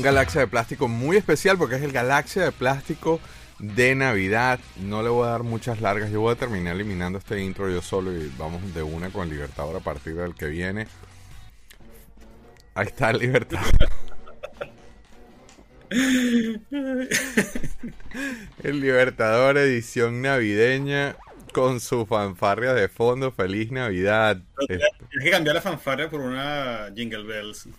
[0.00, 3.20] Un galaxia de plástico muy especial porque es el galaxia de plástico
[3.58, 4.58] de Navidad.
[4.78, 6.10] No le voy a dar muchas largas.
[6.10, 9.76] Yo voy a terminar eliminando este intro yo solo y vamos de una con Libertador
[9.76, 10.86] a partir del que viene.
[12.72, 13.74] Ahí está el Libertador.
[18.62, 21.14] el Libertador edición navideña
[21.52, 23.32] con su fanfarria de fondo.
[23.32, 24.40] Feliz Navidad.
[24.66, 24.88] Tienes
[25.22, 27.68] que cambiar la fanfarria por una Jingle Bells.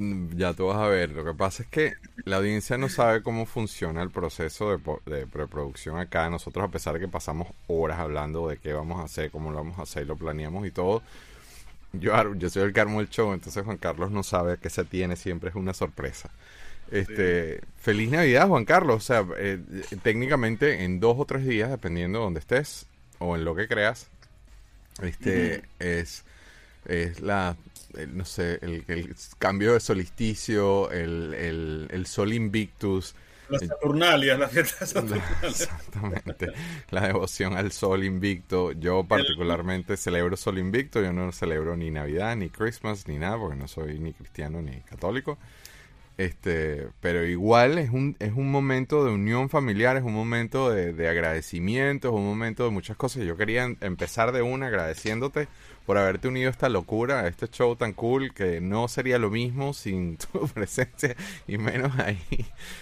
[0.00, 1.10] Mm, ya tú vas a ver.
[1.10, 1.92] Lo que pasa es que
[2.24, 6.30] la audiencia no sabe cómo funciona el proceso de, preproducción acá.
[6.30, 9.58] Nosotros, a pesar de que pasamos horas hablando de qué vamos a hacer, cómo lo
[9.58, 11.02] vamos a hacer, lo planeamos y todo.
[11.92, 14.84] Yo, yo soy el Carmo del show, entonces Juan Carlos no sabe a qué se
[14.84, 16.30] tiene, siempre es una sorpresa.
[16.90, 18.96] Este, Feliz Navidad, Juan Carlos.
[18.96, 19.58] O sea, eh,
[20.02, 22.86] técnicamente en dos o tres días, dependiendo de donde estés
[23.18, 24.08] o en lo que creas,
[25.02, 26.24] este es,
[26.86, 27.56] es la,
[28.12, 33.14] no sé, el, cambio de solsticio, el, el, sol invictus.
[33.48, 34.94] Las Saturnalias, las fiestas
[35.42, 36.52] Exactamente.
[36.90, 38.72] La devoción al sol invicto.
[38.72, 41.02] Yo particularmente celebro sol invicto.
[41.02, 44.80] Yo no celebro ni Navidad, ni Christmas, ni nada, porque no soy ni cristiano ni
[44.82, 45.36] católico.
[46.20, 50.92] Este, pero igual es un, es un momento de unión familiar, es un momento de,
[50.92, 53.24] de agradecimiento, es un momento de muchas cosas.
[53.24, 55.48] Yo quería em, empezar de una agradeciéndote
[55.86, 59.30] por haberte unido a esta locura, a este show tan cool que no sería lo
[59.30, 62.20] mismo sin tu presencia y menos ahí.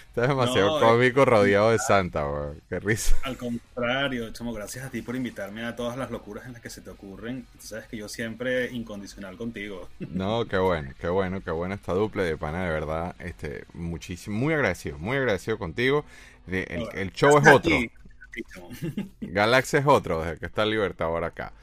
[0.07, 2.25] Estás demasiado cómico rodeado de Santa,
[2.67, 3.15] Qué risa.
[3.23, 6.69] Al contrario, chamo, gracias a ti por invitarme a todas las locuras en las que
[6.69, 7.45] se te ocurren.
[7.59, 9.89] Tú sabes que yo siempre incondicional contigo.
[9.99, 13.15] No, qué bueno, qué bueno, qué buena esta dupla de pana, de verdad.
[13.19, 16.05] Este, muchísimo, muy agradecido, muy agradecido contigo.
[16.47, 17.75] El, show es otro.
[19.21, 21.53] Galaxy es otro, desde que está el Libertador acá.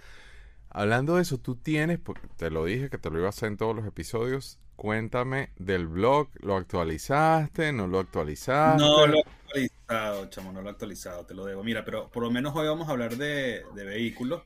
[0.78, 3.46] Hablando de eso, tú tienes, porque te lo dije que te lo iba a hacer
[3.46, 4.58] en todos los episodios.
[4.76, 7.72] Cuéntame del blog, ¿lo actualizaste?
[7.72, 8.82] ¿No lo actualizaste?
[8.82, 11.64] No lo he actualizado, chamo, no lo he actualizado, te lo debo.
[11.64, 14.42] Mira, pero por lo menos hoy vamos a hablar de, vehículos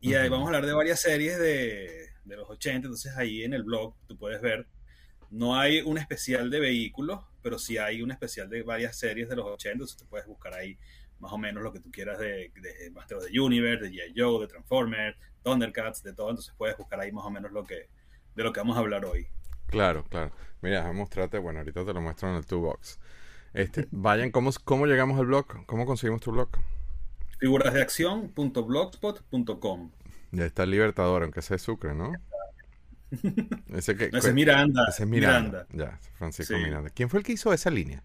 [0.00, 2.88] y ahí vamos a hablar de varias series de, de, los 80.
[2.88, 4.66] Entonces ahí en el blog tú puedes ver,
[5.30, 9.36] no hay un especial de vehículos, pero sí hay un especial de varias series de
[9.36, 9.74] los 80.
[9.74, 10.76] Entonces tú puedes buscar ahí
[11.20, 14.12] más o menos lo que tú quieras de, de Master of the Universe, de G.I.
[14.16, 16.30] Joe, de Transformers, Thundercats, de todo.
[16.30, 17.88] Entonces puedes buscar ahí más o menos lo que,
[18.34, 19.28] de lo que vamos a hablar hoy.
[19.66, 20.32] Claro, claro.
[20.60, 22.98] Mira, a mostrarte, bueno, ahorita te lo muestro en el toolbox.
[23.52, 25.66] Este, vayan, ¿cómo, ¿cómo llegamos al blog?
[25.66, 26.50] ¿Cómo conseguimos tu blog?
[27.38, 29.90] Figurasdeacción.blogspot.com
[30.30, 32.12] Ya está el Libertador, aunque sea Sucre, ¿no?
[33.68, 34.86] Ese, que, es Miranda.
[34.88, 35.66] Ese es Miranda.
[35.72, 36.88] Ya, Francisco Miranda.
[36.90, 38.02] ¿Quién fue el que hizo esa línea?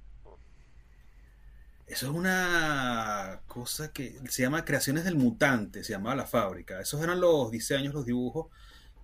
[1.88, 6.82] Eso es una cosa que se llama Creaciones del Mutante, se llamaba la fábrica.
[6.82, 8.48] Esos eran los diseños, los dibujos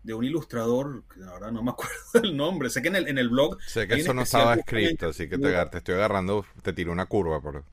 [0.03, 2.69] de un ilustrador, que ahora no me acuerdo el nombre.
[2.69, 3.57] Sé que en el, en el blog.
[3.61, 7.05] Sé que eso no estaba escrito, así que te, te, estoy agarrando, te tiro una
[7.05, 7.39] curva.
[7.39, 7.63] Por...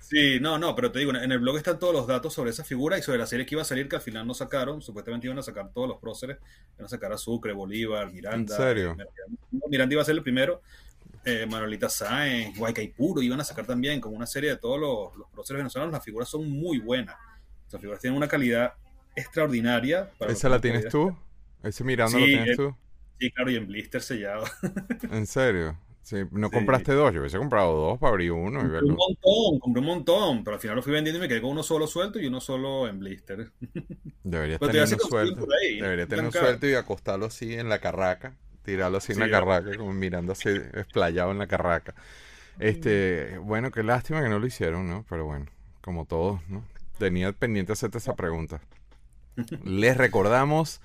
[0.00, 2.64] Sí, no, no, pero te digo, en el blog están todos los datos sobre esa
[2.64, 4.82] figura y sobre la serie que iba a salir, que al final no sacaron.
[4.82, 6.38] Supuestamente iban a sacar todos los próceres.
[6.74, 8.56] Iban a sacar a Sucre, Bolívar, Miranda.
[8.56, 8.96] ¿En serio?
[9.68, 10.60] Miranda iba a ser el primero
[11.26, 12.56] eh, Manuelita Sáenz,
[12.96, 15.92] Puro, iban a sacar también como una serie de todos los, los próceres venezolanos.
[15.92, 17.16] Las figuras son muy buenas.
[17.72, 18.74] Las figuras tienen una calidad
[19.16, 20.12] extraordinaria.
[20.20, 21.12] ¿Esa la tienes tú?
[21.64, 22.76] ¿Ese mirando lo tienes eh, tú?
[23.18, 24.44] Sí, claro, y en blister sellado.
[25.10, 25.76] ¿En serio?
[26.02, 28.60] Sí, no compraste dos, yo hubiese comprado dos para abrir uno.
[28.60, 31.40] Compré un montón, compré un montón, pero al final lo fui vendiendo y me quedé
[31.40, 33.50] con uno solo suelto y uno solo en blister.
[34.22, 35.46] Deberías tener uno suelto.
[35.80, 39.76] Deberías tener un suelto y acostarlo así en la carraca tirarlo así en la carraca,
[39.76, 41.94] como mirando así explayado en la carraca.
[42.58, 45.04] Este, bueno, qué lástima que no lo hicieron, ¿no?
[45.08, 45.46] Pero bueno,
[45.80, 46.64] como todos, ¿no?
[46.98, 48.60] Tenía pendiente hacerte esa pregunta.
[49.64, 50.80] Les recordamos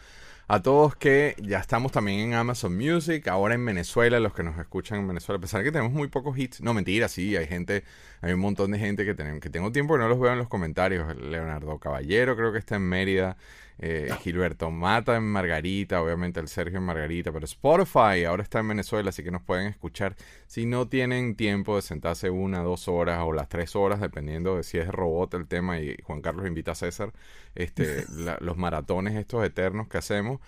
[0.48, 4.60] a todos que ya estamos también en Amazon Music, ahora en Venezuela, los que nos
[4.60, 7.48] escuchan en Venezuela, a pesar de que tenemos muy pocos hits, no mentira, sí, hay
[7.48, 7.86] gente,
[8.20, 10.40] hay un montón de gente que, tenemos, que tengo tiempo y no los veo en
[10.40, 13.38] los comentarios, Leonardo Caballero creo que está en Mérida,
[13.84, 18.68] eh, Gilberto Mata en Margarita, obviamente el Sergio en Margarita, pero Spotify ahora está en
[18.68, 23.22] Venezuela, así que nos pueden escuchar si no tienen tiempo de sentarse una, dos horas
[23.24, 26.74] o las tres horas, dependiendo de si es robot el tema y Juan Carlos invita
[26.74, 27.12] a César,
[27.56, 28.06] este,
[28.40, 30.40] los maratones estos eternos que hacemos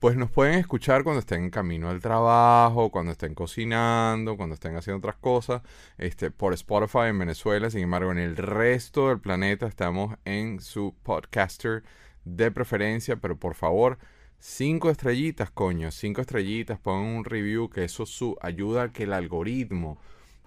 [0.00, 4.74] pues nos pueden escuchar cuando estén en camino al trabajo, cuando estén cocinando, cuando estén
[4.74, 5.62] haciendo otras cosas,
[5.96, 7.70] este, por Spotify en Venezuela.
[7.70, 11.84] Sin embargo, en el resto del planeta estamos en su podcaster
[12.24, 13.98] de preferencia, pero por favor,
[14.38, 19.12] cinco estrellitas, coño, cinco estrellitas, pongan un review, que eso su ayuda a que el
[19.12, 19.98] algoritmo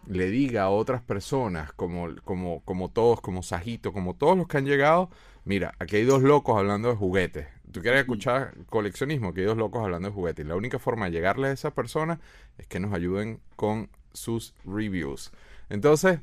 [0.07, 4.57] le diga a otras personas, como, como, como todos, como Sajito, como todos los que
[4.57, 5.10] han llegado,
[5.45, 7.48] mira, aquí hay dos locos hablando de juguetes.
[7.72, 9.30] ¿Tú quieres escuchar coleccionismo?
[9.30, 10.45] Aquí hay dos locos hablando de juguetes.
[10.45, 12.19] Y la única forma de llegarle a esas personas
[12.57, 15.31] es que nos ayuden con sus reviews.
[15.69, 16.19] Entonces,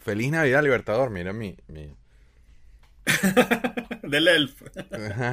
[0.00, 1.10] feliz Navidad, Libertador.
[1.10, 1.96] Mira mi, mi,
[4.02, 4.62] Del elf.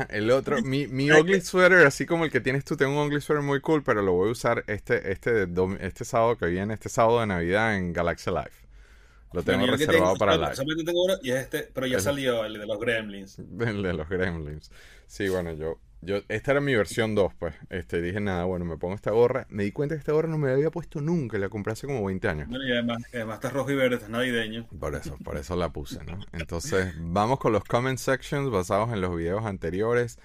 [0.09, 3.21] el otro, mi, mi ugly sweater, así como el que tienes tú, tengo un ugly
[3.21, 5.47] sweater muy cool, pero lo voy a usar este, este,
[5.81, 8.69] este sábado que viene, este sábado de Navidad en Galaxy Life.
[9.31, 10.53] Lo tengo reservado para live.
[11.21, 13.37] y este, pero ya salió el de los Gremlins.
[13.59, 14.71] El de los Gremlins.
[15.05, 17.55] Sí, bueno, yo yo, esta era mi versión 2, pues.
[17.69, 19.45] Este, dije, nada, bueno, me pongo esta gorra.
[19.49, 21.87] Me di cuenta que esta gorra no me la había puesto nunca, la compré hace
[21.87, 22.49] como 20 años.
[22.49, 24.67] y además, además está rojo y verde, está navideño.
[24.79, 26.19] Por eso, por eso la puse, ¿no?
[26.31, 30.19] Entonces, vamos con los comment sections basados en los videos anteriores.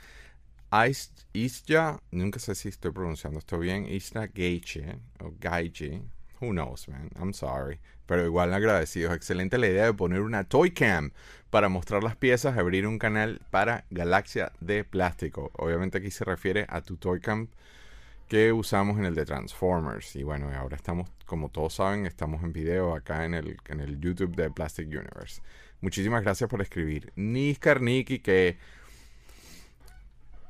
[1.32, 6.02] Isja, nunca sé si estoy pronunciando esto bien, Isla Gaiche, o Gaiche,
[6.46, 7.80] who knows, man, I'm sorry.
[8.06, 9.14] Pero igual agradecidos.
[9.14, 11.12] Excelente la idea de poner una toy cam
[11.50, 15.50] para mostrar las piezas, abrir un canal para Galaxia de plástico.
[15.54, 17.50] Obviamente aquí se refiere a tu Toy Camp
[18.28, 20.16] que usamos en el de Transformers.
[20.16, 24.00] Y bueno, ahora estamos, como todos saben, estamos en video acá en el, en el
[24.00, 25.40] YouTube de Plastic Universe.
[25.80, 27.12] Muchísimas gracias por escribir.
[27.16, 28.58] Niskar Niki que...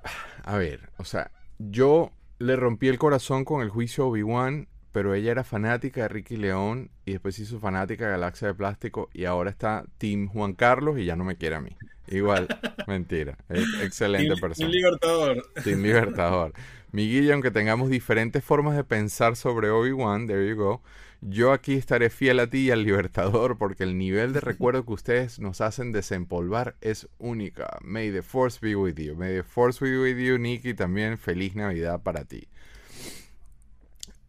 [0.44, 5.32] A ver, o sea, yo le rompí el corazón con el juicio Obi-Wan pero ella
[5.32, 9.50] era fanática de Ricky León y después hizo fanática de Galaxia de Plástico y ahora
[9.50, 11.76] está Team Juan Carlos y ya no me quiere a mí.
[12.06, 12.46] Igual,
[12.86, 13.36] mentira.
[13.82, 14.54] excelente persona.
[14.54, 15.42] Team Libertador.
[15.64, 16.52] Team Libertador.
[16.92, 20.80] Mi Guilla, aunque tengamos diferentes formas de pensar sobre Obi-Wan, there you go,
[21.20, 24.92] yo aquí estaré fiel a ti y al Libertador porque el nivel de recuerdo que
[24.92, 27.78] ustedes nos hacen desempolvar es única.
[27.82, 29.16] May the Force be with you.
[29.16, 30.72] May the Force be with you, Nikki.
[30.72, 32.46] También feliz Navidad para ti.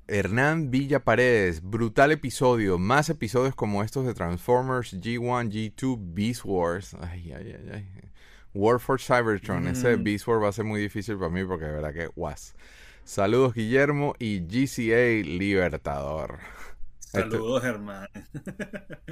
[0.07, 6.95] Hernán Villa Paredes, brutal episodio, más episodios como estos de Transformers, G1, G2, Beast Wars.
[7.01, 8.11] Ay, ay, ay, ay.
[8.53, 9.95] War for Cybertron, ese.
[9.95, 12.53] Beast War va a ser muy difícil para mí porque de verdad que was.
[13.03, 16.39] Saludos Guillermo y GCA Libertador.
[16.99, 18.07] Saludos, Germán.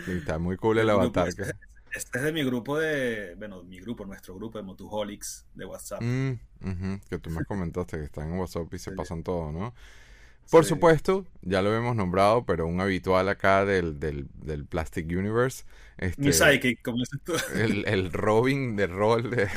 [0.08, 1.28] está muy cool el avatar.
[1.28, 1.44] Este,
[1.92, 6.02] este, es de mi grupo de, bueno, mi grupo, nuestro grupo de Motuholics de WhatsApp.
[6.02, 6.34] Mm,
[7.10, 9.74] que tú me comentaste que están en WhatsApp y se pasan todo, ¿no?
[10.50, 15.64] Por supuesto, ya lo hemos nombrado, pero un habitual acá del, del, del Plastic Universe.
[15.98, 17.34] Este, Mi psychic, como dices tú.
[17.56, 19.50] El, el Robin de rol de...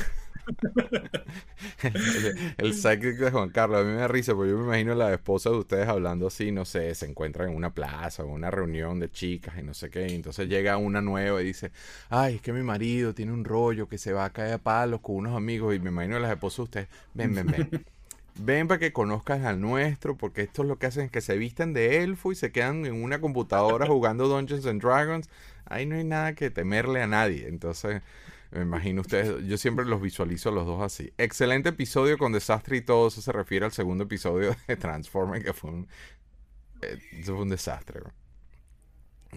[2.58, 4.94] el, psychic de Juan Carlos, a mí me da risa, porque yo me imagino a
[4.94, 8.50] la esposa de ustedes hablando así, no sé, se encuentran en una plaza o una
[8.50, 11.72] reunión de chicas y no sé qué, y entonces llega una nueva y dice,
[12.10, 15.00] ay, es que mi marido tiene un rollo que se va a caer a palos
[15.00, 17.86] con unos amigos, y me imagino a las esposas de ustedes, ven, ven, ven.
[18.38, 21.38] Ven para que conozcas al nuestro, porque esto es lo que hacen es que se
[21.38, 25.28] visten de elfo y se quedan en una computadora jugando Dungeons and Dragons.
[25.64, 27.48] Ahí no hay nada que temerle a nadie.
[27.48, 28.02] Entonces,
[28.50, 31.12] me imagino ustedes, yo siempre los visualizo a los dos así.
[31.18, 35.52] Excelente episodio con desastre y todo eso se refiere al segundo episodio de Transformers, que
[35.52, 35.88] fue un,
[36.82, 38.00] eh, fue un desastre.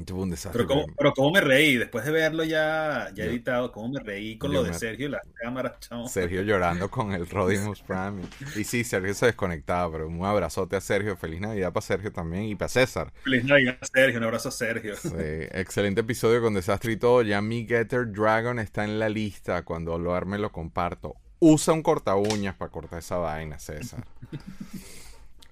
[0.05, 0.63] Tuvo un desastre.
[0.63, 4.37] Pero cómo, pero cómo, me reí, después de verlo ya, ya editado, cómo me reí
[4.37, 5.73] con lo de Sergio y las cámaras,
[6.07, 8.21] Sergio llorando con el Rodimus Prime.
[8.55, 11.17] Y sí, Sergio se desconectaba, pero un abrazote a Sergio.
[11.17, 13.11] Feliz Navidad para Sergio también y para César.
[13.23, 14.95] Feliz Navidad Sergio, un abrazo a Sergio.
[14.95, 15.09] Sí,
[15.51, 17.21] excelente episodio con desastre y todo.
[17.21, 19.63] Ya mi Getter Dragon está en la lista.
[19.63, 21.15] Cuando lo arme lo comparto.
[21.39, 24.05] Usa un corta uñas para cortar esa vaina, César.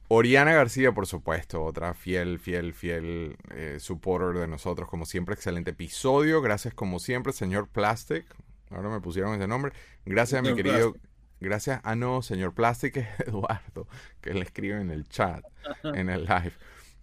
[0.09, 5.71] Oriana García, por supuesto, otra fiel, fiel, fiel eh, supporter de nosotros, como siempre, excelente
[5.71, 6.41] episodio.
[6.41, 8.25] Gracias, como siempre, señor Plastic.
[8.69, 9.73] Ahora me pusieron ese nombre.
[10.05, 10.95] Gracias a mi querido.
[11.39, 11.81] Gracias.
[11.83, 13.87] Ah, no, señor Plastic es Eduardo,
[14.21, 15.43] que le escribe en el chat,
[15.83, 16.53] en el live.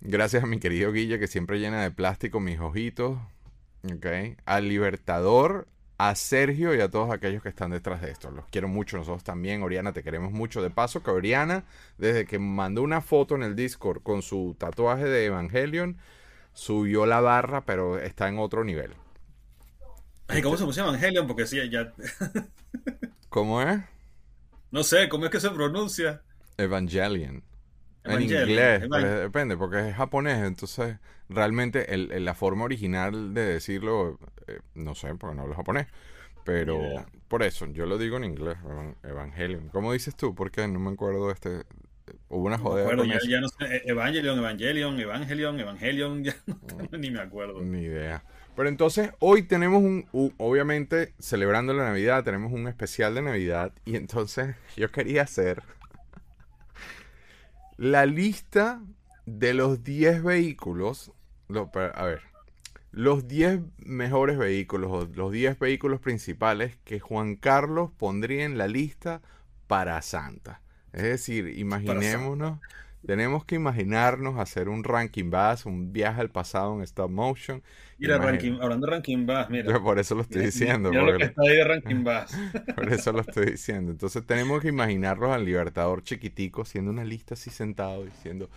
[0.01, 3.19] Gracias a mi querido Guille, que siempre llena de plástico mis ojitos.
[3.85, 4.07] Ok.
[4.47, 5.69] Al Libertador,
[6.09, 8.31] a Sergio y a todos aquellos que están detrás de esto.
[8.31, 10.63] Los quiero mucho, nosotros también, Oriana, te queremos mucho.
[10.63, 11.65] De paso, que Oriana,
[11.99, 15.99] desde que mandó una foto en el Discord con su tatuaje de Evangelion,
[16.53, 18.93] subió la barra, pero está en otro nivel.
[20.29, 21.27] Ay, ¿cómo se puso Evangelion?
[21.27, 21.93] Porque sí, ya.
[23.29, 23.81] ¿Cómo es?
[24.71, 26.23] No sé, ¿cómo es que se pronuncia?
[26.57, 27.43] Evangelion.
[28.05, 28.83] En inglés,
[29.23, 35.35] depende, porque es japonés, entonces realmente la forma original de decirlo, eh, no sé, porque
[35.35, 35.87] no hablo japonés,
[36.45, 38.57] pero por eso, yo lo digo en inglés,
[39.03, 39.71] Evangelion.
[39.71, 40.35] ¿Cómo dices tú?
[40.35, 41.63] Porque no me acuerdo este...
[42.29, 42.99] Hubo una joder.
[43.27, 47.63] ya, no sé, Evangelion, Evangelion, Evangelion, Evangelion, ya no, ni me acuerdo.
[47.63, 48.23] Ni idea.
[48.55, 50.07] Pero entonces hoy tenemos un,
[50.37, 55.63] obviamente celebrando la Navidad, tenemos un especial de Navidad y entonces yo quería hacer
[57.77, 58.83] la lista
[59.27, 61.13] de los 10 vehículos,
[61.49, 62.23] a ver,
[62.91, 69.21] los 10 mejores vehículos, los 10 vehículos principales que Juan Carlos pondría en la lista
[69.67, 70.61] para Santa.
[70.93, 72.61] Es decir, imaginémonos
[73.05, 77.63] Tenemos que imaginarnos hacer un ranking bass, un viaje al pasado en stop motion.
[78.05, 79.73] Mira, ranking, hablando de ranking bass, mira.
[79.73, 80.91] Yo por eso lo estoy diciendo.
[80.91, 82.37] Mira lo que está ahí de ranking bass.
[82.75, 83.93] por eso lo estoy diciendo.
[83.93, 88.51] Entonces tenemos que imaginarnos al Libertador chiquitico haciendo una lista así sentado diciendo,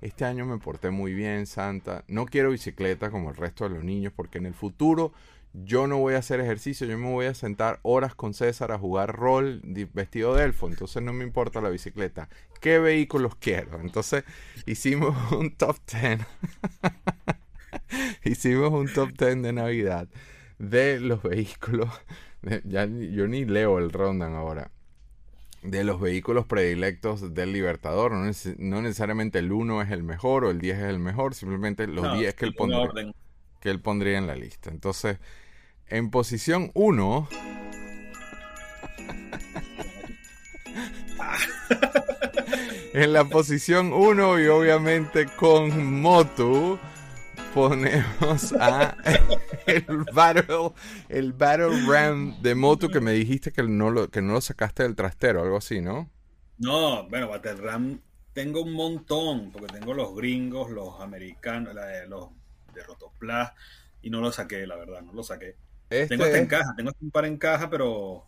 [0.00, 2.04] este año me porté muy bien, Santa.
[2.08, 5.12] No quiero bicicleta como el resto de los niños porque en el futuro
[5.54, 8.78] yo no voy a hacer ejercicio, yo me voy a sentar horas con César a
[8.78, 9.60] jugar rol
[9.92, 12.28] vestido de elfo, entonces no me importa la bicicleta.
[12.60, 13.80] ¿Qué vehículos quiero?
[13.80, 14.24] Entonces
[14.66, 16.20] hicimos un top 10.
[18.24, 20.08] hicimos un top 10 de Navidad
[20.58, 21.90] de los vehículos.
[22.64, 24.70] ya yo ni leo el Rondan ahora.
[25.62, 28.12] De los vehículos predilectos del Libertador.
[28.12, 32.18] No, necesariamente el 1 es el mejor o el 10 es el mejor, simplemente los
[32.18, 32.90] 10 que él pondría
[33.60, 34.70] que él pondría en la lista.
[34.70, 35.16] Entonces,
[35.88, 37.28] en posición 1.
[42.92, 46.78] en la posición 1 y obviamente con Motu
[47.54, 48.96] ponemos a
[49.66, 50.72] el Battle,
[51.08, 54.82] el Battle Ram de Motu que me dijiste que no lo, que no lo sacaste
[54.82, 56.10] del trastero, algo así, ¿no?
[56.58, 58.00] No, bueno, Battle Ram
[58.32, 61.74] tengo un montón, porque tengo los gringos, los americanos,
[62.08, 62.28] los
[62.74, 63.52] de Rotoplas,
[64.02, 65.56] y no lo saqué, la verdad, no lo saqué.
[65.88, 68.26] Este tengo hasta en caja, tengo un par en caja, pero.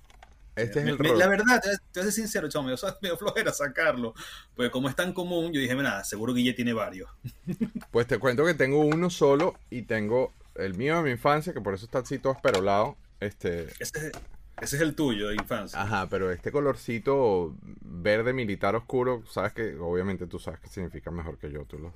[0.56, 3.52] Este es el La verdad, te, voy a ser sincero, chamo, yo soy medio flojera
[3.52, 4.14] sacarlo.
[4.54, 7.10] Porque como es tan común, yo dije, nada, seguro Guille tiene varios.
[7.90, 11.60] Pues te cuento que tengo uno solo y tengo el mío de mi infancia, que
[11.60, 12.96] por eso está así todo esperolado.
[13.20, 13.68] Este...
[13.78, 14.12] Ese,
[14.60, 15.80] ese es el tuyo de infancia.
[15.80, 21.38] Ajá, pero este colorcito verde militar oscuro, sabes que, obviamente tú sabes que significa mejor
[21.38, 21.64] que yo.
[21.64, 21.92] Tú lo...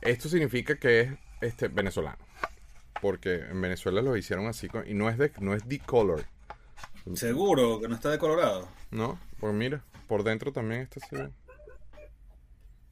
[0.00, 2.18] Esto significa que es este, venezolano
[3.00, 6.24] porque en Venezuela lo hicieron así y no es de no es decolor.
[7.14, 8.66] Seguro que no está decolorado.
[8.90, 11.16] No, pues mira, por dentro también está así.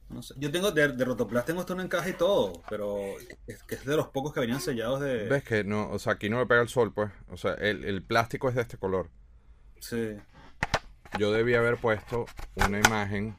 [0.09, 0.35] No sé.
[0.37, 2.97] Yo tengo de, de Rotoplas tengo esto en encaje y todo, pero
[3.47, 5.27] es que es de los pocos que venían sellados de.
[5.27, 7.11] Ves que no, o sea, aquí no me pega el sol, pues.
[7.29, 9.09] O sea, el, el plástico es de este color.
[9.79, 10.15] Sí.
[11.17, 13.35] Yo debía haber puesto una imagen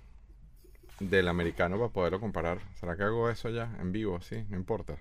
[1.01, 2.59] del americano para poderlo comparar.
[2.79, 4.21] ¿Será que hago eso ya en vivo?
[4.21, 4.99] Sí, no importa.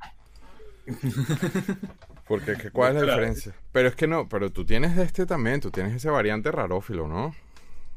[2.27, 3.55] Porque, ¿cuál es la diferencia?
[3.71, 7.35] Pero es que no, pero tú tienes este también, tú tienes ese variante rarófilo, ¿no?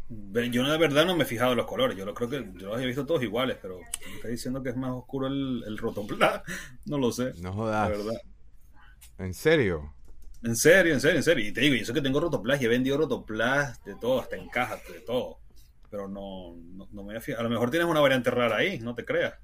[0.08, 2.68] Yo de verdad no me he fijado en los colores, yo lo creo que yo
[2.68, 5.78] los he visto todos iguales, pero me está diciendo que es más oscuro el, el
[5.78, 6.42] rotoplas,
[6.86, 7.32] no lo sé.
[7.40, 7.90] No jodas.
[9.18, 9.92] ¿En serio?
[10.42, 11.48] En serio, en serio, en serio.
[11.48, 14.36] Y te digo, yo sé que tengo rotoplas y he vendido rotoplas de todo, hasta
[14.36, 15.38] en cajas, de todo.
[15.90, 17.40] Pero no, no, no me voy a fijar.
[17.40, 19.34] A lo mejor tienes una variante rara ahí, no te creas.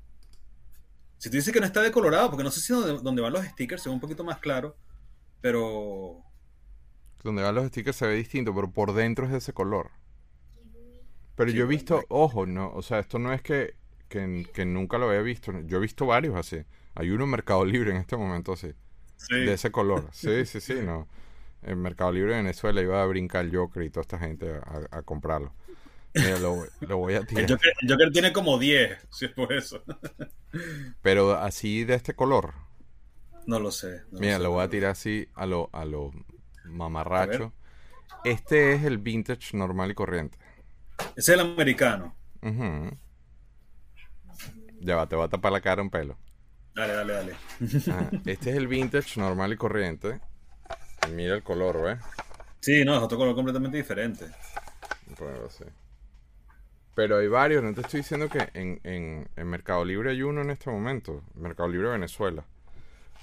[1.23, 3.81] Si tú dices que no está decolorado, porque no sé si donde, van los stickers
[3.81, 4.77] se ve un poquito más claro,
[5.41, 6.21] pero...
[7.23, 9.93] Donde van los stickers se ve distinto, pero por dentro es de ese color.
[11.37, 13.77] Pero yo he visto, ojo, no, o sea, esto no es que,
[14.09, 15.53] que, nunca lo había visto.
[15.61, 16.65] Yo he visto varios así.
[16.97, 18.73] Hay uno en Mercado Libre en este momento así.
[19.31, 20.09] De ese color.
[20.13, 21.07] Sí, sí, sí, no.
[21.63, 24.59] En Mercado Libre de Venezuela iba a brincar Joker y toda esta gente
[24.91, 25.55] a comprarlo.
[26.15, 27.45] Mira, lo, voy a tirar.
[27.45, 29.83] El Joker, tiene como 10, si es por eso.
[31.03, 32.55] Pero así de este color.
[33.47, 34.03] No lo sé.
[34.11, 36.13] Mira, lo, voy a tirar así a lo, a lo
[36.65, 37.53] mamarracho.
[38.25, 40.39] Este es el vintage normal y corriente.
[41.17, 42.15] Es el americano.
[44.81, 46.19] Ya va, te va a tapar la cara un pelo.
[46.75, 47.37] Dale, dale, dale.
[48.27, 50.21] este es el vintage normal y corriente.
[51.11, 51.99] mira el color, ¿ves?
[52.61, 54.27] Sí, no, es otro color completamente diferente.
[55.17, 55.65] Pues, sí.
[56.95, 60.51] Pero hay varios, no te estoy diciendo que en, en, Mercado Libre hay uno en
[60.51, 61.23] este momento.
[61.35, 62.45] Mercado Libre Venezuela.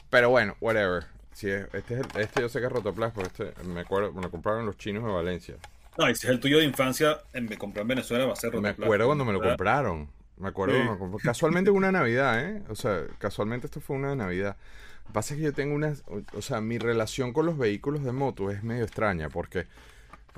[0.09, 1.05] Pero bueno, whatever.
[1.33, 4.65] Si este, es este yo sé que es Rotoplas, este me acuerdo, me lo compraron
[4.65, 5.55] los chinos de Valencia.
[5.97, 8.51] No, y si es el tuyo de infancia, me compró en Venezuela, va a ser
[8.51, 8.79] Rotoplas.
[8.79, 10.09] Me acuerdo cuando me lo compraron.
[10.37, 12.63] Me acuerdo cuando Casualmente una Navidad, ¿eh?
[12.69, 14.55] O sea, casualmente esto fue una Navidad.
[15.01, 15.93] Lo que pasa es que yo tengo una...
[16.33, 19.67] O sea, mi relación con los vehículos de moto es medio extraña porque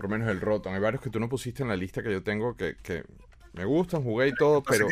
[0.02, 0.74] por lo menos el Rotom.
[0.74, 3.04] Hay varios que tú no pusiste en la lista que yo tengo que, que
[3.54, 4.88] me gustan, jugué y todo, pero...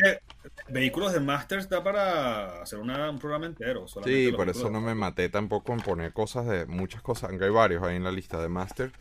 [0.68, 3.86] vehículos de Masters da para hacer un programa entero.
[4.04, 6.66] Sí, por eso no me maté tampoco en poner cosas de...
[6.66, 8.92] Muchas cosas, aunque hay varios ahí en la lista de Masters,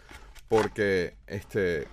[0.47, 1.87] porque este...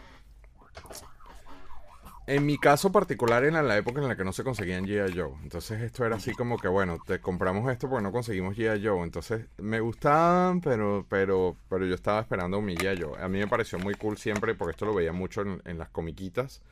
[2.26, 5.16] En mi caso particular era la época en la que no se conseguían G.I.
[5.16, 5.32] Joe.
[5.44, 8.84] Entonces esto era así como que, bueno, te compramos esto porque no conseguimos G.I.
[8.84, 9.04] Joe.
[9.04, 13.00] Entonces me gustaban, pero, pero, pero yo estaba esperando mi G.I.
[13.00, 13.22] Joe.
[13.22, 16.62] A mí me pareció muy cool siempre porque esto lo veía mucho en, las comiquitas.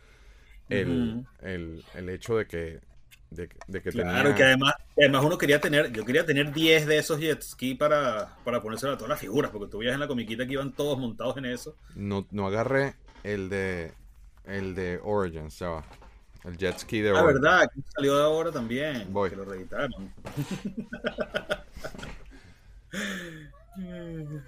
[0.68, 1.24] El,
[2.08, 2.80] hecho de que,
[3.30, 3.48] de,
[3.80, 7.42] que claro, que además, además uno quería tener, yo quería tener 10 de esos jet
[7.42, 10.54] ski para, para ponérselo a todas las figuras, porque tú veías en la comiquita que
[10.54, 11.76] iban todos montados en eso.
[11.94, 13.92] No, no agarré el de
[14.44, 15.84] el de Origins, ya va.
[16.44, 19.10] El jet ski de Ah, verdad, que salió de ahora también.
[19.12, 19.30] Voy.
[19.30, 20.12] Que lo reeditaron.
[23.76, 24.40] Lo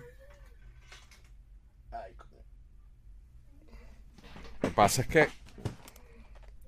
[4.61, 5.29] que pasa es que.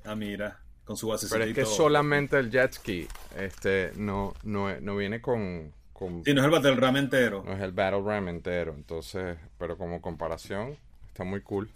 [0.04, 1.26] Ah, mira, con su base.
[1.30, 3.06] Pero es que solamente el jet ski
[3.36, 6.24] este, no, no, no viene con, con.
[6.24, 7.42] Sí, no es el Battle Ram entero.
[7.44, 8.72] No es el Battle Ram entero.
[8.74, 10.76] Entonces, pero como comparación,
[11.08, 11.70] está muy cool.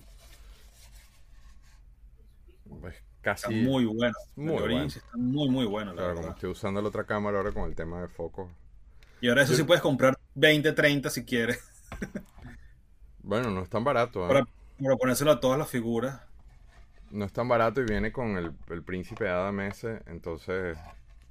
[2.88, 3.44] Es casi.
[3.54, 4.14] Está muy bueno.
[4.36, 4.82] Muy el bueno.
[4.84, 5.90] Está muy, muy bueno.
[5.92, 6.22] La Claro, verdad.
[6.22, 8.50] como estoy usando la otra cámara ahora con el tema de foco.
[9.20, 11.60] Y ahora eso sí puedes comprar 20, 30 si quieres.
[13.22, 14.24] Bueno, no es tan barato.
[14.24, 14.28] ¿eh?
[14.28, 14.46] Para,
[14.82, 16.20] para ponérselo a todas las figuras.
[17.10, 20.00] No es tan barato y viene con el, el príncipe Adam ese.
[20.06, 20.78] Entonces,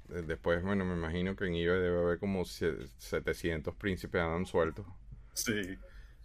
[0.08, 4.86] después, bueno, me imagino que en eBay debe haber como sie- 700 príncipes Adam sueltos.
[5.34, 5.76] Sí.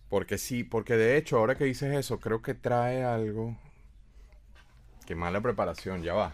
[0.09, 3.57] Porque sí, porque de hecho, ahora que dices eso, creo que trae algo.
[5.07, 6.33] Qué mala preparación, ya va.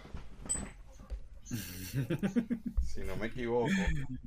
[1.46, 3.70] si no me equivoco,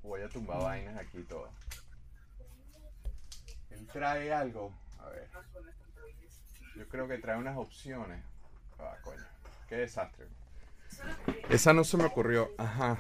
[0.03, 1.51] voy a tumbar vainas aquí todas.
[3.71, 4.73] Él trae algo.
[5.01, 5.29] A ver.
[6.77, 8.23] Yo creo que trae unas opciones.
[8.79, 9.25] Ah, coño.
[9.69, 10.27] Qué desastre.
[11.51, 12.53] Esa no se me ocurrió.
[12.57, 12.99] Ajá.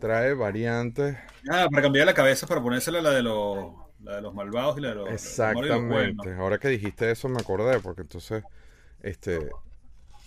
[0.00, 1.18] Trae variantes.
[1.50, 4.80] Ah, para cambiar la cabeza, para ponérsela la de los, la de los malvados y
[4.80, 5.10] la de los.
[5.10, 6.32] Exactamente.
[6.32, 8.42] Ahora que dijiste eso me acordé, porque entonces,
[9.02, 9.50] este,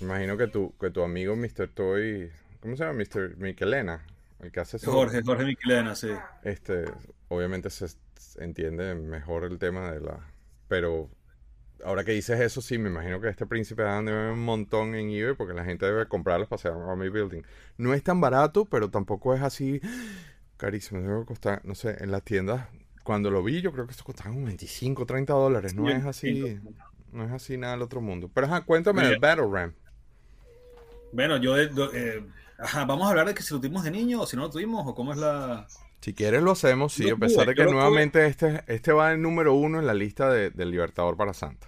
[0.06, 1.68] imagino que tu, que tu amigo Mr.
[1.74, 3.04] Toy, ¿cómo se llama?
[3.04, 3.38] Mr.
[3.38, 4.06] Michelena,
[4.40, 6.10] el que hace eso, Jorge, Jorge Miquelena, sí.
[6.44, 6.86] este,
[7.28, 7.88] obviamente se,
[8.38, 10.20] entiende mejor el tema de la,
[10.68, 11.10] pero
[11.84, 15.10] ahora que dices eso, sí, me imagino que este príncipe Adam debe un montón en
[15.10, 17.44] eBay, porque la gente debe comprarlos para hacer Army Building.
[17.78, 19.82] No es tan barato, pero tampoco es así
[20.58, 22.68] carísimo, debe costar, no sé, en las tiendas
[23.06, 25.76] cuando lo vi, yo creo que esto costaba como 25, 30 dólares.
[25.76, 26.41] No es así.
[26.41, 26.60] sí.
[27.12, 28.32] No es así nada del otro mundo.
[28.34, 29.74] Pero ajá, cuéntame del Battle Ram.
[31.15, 34.21] Bueno, yo, de- eh, ajá, vamos a hablar de que si lo tuvimos de niño
[34.21, 35.71] o si no lo tuvimos o cómo es la...
[36.01, 37.67] Si quieres lo hacemos, sí, a pesar tuve, de que tuve.
[37.67, 41.67] nuevamente este, este va en número uno en la lista de, del Libertador para Santa.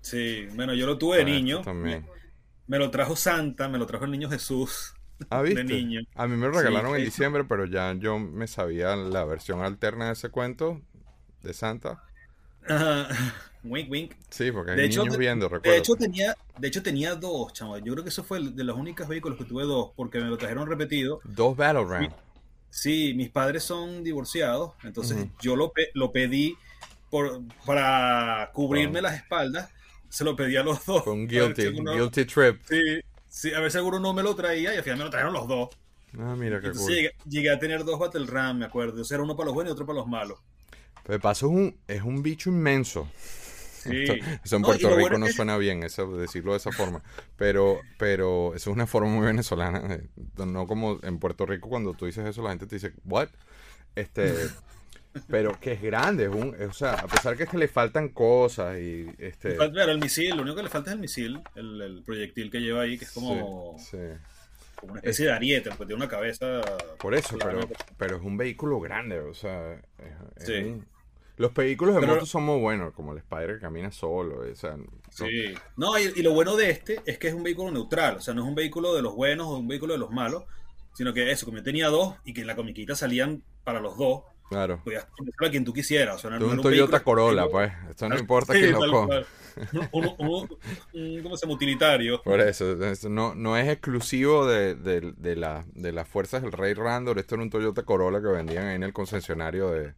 [0.00, 1.60] Sí, bueno, yo lo tuve de Ah, este niño.
[1.60, 2.06] también.
[2.66, 4.94] Me lo trajo Santa, me lo trajo el niño Jesús.
[5.30, 5.64] Ah, de ¿viste?
[5.64, 6.02] niño.
[6.14, 7.04] A mí me lo regalaron Sí, en sí.
[7.04, 10.82] diciembre, pero ya yo me sabía la versión alterna de ese cuento
[11.42, 12.02] de Santa.
[12.68, 13.08] Ajá.
[13.70, 14.12] Wink, wink.
[14.30, 15.78] Sí, porque hay De hecho, niños de- viendo, De recuerdo.
[15.78, 17.76] hecho, tenía, de hecho, tenía dos, chamo.
[17.78, 20.36] Yo creo que eso fue de los únicos vehículos que tuve dos, porque me lo
[20.38, 21.20] trajeron repetido.
[21.24, 22.08] Dos Battle Ram.
[22.70, 26.56] Sí, mis padres son divorciados, entonces yo lo, pe- lo pedí
[27.10, 29.70] por, para cubrirme las espaldas.
[30.08, 31.02] Se lo pedí a los dos.
[31.02, 32.60] Con A ver si Guilty, alguno- Guilty Trip.
[32.68, 32.80] Sí,
[33.28, 35.32] sí, a ver si alguno no me lo traía y al final me lo trajeron
[35.32, 35.70] los dos.
[36.18, 36.94] Ah, mira qué Entonces cool.
[36.96, 39.02] llegué, llegué a tener dos Battle Ram, me acuerdo.
[39.02, 40.38] O sea, era uno para los buenos y otro para los malos.
[41.06, 43.08] De paso es un, es un bicho inmenso.
[43.86, 44.20] Sí.
[44.44, 47.02] Eso en Puerto Rico bueno no es suena bien, eso, decirlo de esa forma.
[47.36, 49.80] Pero, pero eso es una forma muy venezolana.
[49.80, 50.08] de-
[50.46, 53.28] No como en Puerto Rico cuando tú dices eso la gente te dice, ¿what?
[53.94, 54.32] Este,
[55.28, 58.10] pero que es grande, es un, o sea, a pesar que es que le faltan
[58.10, 59.56] cosas y este...
[59.56, 62.60] Claro, el misil, lo único que le falta es el misil, el, el proyectil que
[62.60, 63.96] lleva ahí, que es como, sí, sí.
[64.76, 66.60] como una especie de ariete, porque tiene una cabeza.
[66.98, 67.60] Por eso, pero,
[67.96, 69.80] pero es un vehículo grande, o sea, es-
[70.42, 70.52] es Sí.
[70.52, 70.86] un-
[71.36, 74.54] los vehículos de Pero- moto son muy buenos, como el Spider que camina solo, o
[74.56, 75.54] sea, no- Sí.
[75.76, 78.34] No, y, y lo bueno de este es que es un vehículo neutral, o sea,
[78.34, 80.44] no es un vehículo de los buenos o un vehículo de los malos,
[80.94, 83.96] sino que eso, como yo tenía dos y que en la comiquita salían para los
[83.98, 84.80] dos, claro.
[84.84, 85.06] podías
[85.44, 86.16] a quien tú quisieras.
[86.16, 87.72] O sea, no, Tú no un Toyota Corolla, pues.
[87.90, 88.78] Esto no importa Sí, quién lo
[91.22, 91.54] ¿Cómo se llama?
[91.54, 92.22] Utilitario.
[92.22, 96.52] Por eso, eso no, no es exclusivo de, de, de, la, de las fuerzas del
[96.52, 97.18] Rey Randor.
[97.18, 99.94] Esto era un Toyota Corolla que vendían ahí en el concesionario de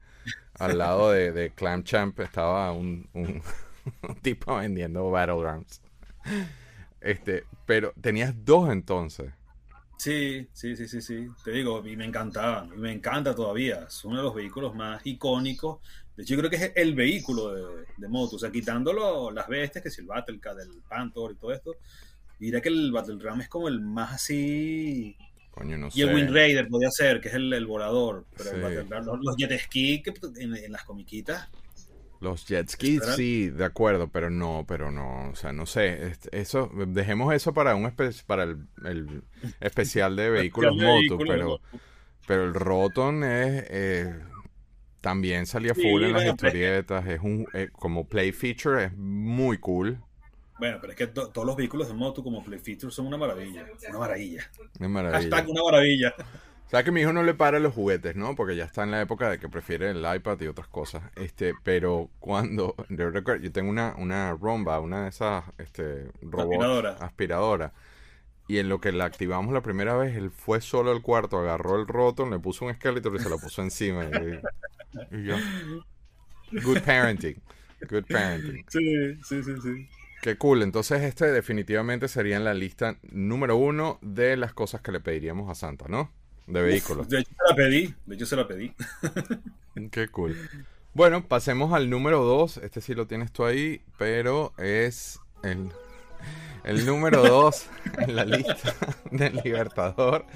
[0.59, 2.19] al lado de, de Clam Champ.
[2.21, 3.43] Estaba un, un,
[4.23, 5.81] tipo vendiendo Battlegrounds.
[7.01, 9.33] Este, pero tenías dos entonces.
[9.99, 11.29] Sí, sí, sí, sí, sí.
[11.45, 13.87] Te digo, y me encantaban, y me encanta todavía.
[13.89, 15.81] Es uno de los vehículos más icónicos.
[16.17, 18.37] De hecho, yo creo que es el vehículo de, de moto.
[18.37, 21.77] O sea, quitándolo las bestias, que si el Battlecat, el Panther y todo esto.
[22.39, 25.17] Diré que el Battle Ram es como el más así.
[25.59, 26.03] Coño, no Y sé.
[26.03, 28.27] el Wind Raider podía ser, que es el, el volador.
[28.37, 28.57] Pero Sí.
[29.03, 31.49] Los, los jet ski que en, en las comiquitas.
[32.21, 36.69] Los jet skis, sí, de acuerdo, pero no, pero no, o sea, no sé, eso,
[36.89, 37.95] dejemos eso para un
[38.27, 39.23] para el, el
[39.61, 41.61] especial de vehículos moto, pero,
[42.27, 44.15] pero el Roton es, eh,
[45.01, 49.59] también salía Sí, full en las historietas, es un, eh, como play feature, es muy
[49.59, 50.03] cool,
[50.59, 53.17] Bueno, pero es que to- todos los vehículos de moto como Play Feature son una
[53.17, 53.67] maravilla.
[53.91, 54.51] Una maravilla.
[54.81, 55.19] es maravilla.
[55.21, 56.15] Hashtag una maravilla.
[56.67, 58.35] O sea que mi hijo no le para los juguetes, ¿no?
[58.37, 61.03] Porque ya está en la época de que prefiere el iPad y otras cosas.
[61.17, 66.53] Este, pero cuando yo recuerdo, yo tengo una, una Romba, una de esas este, robots
[66.53, 66.91] Aspiradora.
[67.01, 67.73] aspiradora.
[68.49, 71.77] Y en lo que la activamos la primera vez, él fue solo al cuarto, agarró
[71.81, 74.05] el roto, le puso un esqueleto y se lo puso encima.
[75.11, 75.37] y yo,
[76.65, 77.41] good parenting.
[77.89, 78.65] Good parenting.
[78.69, 79.89] Sí, sí, sí, sí.
[80.29, 80.63] Qué cool.
[80.63, 85.51] Entonces, este definitivamente sería en la lista número uno de las cosas que le pediríamos
[85.51, 86.13] a Santa, ¿no?
[86.47, 87.09] De vehículos.
[87.09, 87.95] de hecho, se la pedí.
[88.05, 88.75] De hecho, se la pedí.
[89.91, 90.37] Qué cool.
[90.93, 92.59] Bueno, pasemos al número dos.
[92.59, 95.71] Este sí lo tienes tú ahí, pero es el,
[96.65, 97.65] el número dos
[97.99, 98.75] en la lista
[99.11, 100.27] del Libertador.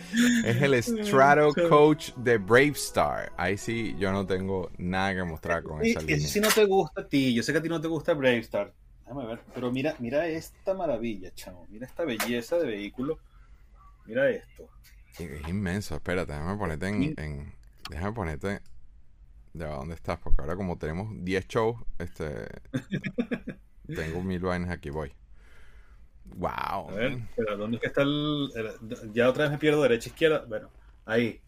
[0.42, 3.31] Es el Strato Coach de Bravestar.
[3.37, 6.26] Ahí sí, yo no tengo nada que mostrar con esa línea.
[6.26, 8.72] Si no te gusta a ti, yo sé que a ti no te gusta Bravestar.
[9.12, 11.66] Déjame ver, pero mira, mira esta maravilla, chamo.
[11.68, 13.18] Mira esta belleza de vehículo.
[14.07, 14.70] Mira esto.
[15.18, 17.55] Es inmenso, espérate, déjame ponerte en,
[17.90, 18.62] déjame ponerte
[19.53, 22.46] de dónde estás, porque ahora como tenemos 10 shows, este
[23.94, 25.12] tengo mil vainas aquí, voy.
[26.37, 26.88] Wow.
[26.88, 28.51] A ver, pero ¿dónde es que está el,
[29.12, 30.46] ya otra vez me pierdo derecha izquierda?
[30.48, 30.70] Bueno,
[31.05, 31.38] ahí.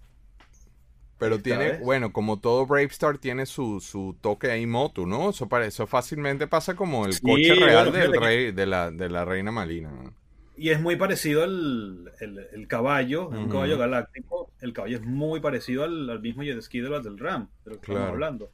[1.25, 5.31] Pero tiene, bueno, como todo Bravestar tiene su, su toque ahí moto, ¿no?
[5.31, 9.51] Eso, eso fácilmente pasa como el coche real del rey, de la, de la reina
[9.51, 10.13] Malina, ¿no?
[10.57, 14.51] Y es muy parecido al el, caballo, un caballo galáctico.
[14.61, 17.91] El caballo es muy parecido al, mismo jet ski de del RAM, de lo que
[17.91, 18.51] estamos hablando.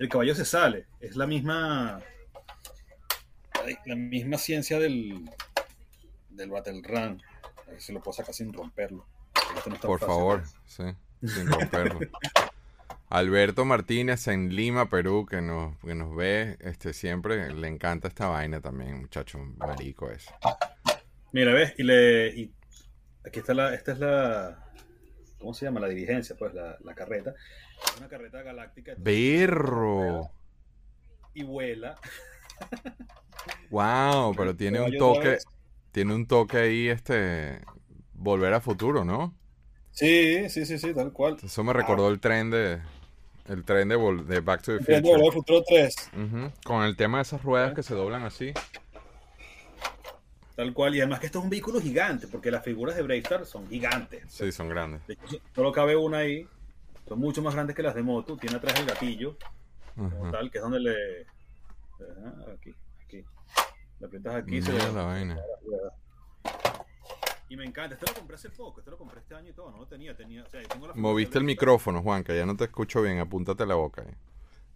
[0.00, 2.00] El caballo se sale, es la misma
[3.86, 5.30] la misma ciencia del,
[6.28, 7.22] del Battle Run.
[7.68, 9.06] A ver si lo puedo sacar sin romperlo.
[9.80, 10.82] Por favor, sí,
[11.22, 12.00] sin romperlo.
[13.10, 18.28] Alberto Martínez en Lima, Perú, que nos, que nos ve este, siempre, le encanta esta
[18.28, 20.26] vaina también, muchacho, marico es.
[21.32, 22.50] Mira, ves, y le.
[23.24, 23.74] aquí está la.
[23.74, 24.64] Esta es la.
[25.40, 25.80] ¿Cómo se llama?
[25.80, 27.34] La dirigencia, pues, la, la carreta.
[27.84, 28.94] Es una carreta galáctica.
[28.98, 30.30] ¡Berro!
[31.34, 31.96] Y vuela.
[33.70, 35.38] wow, pero tiene un toque.
[35.90, 37.60] Tiene un toque ahí, este.
[38.12, 39.34] Volver a futuro, ¿no?
[39.92, 41.36] Sí, sí, sí, sí, tal cual.
[41.42, 42.80] Eso me recordó el tren de.
[43.48, 44.96] El tren de, de Back to the Future.
[44.96, 45.94] El tren de Futuro 3.
[46.64, 48.52] Con el tema de esas ruedas que se doblan así.
[50.60, 53.46] Tal cual, y además que esto es un vehículo gigante, porque las figuras de Bravestar
[53.46, 54.24] son gigantes.
[54.28, 55.00] Sí, son grandes.
[55.54, 56.46] solo cabe una ahí,
[57.08, 59.38] son mucho más grandes que las de moto, tiene atrás el gatillo,
[59.96, 60.94] como tal, que es donde le...
[62.52, 62.74] aquí,
[63.06, 63.24] aquí.
[64.00, 65.38] Le aprietas aquí y se la vaina.
[67.50, 69.72] Y me encanta, este lo compré hace poco, este lo compré este año y todo,
[69.72, 70.44] no lo tenía, tenía...
[70.44, 73.66] O sea, tengo la Moviste el micrófono, Juan, que ya no te escucho bien, apúntate
[73.66, 74.02] la boca.
[74.02, 74.14] Ahí.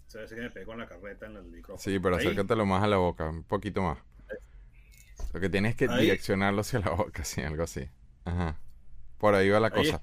[0.09, 1.79] Se ve que me pego con la carreta en el micrófono.
[1.79, 3.99] Sí, pero acércatelo más a la boca, un poquito más.
[5.33, 7.89] Lo que tienes que direccionarlo hacia la boca, sí, algo así.
[8.25, 8.59] Ajá.
[9.19, 10.03] Por ahí va la cosa.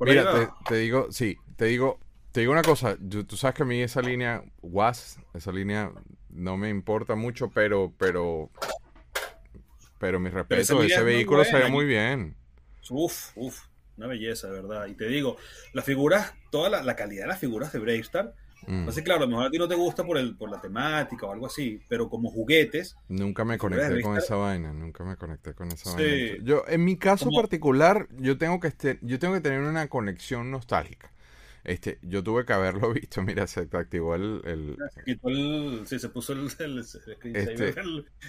[0.00, 2.00] Mira, te, digo, sí, te digo,
[2.32, 2.96] te digo una cosa.
[2.96, 5.92] tú sabes que a mí esa línea WAS, esa línea
[6.30, 8.50] no me importa mucho, pero, pero,
[9.98, 12.36] pero mi respeto, ese vehículo se ve muy bien.
[12.88, 14.86] Uf, uf, una belleza, de verdad.
[14.86, 15.36] Y te digo,
[15.72, 18.34] las figuras, toda la, la calidad de las figuras de Bravestar
[18.66, 18.88] Mm.
[18.88, 21.26] Así, claro, a lo mejor a ti no te gusta por, el, por la temática
[21.26, 22.96] o algo así, pero como juguetes.
[23.08, 26.38] Nunca me conecté con esa vaina, nunca me conecté con esa vaina.
[26.42, 30.50] Yo, en mi caso particular, yo tengo que este, yo tengo que tener una conexión
[30.50, 31.12] nostálgica.
[31.66, 34.40] Este, yo tuve que haberlo visto, mira, se activó el...
[34.44, 34.76] el,
[35.84, 36.46] sí, se puso el...
[36.46, 37.74] Este,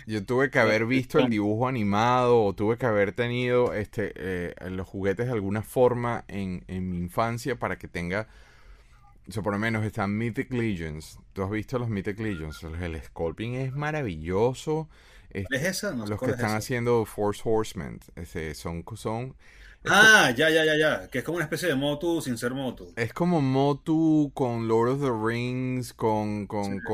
[0.08, 4.56] yo tuve que haber visto el dibujo animado o tuve que haber tenido este, eh,
[4.72, 8.28] los juguetes de alguna forma en, en mi infancia para que tenga
[9.36, 11.20] o por lo menos están Mythic Legions.
[11.34, 12.64] ¿Tú has visto los Mythic Legions?
[12.64, 14.90] El Sculpting es maravilloso.
[15.30, 15.92] ¿Es esa?
[15.92, 18.00] los que están haciendo Force Horsemen.
[18.16, 19.36] Ese, son, son
[19.90, 21.08] Ah, ya, ya, ya, ya.
[21.10, 22.94] Que es como una especie de Motu sin ser Motu.
[22.96, 26.48] Es como Motu con Lord of the Rings, con,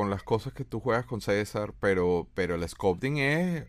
[0.10, 3.68] las cosas que tú juegas con César, pero, pero el sculpting es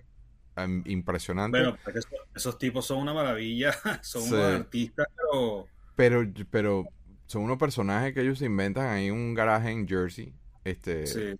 [0.56, 1.58] em, impresionante.
[1.58, 1.76] Bueno,
[2.34, 5.66] esos, tipos son una maravilla, son unos artistas, pero...
[5.96, 6.84] Pero, pero
[7.26, 10.34] son unos personajes que ellos inventan ahí en un garaje en Jersey.
[10.64, 11.36] Este, sí.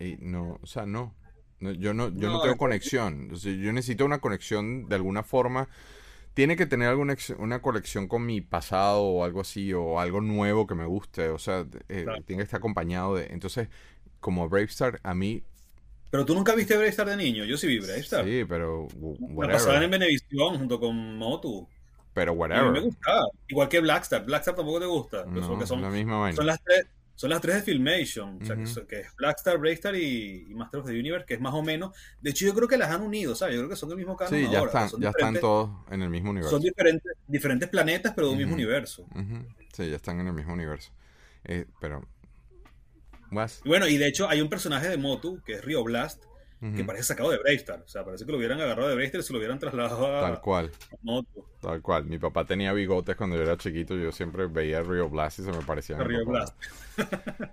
[0.00, 1.14] Y no, o sea, no.
[1.60, 3.30] yo no, yo no, tengo conexión.
[3.30, 5.68] yo necesito una conexión de alguna forma.
[6.34, 10.66] Tiene que tener alguna una conexión con mi pasado o algo así, o algo nuevo
[10.66, 11.28] que me guste.
[11.28, 13.26] O sea, eh, tiene que estar acompañado de.
[13.26, 13.68] Entonces,
[14.20, 15.44] como Bravestar, a mí
[16.14, 17.44] pero tú nunca viste Bravestar de niño.
[17.44, 18.24] Yo sí vi Bravestar.
[18.24, 18.86] Sí, pero.
[19.18, 21.68] Me pasaban en Benevisión junto con Motu.
[22.12, 22.66] Pero whatever.
[22.66, 23.26] A mí me gustaba.
[23.48, 24.24] Igual que Blackstar.
[24.24, 25.24] Blackstar tampoco te gusta.
[25.26, 26.86] No, son, la misma son las tres.
[27.16, 30.92] Son las tres de Filmation, o sea, que, es Blackstar, Breakstar y, Master of the
[30.92, 31.96] Universe, que es más o menos.
[32.20, 33.54] De hecho, yo creo que las han unido, ¿sabes?
[33.54, 34.34] Yo creo que son del mismo canon.
[34.34, 36.50] Sí, ya, están, ya están todos en el mismo universo.
[36.50, 39.06] Son diferentes, diferentes planetas, pero del mismo universo.
[39.72, 40.92] Sí, ya están en el mismo universo.
[41.44, 42.06] Eh, pero.
[43.64, 46.22] Bueno, y de hecho, hay un personaje de Motu, que es Rio Blast,
[46.72, 47.82] que parece sacado de Braystar.
[47.84, 50.20] O sea, parece que lo hubieran agarrado de Braystar y se lo hubieran trasladado a,
[50.20, 50.70] Tal cual.
[51.60, 52.04] Tal cual.
[52.06, 53.96] Mi papá tenía bigotes cuando yo era chiquito.
[53.96, 55.98] Yo siempre veía Rio Blast y se me parecía.
[55.98, 56.56] Rio Blast.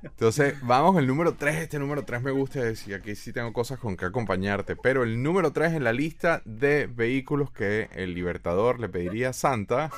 [0.04, 1.56] Entonces, vamos, el número 3.
[1.56, 2.96] Este número 3 me gusta decir.
[2.96, 4.76] Aquí sí tengo cosas con que acompañarte.
[4.76, 9.34] Pero el número 3 en la lista de vehículos que el Libertador le pediría a
[9.34, 9.90] Santa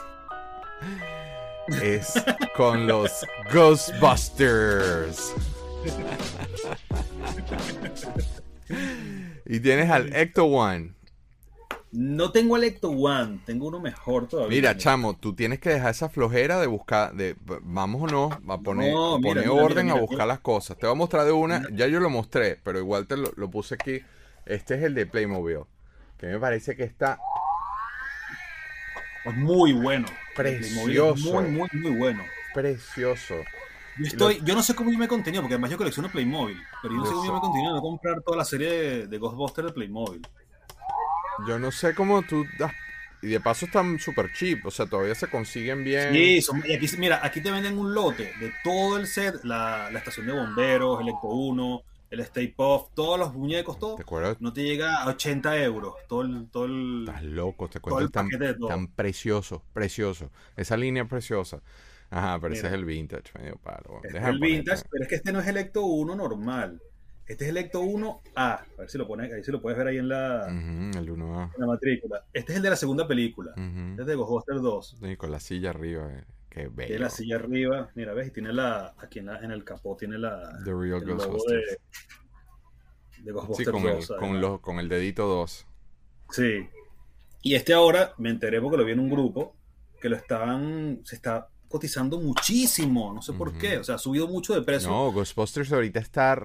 [1.82, 2.14] es
[2.56, 5.34] con los Ghostbusters.
[9.46, 10.94] y tienes al Ecto One.
[11.92, 14.56] No tengo el Ecto One, tengo uno mejor todavía.
[14.56, 18.58] Mira, chamo, tú tienes que dejar esa flojera de buscar, de vamos o no, a
[18.60, 18.96] poner,
[19.48, 20.76] orden a buscar las cosas.
[20.78, 23.76] Te voy a mostrar de una, ya yo lo mostré, pero igual te lo, puse
[23.76, 24.02] aquí.
[24.48, 25.60] Este es el de Playmobil,
[26.18, 27.20] que me parece que está
[29.36, 30.08] muy bueno.
[30.36, 31.32] Precioso.
[31.32, 32.24] Muy, muy, muy bueno.
[32.56, 33.36] Precioso.
[33.98, 36.96] Yo, estoy, yo no sé cómo yo me contenido, porque además yo colecciono Playmobil, pero
[36.96, 39.74] yo no sé cómo yo me contenido de comprar toda la serie de, Ghostbusters de
[39.74, 40.22] Playmobil.
[41.48, 42.72] Yo no sé cómo tú das
[43.24, 46.12] y de paso están súper cheap, o sea, todavía se consiguen bien.
[46.12, 50.28] Sí, y aquí, mira, aquí te venden un lote de todo el set, la, estación
[50.28, 53.96] de bomberos, el Eco 1, el Stay Puff, todos los muñecos, todo.
[53.96, 54.42] ¿Te acuerdas?
[54.42, 56.50] No te llega a 80 euros, todo el...
[56.52, 58.28] Todo el Estás loco, te cuento tan,
[58.68, 60.30] tan precioso, precioso.
[60.58, 61.62] Esa línea preciosa.
[62.14, 64.00] Ajá, pero ese es el vintage, medio palo.
[64.04, 66.80] Este es el vintage, pero es que este no es el Ecto 1 normal.
[67.26, 68.20] Este es el Ecto 1A.
[68.36, 71.54] A ver si lo pones, ahí si lo puedes ver ahí en la, el 1A.
[71.56, 72.24] En la matrícula.
[72.32, 73.54] Este es el de la segunda película.
[73.56, 74.98] Este es de Ghostbusters 2.
[75.02, 76.08] Sí, con la silla arriba.
[76.14, 76.24] Eh.
[76.50, 76.88] Qué bello.
[76.88, 77.90] Tiene la silla arriba.
[77.96, 78.94] Mira, ves, y tiene la.
[79.00, 80.60] Aquí en, la, en el capó tiene la.
[80.64, 81.80] The Real Ghostbusters.
[83.24, 85.68] De, Ghostbusters sí, con, 2, el, con, con el dedito 2.
[86.30, 86.70] Sí.
[87.42, 89.56] Y este ahora me enteré porque lo vi en un grupo
[90.00, 91.00] que lo estaban.
[91.06, 94.92] Se está cotizando muchísimo, no sé por qué, o sea, ha subido mucho de precio.
[94.92, 96.40] No, Ghostbusters ahorita está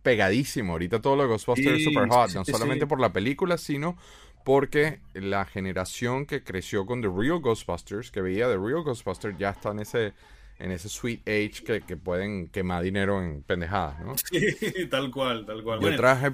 [0.00, 3.98] pegadísimo, ahorita todo lo de Ghostbusters es super hot, no solamente por la película, sino
[4.42, 9.50] porque la generación que creció con The Real Ghostbusters, que veía The Real Ghostbusters, ya
[9.50, 10.14] está en ese
[10.58, 14.14] en ese sweet age que, pueden quemar dinero en pendejadas, ¿no?
[14.30, 15.80] Sí, tal cual, tal cual.
[15.80, 16.30] Yo traje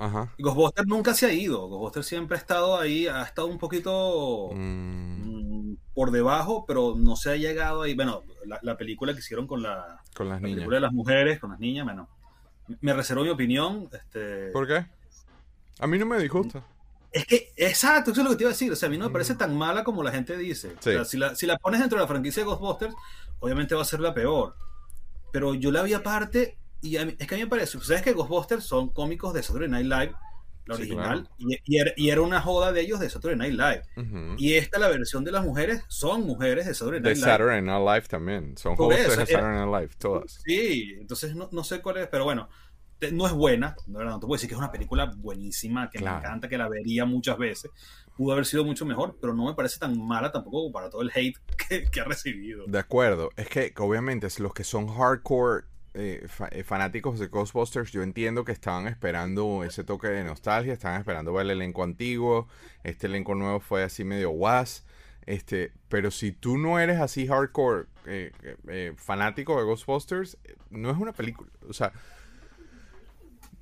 [0.00, 0.32] Ajá.
[0.38, 1.68] Ghostbusters nunca se ha ido.
[1.68, 5.47] Ghostbusters siempre ha estado ahí, ha estado un poquito mm.
[5.94, 7.94] Por debajo, pero no se ha llegado ahí.
[7.94, 8.22] Bueno,
[8.62, 10.56] la, película que hicieron con la, con las la niñas.
[10.56, 12.08] película de las mujeres, con las niñas, bueno,
[12.80, 13.88] me reservo mi opinión.
[13.92, 14.50] Este...
[14.52, 14.86] ¿Por qué?
[15.80, 16.62] A mí no me disgusta.
[17.10, 18.70] Es que, exacto, eso es lo que te iba a decir.
[18.70, 19.38] O sea, a mí no me parece mm.
[19.38, 20.74] tan mala como la gente dice.
[20.78, 22.94] O sea, si la, si la pones dentro de la franquicia de Ghostbusters,
[23.40, 24.54] obviamente va a ser la peor.
[25.32, 28.64] Pero yo la vi aparte y es que a mí me parece, ¿sabes que Ghostbusters
[28.64, 30.14] son cómicos de Saturday Night Live?
[30.68, 34.36] La original, y, era, una joda de ellos de Saturday Night Live.
[34.36, 37.26] Y esta, la versión de las mujeres, son mujeres de Saturday Night Live.
[37.26, 38.58] De Saturday Night Live también.
[38.58, 40.42] Son hosts de Saturday Night Live, todas.
[40.44, 42.50] Sí, entonces no, no, sé cuál es, pero bueno,
[43.12, 46.10] no es buena, no, no te puedo decir que es una película buenísima, que me
[46.10, 47.70] encanta, que la vería muchas veces.
[48.14, 51.10] Pudo haber sido mucho mejor, pero no me parece tan mala tampoco para todo el
[51.14, 52.66] hate que, que ha recibido.
[52.66, 58.02] De acuerdo, es que obviamente los que son hardcore eh, eh, fanáticos de Ghostbusters, yo
[58.02, 62.48] entiendo que estaban esperando ese toque de nostalgia, estaban esperando ver el elenco antiguo,
[62.84, 64.84] este elenco nuevo fue así medio guas,
[65.26, 70.38] este, pero si tú no eres así hardcore eh, fanático de Ghostbusters,
[70.70, 71.92] no es una película, o sea,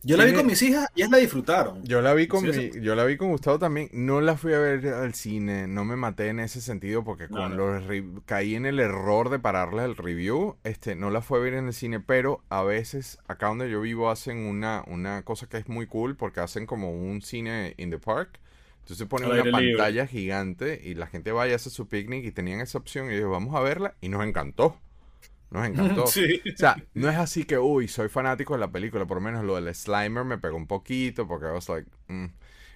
[0.06, 1.82] yo la vi con mis hijas y ellas la disfrutaron.
[1.84, 3.90] Yo la vi con mi, yo la vi con Gustavo también.
[3.92, 7.56] No la fui a ver al cine, no me maté en ese sentido porque con
[7.56, 7.82] los
[8.24, 10.56] caí en el error de pararle el review.
[10.64, 13.80] Este, no la fui a ver en el cine, pero a veces acá donde yo
[13.80, 17.90] vivo hacen una, una cosa que es muy cool porque hacen como un cine in
[17.90, 18.38] the park.
[18.80, 22.60] Entonces ponen una pantalla gigante y la gente va y hace su picnic y tenían
[22.60, 24.78] esa opción y yo vamos a verla y nos encantó.
[25.50, 26.04] Nos encantó.
[26.04, 29.06] O sea, no es así que, uy, soy fanático de la película.
[29.06, 32.26] Por lo menos lo del Slimer me pegó un poquito porque I was like, mm.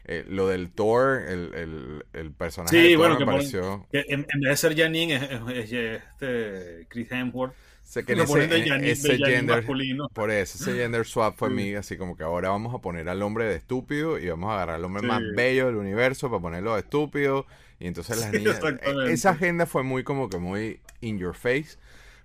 [0.04, 3.86] eh, lo del Thor, el, el, el personaje sí, de bueno, me pareció...
[3.92, 5.14] en, vez de ser Janine,
[5.54, 7.54] es, este Chris Hemsworth.
[7.82, 9.66] Se que ese, ese gender,
[10.12, 13.20] por eso, ese gender swap fue mí, así como que ahora vamos a poner al
[13.20, 16.74] hombre de estúpido y vamos a agarrar al hombre más bello del universo para ponerlo
[16.74, 17.46] de estúpido.
[17.80, 21.78] Y entonces las niñas, e, esa agenda fue muy como que muy in your face.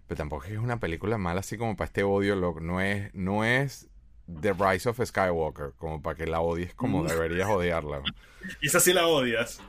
[0.07, 2.59] Pero tampoco es una película mala así como para este odio loco.
[2.59, 3.89] No es, no es
[4.41, 7.07] The Rise of Skywalker, como para que la odies como mm.
[7.07, 8.01] deberías odiarla.
[8.61, 9.61] Y esa sí la odias.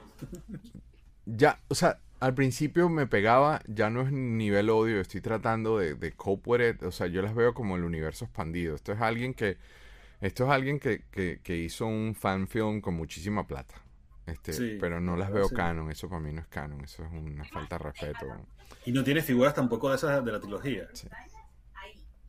[1.24, 5.94] Ya, o sea, al principio me pegaba, ya no es nivel odio, estoy tratando de,
[5.94, 6.82] de cope with it.
[6.82, 8.74] O sea, yo las veo como el universo expandido.
[8.74, 9.58] Esto es alguien que.
[10.20, 13.74] Esto es alguien que, que, que hizo un fan film con muchísima plata.
[14.26, 17.44] Este, pero no las veo canon, eso para mí no es canon, eso es una
[17.44, 18.26] falta de respeto.
[18.84, 20.88] Y no tiene figuras tampoco de esas de la trilogía.
[20.92, 21.08] Sí,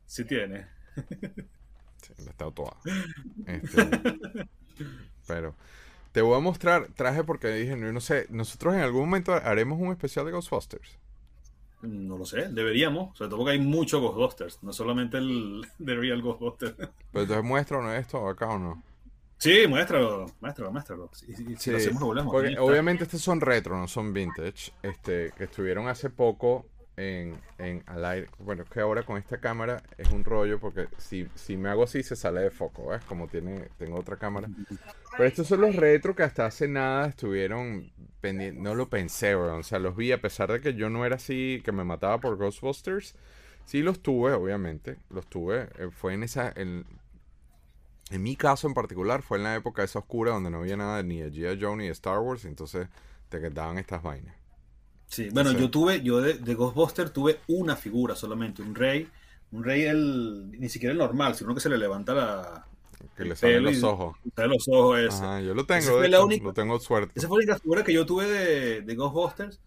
[0.06, 0.68] sí tiene.
[2.02, 2.78] Sí, la está toda.
[3.46, 3.90] Este,
[5.28, 5.56] pero
[6.12, 9.80] te voy a mostrar, traje porque dije, no, no sé, nosotros en algún momento haremos
[9.80, 10.98] un especial de Ghostbusters.
[11.84, 16.22] No lo sé, deberíamos, sobre todo porque hay muchos Ghostbusters, no solamente el de Real
[16.22, 16.76] Ghostbusters.
[16.76, 16.90] Pero
[17.24, 18.82] entonces muéstranos esto acá o no.
[19.38, 21.10] Sí, muéstralo, muéstralo, muéstralo.
[21.14, 22.34] Si, sí, lo hacemos, volvemos.
[22.60, 24.72] obviamente estos son retro, no son vintage.
[24.82, 26.66] Este, que estuvieron hace poco
[26.98, 28.30] en, en al aire.
[28.40, 31.84] Bueno, es que ahora con esta cámara es un rollo porque si, si me hago
[31.84, 33.04] así se sale de foco, ¿ves?
[33.06, 34.50] Como tiene, tengo otra cámara.
[35.12, 38.62] Pero estos son los retro que hasta hace nada estuvieron pendientes.
[38.62, 41.62] No lo pensé, O sea, los vi a pesar de que yo no era así,
[41.64, 43.16] que me mataba por Ghostbusters.
[43.66, 44.98] Sí los tuve, obviamente.
[45.10, 45.70] Los tuve.
[45.78, 46.52] Eh, fue en esa...
[46.56, 46.86] En,
[48.12, 51.04] en mi caso en particular fue en la época esa oscura donde no había nada
[51.04, 51.62] ni de G.I.
[51.62, 52.46] Joe ni de Star Wars.
[52.46, 52.88] Entonces
[53.30, 54.36] te quedaban estas vainas.
[55.08, 59.08] Sí, bueno, yo tuve, yo de, de, Ghostbuster tuve una figura solamente, un rey,
[59.52, 62.68] un rey el, ni siquiera el normal, sino que se le levanta la...
[63.16, 64.18] Que le salen los ojos.
[64.36, 65.24] Sale los ojos ese.
[65.24, 67.14] Ajá, yo lo tengo, de hecho, lo tengo suerte.
[67.16, 69.62] Esa fue la única figura que yo tuve de, de Ghostbusters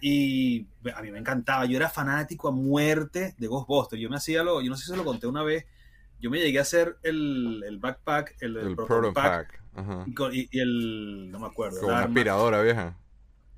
[0.00, 4.42] y a mí me encantaba, yo era fanático a muerte de Ghostbusters, yo me hacía
[4.42, 5.66] lo, yo no sé si se lo conté una vez,
[6.20, 9.62] yo me llegué a hacer el, el backpack, el, el, el Pack,
[10.32, 11.80] y, y, el, no me acuerdo.
[11.80, 12.96] Con una aspiradora vieja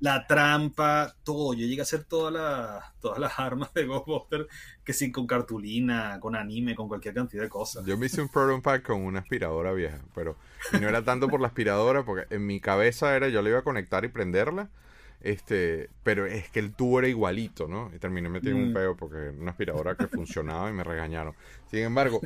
[0.03, 1.53] la trampa, todo.
[1.53, 4.47] Yo llegué a hacer todas las, todas las armas de Ghostbusters,
[4.83, 7.85] que sí, con cartulina, con anime, con cualquier cantidad de cosas.
[7.85, 10.35] Yo me hice un Proton Pack con una aspiradora vieja, pero
[10.73, 13.63] no era tanto por la aspiradora, porque en mi cabeza era yo le iba a
[13.63, 14.67] conectar y prenderla,
[15.23, 17.91] este, pero es que el tubo era igualito, ¿no?
[17.95, 18.73] Y terminé metiendo un mm.
[18.73, 21.33] peo porque una aspiradora que funcionaba y me regañaron.
[21.71, 22.21] Sin embargo,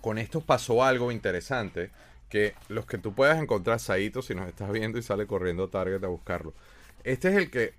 [0.00, 1.90] con esto pasó algo interesante,
[2.28, 5.70] que los que tú puedas encontrar, Saito, si nos estás viendo y sale corriendo a
[5.70, 6.54] Target a buscarlo
[7.04, 7.74] este es el que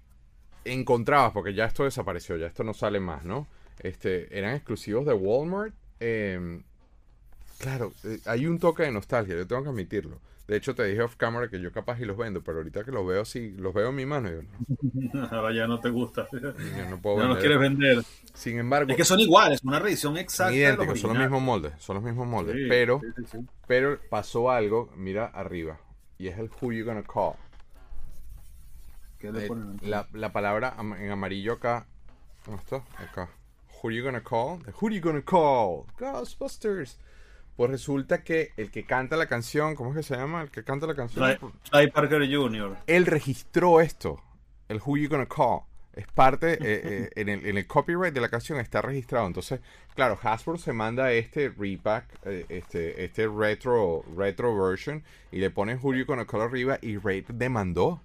[0.65, 3.47] encontrabas, porque ya esto desapareció, ya esto no sale más, ¿no?
[3.79, 5.73] Este, eran exclusivos de Walmart.
[5.99, 6.63] Em,
[7.59, 10.19] claro, eh, hay un toque de nostalgia, yo tengo que admitirlo.
[10.47, 12.91] De hecho, te dije off camera que yo capaz y los vendo, pero ahorita que
[12.91, 14.29] los veo así, los veo en mi mano.
[14.29, 14.41] Yo,
[15.13, 15.23] no.
[15.31, 16.27] Ahora ya no te gusta.
[16.31, 18.03] Ya no puedo los quieres vender.
[18.33, 18.91] Sin embargo.
[18.91, 20.51] Es que son iguales, una revisión exacta.
[20.51, 22.57] Son idénticos, son los mismos moldes, son los mismos moldes.
[22.67, 22.99] pero,
[23.67, 25.79] pero pasó algo, mira arriba,
[26.17, 27.35] y es el Who You Gonna Call.
[29.21, 29.49] Eh,
[29.81, 31.87] la, la, palabra en amarillo acá.
[32.43, 32.83] ¿Cómo está?
[32.97, 33.29] Acá.
[33.81, 34.59] Who you gonna call?
[34.81, 35.85] who you gonna call?
[35.97, 36.97] Ghostbusters.
[37.55, 40.41] Pues resulta que el que canta la canción, ¿cómo es que se llama?
[40.41, 41.37] El que canta la canción.
[41.71, 42.77] Ray, Parker Jr.
[42.87, 44.21] Él registró esto.
[44.69, 45.61] El Who You Gonna Call.
[45.93, 49.27] Es parte, eh, eh, en, el, en, el, copyright de la canción está registrado.
[49.27, 49.59] Entonces,
[49.93, 52.05] claro, Hasbro se manda este repack,
[52.49, 57.23] este, este retro, retro version, y le pone Who You Gonna Call arriba, y Ray
[57.27, 58.01] demandó.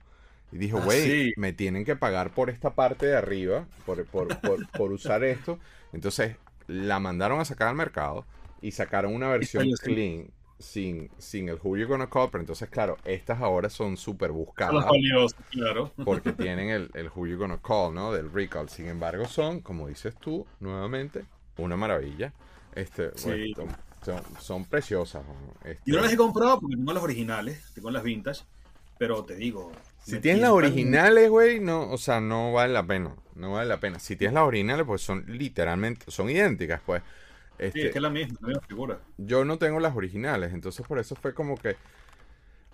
[0.53, 4.93] Y dijo, ah, güey, me tienen que pagar por esta parte de arriba, por, por,
[4.93, 5.59] usar esto.
[5.95, 8.27] Entonces la mandaron a sacar al mercado
[8.61, 12.31] y sacaron una versión clean sin, sin el Who You Gonna Call.
[12.31, 14.87] Pero entonces, claro, estas ahora son súper buscadas.
[15.51, 15.93] claro.
[16.05, 18.13] Porque tienen el, el Who You Gonna Call, ¿no?
[18.13, 18.69] Del recall.
[18.69, 21.25] Sin embargo, son, como dices tú, nuevamente,
[21.57, 22.33] una maravilla.
[22.75, 23.11] Este,
[24.41, 25.25] son, preciosas.
[25.65, 28.43] Este, Yo no las he comprado porque tengo las originales, tengo las vintage.
[28.99, 29.71] Pero te digo,
[30.03, 33.15] si tienes las originales, güey, no, o sea, no vale la pena.
[33.37, 34.01] No vale la pena.
[34.01, 37.03] Si tienes las originales, pues son literalmente, son idénticas, pues.
[37.59, 38.99] Este, sí, es que es la misma, la misma figura.
[39.17, 41.77] Yo no tengo las originales, entonces por eso fue como que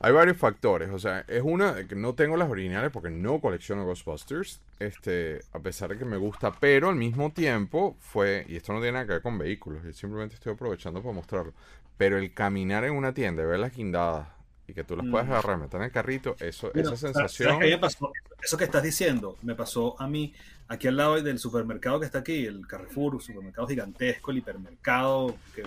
[0.00, 0.90] hay varios factores.
[0.90, 5.60] O sea, es una que no tengo las originales porque no colecciono Ghostbusters, este, a
[5.60, 9.06] pesar de que me gusta, pero al mismo tiempo fue, y esto no tiene nada
[9.06, 11.54] que ver con vehículos, yo simplemente estoy aprovechando para mostrarlo,
[11.96, 14.28] pero el caminar en una tienda y ver las guindadas
[14.66, 15.14] y que tú las mm.
[15.14, 17.62] agarrar, meter en el carrito, eso, esa sensación.
[17.62, 20.34] Eso que estás diciendo me pasó a mí
[20.68, 25.62] aquí al lado del supermercado que está aquí, el Carrefour, supermercado gigantesco, el hipermercado, que,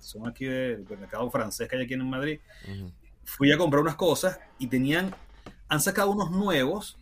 [0.00, 2.38] son aquí del supermercado francés que hay aquí en Madrid.
[3.24, 5.14] Fui a comprar unas cosas y tenían,
[5.68, 6.96] han sacado unos nuevos.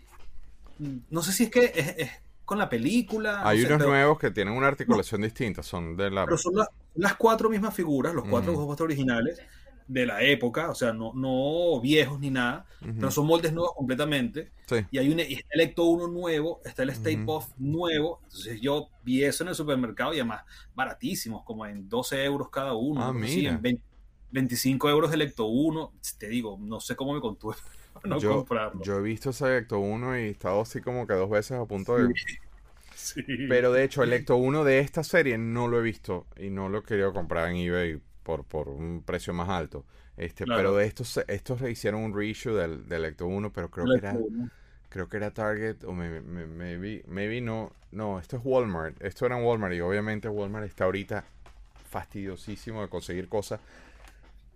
[1.11, 2.11] No sé si es que es,
[2.45, 3.47] con la película.
[3.47, 6.25] Hay unos nuevos que tienen una articulación distinta, son de la.
[6.25, 6.55] Pero son
[6.95, 9.41] las cuatro mismas figuras, los cuatro uh originales
[9.89, 14.51] de la época, o sea, no, no viejos ni nada, pero son moldes nuevos completamente.
[14.91, 18.21] Y hay un está el Ecto 1 nuevo, está el Stay Puff nuevo.
[18.25, 20.43] Entonces yo vi eso en el supermercado y además
[20.75, 23.03] baratísimos, como en 12 euros cada uno.
[23.03, 23.13] Ah,
[24.33, 25.93] 25 euros el Ecto 1.
[26.19, 27.55] Te digo, no sé cómo me contuve
[28.05, 28.83] no yo, comprarlo.
[28.83, 31.65] Yo he visto ese Ecto 1 y he estado así como que dos veces a
[31.65, 32.13] punto de...
[33.49, 36.69] Pero de hecho, el Ecto 1 de esta serie no lo he visto y no
[36.69, 39.85] lo he querido comprar en eBay por, por un precio más alto.
[40.17, 43.99] Este, pero de estos, estos hicieron un reissue del, del Ecto 1, pero creo que
[43.99, 44.17] era
[44.89, 49.45] creo que era Target o maybe, maybe, no, no, esto es Walmart, esto era en
[49.45, 51.23] Walmart y obviamente Walmart está ahorita
[51.91, 53.61] fastidiosísimo de conseguir cosas.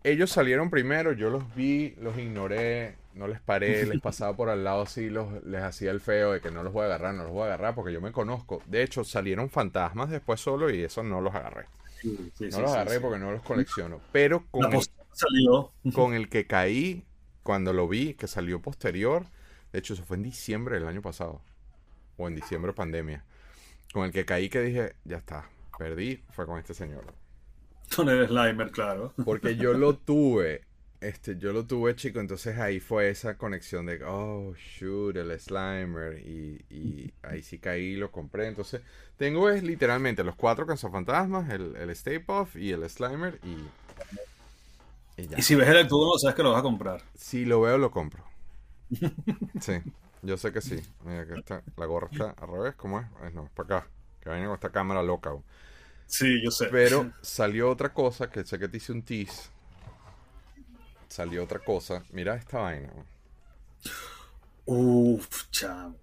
[0.02, 4.64] Ellos salieron primero, yo los vi, los ignoré, no les paré, les pasaba por al
[4.64, 7.24] lado así, los, les hacía el feo de que no los voy a agarrar, no
[7.24, 8.62] los voy a agarrar porque yo me conozco.
[8.66, 11.66] De hecho, salieron fantasmas después solo y eso no los agarré.
[12.04, 14.00] No los agarré porque no los colecciono.
[14.12, 14.80] Pero con el,
[15.12, 15.72] salió.
[15.94, 17.04] con el que caí
[17.42, 19.26] cuando lo vi, que salió posterior,
[19.72, 21.40] de hecho eso fue en diciembre del año pasado,
[22.16, 23.24] o en diciembre pandemia,
[23.92, 25.48] con el que caí que dije, ya está,
[25.78, 27.12] perdí, fue con este señor.
[27.94, 29.14] Con el Slimer, claro.
[29.24, 30.62] Porque yo lo tuve,
[31.00, 36.18] este, yo lo tuve chico, entonces ahí fue esa conexión de, oh, shoot, el Slimer,
[36.18, 38.48] y, y ahí sí caí, lo compré.
[38.48, 38.82] Entonces,
[39.16, 45.42] tengo es literalmente los cuatro cazafantasmas, el, el Stay Puff y el Slimer, y, y,
[45.42, 47.02] si ves el no sabes que lo vas a comprar.
[47.14, 48.24] Si lo veo, lo compro.
[49.60, 49.74] sí,
[50.22, 50.80] yo sé que sí.
[51.04, 53.34] Mira que está, la gorra está al revés, ¿cómo es?
[53.34, 53.88] no, es para acá.
[54.20, 55.30] Que viene con esta cámara loca.
[56.06, 56.66] Sí, yo sé.
[56.66, 59.50] Pero salió otra cosa que sé que te hice un tease.
[61.10, 62.04] Salió otra cosa.
[62.12, 62.88] Mira esta vaina.
[64.64, 65.96] Uf, chamo.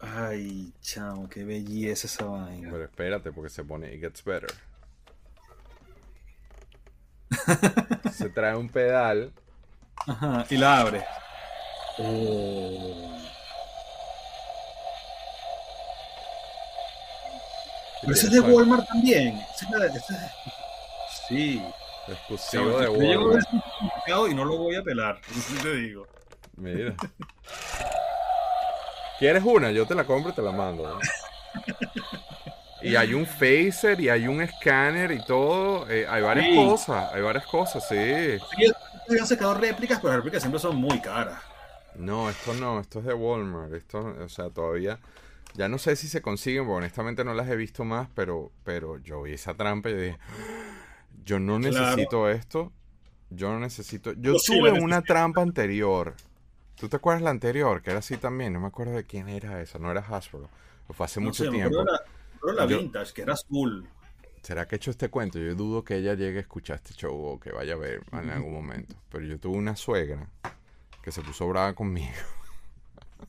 [0.00, 2.68] Ay, chamo, qué belleza esa vaina.
[2.72, 4.52] Pero espérate porque se pone It Gets Better.
[8.12, 9.32] se trae un pedal.
[10.08, 11.04] Ajá, y la abre.
[11.98, 13.16] Oh.
[18.00, 19.40] Pero ese es de Walmart también.
[21.28, 21.62] Sí.
[22.08, 23.46] Exclusivo de Walmart.
[24.30, 25.20] y no lo voy a pelar.
[25.62, 26.06] te digo.
[26.56, 26.94] Mira.
[29.18, 29.70] ¿Quieres una?
[29.70, 30.98] Yo te la compro y te la mando.
[32.82, 35.88] Y hay un phaser y hay un escáner y todo.
[35.88, 38.38] Eh, hay varias cosas, hay varias cosas, sí.
[39.06, 41.40] Sí, han sacado réplicas, pero las réplicas siempre son muy caras.
[41.94, 43.72] No, esto no, esto es de Walmart.
[43.74, 44.98] Esto, o sea, todavía.
[45.54, 48.98] Ya no sé si se consiguen, porque honestamente no las he visto más, pero, pero
[48.98, 50.18] yo vi esa trampa y dije,
[51.24, 52.72] yo no necesito esto.
[53.30, 54.12] Yo no necesito.
[54.12, 56.14] Yo tuve una trampa anterior.
[56.76, 57.82] ¿Tú te acuerdas la anterior?
[57.82, 58.52] Que era así también.
[58.52, 59.78] No me acuerdo de quién era esa.
[59.78, 60.48] No era Hasbro.
[60.90, 61.84] Fue hace mucho tiempo.
[62.40, 63.88] Pero la vintage, que era azul.
[64.42, 65.38] ¿Será que he hecho este cuento?
[65.38, 68.30] Yo dudo que ella llegue a escuchar este show o que vaya a ver en
[68.30, 68.96] algún momento.
[69.08, 70.28] Pero yo tuve una suegra
[71.00, 72.12] que se puso brava conmigo.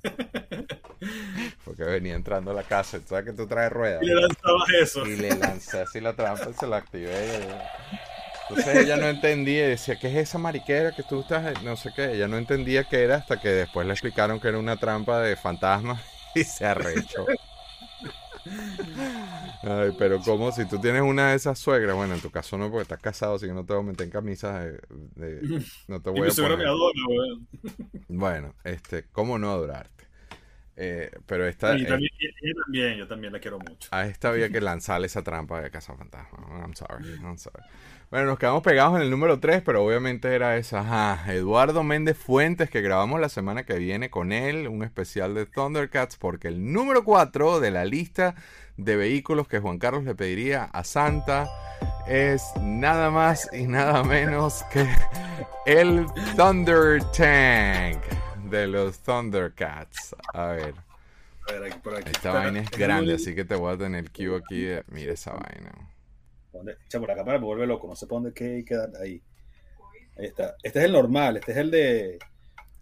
[1.65, 4.01] Porque venía entrando a la casa, ¿sabes que tú traes ruedas?
[4.03, 5.05] Y le lanzabas eso.
[5.05, 7.39] Y le lancé así la trampa y se la activé.
[8.49, 11.63] Entonces ella no entendía y decía, ¿qué es esa mariquera que tú estás?
[11.63, 12.13] No sé qué.
[12.13, 15.35] Ella no entendía qué era hasta que después le explicaron que era una trampa de
[15.35, 16.01] fantasmas
[16.35, 17.25] y se arrechó.
[19.63, 22.69] Ay, pero como si tú tienes una de esas suegras, bueno, en tu caso no,
[22.69, 24.65] porque estás casado, así que no te voy a meter en camisas
[25.15, 26.67] de, no te voy a poner.
[28.07, 30.07] bueno, este, ¿cómo no adorarte?
[30.75, 31.77] Eh, pero esta.
[31.77, 32.11] Y también,
[32.65, 33.89] también, yo también la quiero mucho.
[33.91, 36.39] A esta había que lanzarle esa trampa de Casa Fantasma.
[36.61, 37.63] I'm sorry, I'm sorry.
[38.13, 40.81] Bueno, nos quedamos pegados en el número 3, pero obviamente era esa.
[40.81, 45.47] Ajá, Eduardo Méndez Fuentes, que grabamos la semana que viene con él, un especial de
[45.47, 48.35] Thundercats, porque el número 4 de la lista
[48.77, 51.49] de vehículos que Juan Carlos le pediría a Santa
[52.07, 54.87] es nada más y nada menos que
[55.65, 56.05] el
[56.37, 57.99] Thunder Tank
[58.47, 60.15] de los Thundercats.
[60.35, 60.75] A ver.
[62.05, 64.67] Esta vaina es grande, así que te voy a tener Q aquí.
[64.91, 65.92] Mira esa vaina.
[66.85, 69.21] Echa por acá para vuelve loco, no sé por dónde que quedar ahí.
[70.17, 70.55] Ahí está.
[70.61, 72.19] Este es el normal, este es el de.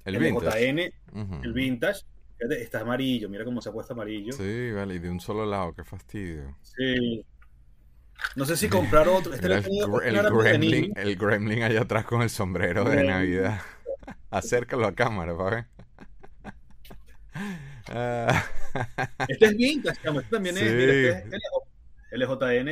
[0.06, 0.72] El, vintage.
[0.72, 0.80] JN,
[1.44, 2.02] el vintage.
[2.40, 4.34] Está amarillo, mira cómo se ha puesto amarillo.
[4.34, 6.56] Sí, vale, y de un solo lado, qué fastidio.
[6.64, 7.24] Sí.
[8.36, 9.34] No sé si comprar otro.
[9.34, 13.62] Este el, gremlin, el, gremlin, allá atrás con el sombrero de Navidad.
[14.32, 15.66] Acércalo a cámara, ¿vale?
[19.28, 20.64] este es vintage, este también es.
[20.64, 21.42] Mira, este es
[22.12, 22.70] LJN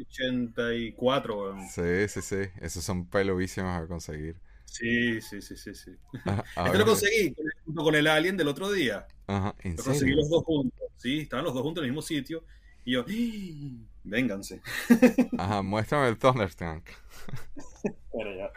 [0.00, 1.56] 84.
[1.70, 2.36] Sí, sí, sí.
[2.60, 4.36] Esos son pelobísimos a conseguir.
[4.64, 5.74] Sí, sí, sí, sí.
[5.74, 5.92] sí.
[6.66, 9.06] este lo conseguí junto con el Alien del otro día.
[9.26, 10.88] Ajá, ¿en lo conseguí los dos juntos.
[10.96, 12.44] Sí, estaban los dos juntos en el mismo sitio.
[12.84, 13.86] Y yo, ¡Ah!
[14.02, 14.60] vénganse.
[15.38, 16.88] Ajá, muéstrame el Thunder Tank.
[18.12, 18.52] Bueno, ya.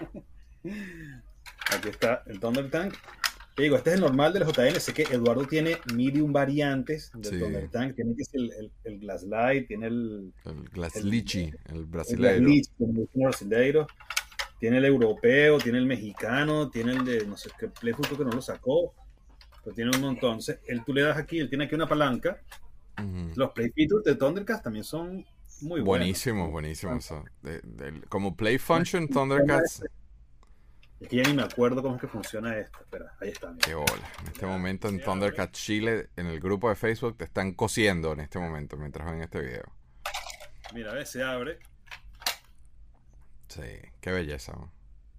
[1.76, 2.96] Aquí está el Thunder Tank.
[3.58, 4.80] Te digo, este es el normal del JN.
[4.80, 7.96] Sé que Eduardo tiene medium variantes del Thunder Tank.
[7.96, 10.32] Tiene que ser el, el, Glass Light, tiene el.
[10.46, 12.48] El Glass Lichi, el brasileiro.
[12.48, 13.88] El, el brasileiro.
[14.60, 18.30] Tiene el europeo, tiene el mexicano, tiene el de no sé qué Playfoot que no
[18.30, 18.94] lo sacó.
[19.64, 20.38] Pero tiene un montón.
[20.68, 22.40] Él tú le das aquí, él tiene aquí una palanca.
[23.34, 25.26] Los Play Features de Thundercats también son
[25.62, 26.52] muy buenísimos.
[26.52, 27.12] Buenísimos,
[28.08, 29.82] como Play Function Thundercats
[31.00, 32.80] es que ya ni me acuerdo cómo es que funciona esto.
[32.80, 33.54] Espera, ahí está.
[33.64, 34.12] Qué bola.
[34.22, 38.22] En este momento en Thundercat Chile, en el grupo de Facebook, te están cosiendo en
[38.22, 39.72] este momento mientras ven este video.
[40.74, 41.60] Mira, a ver, se abre.
[43.48, 43.62] Sí,
[44.02, 44.54] qué belleza.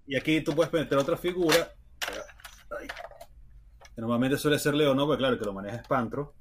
[0.05, 1.73] Y aquí tú puedes meter otra figura.
[3.95, 5.05] Normalmente suele ser León, ¿no?
[5.05, 6.35] Porque claro, que lo maneja es Pantro.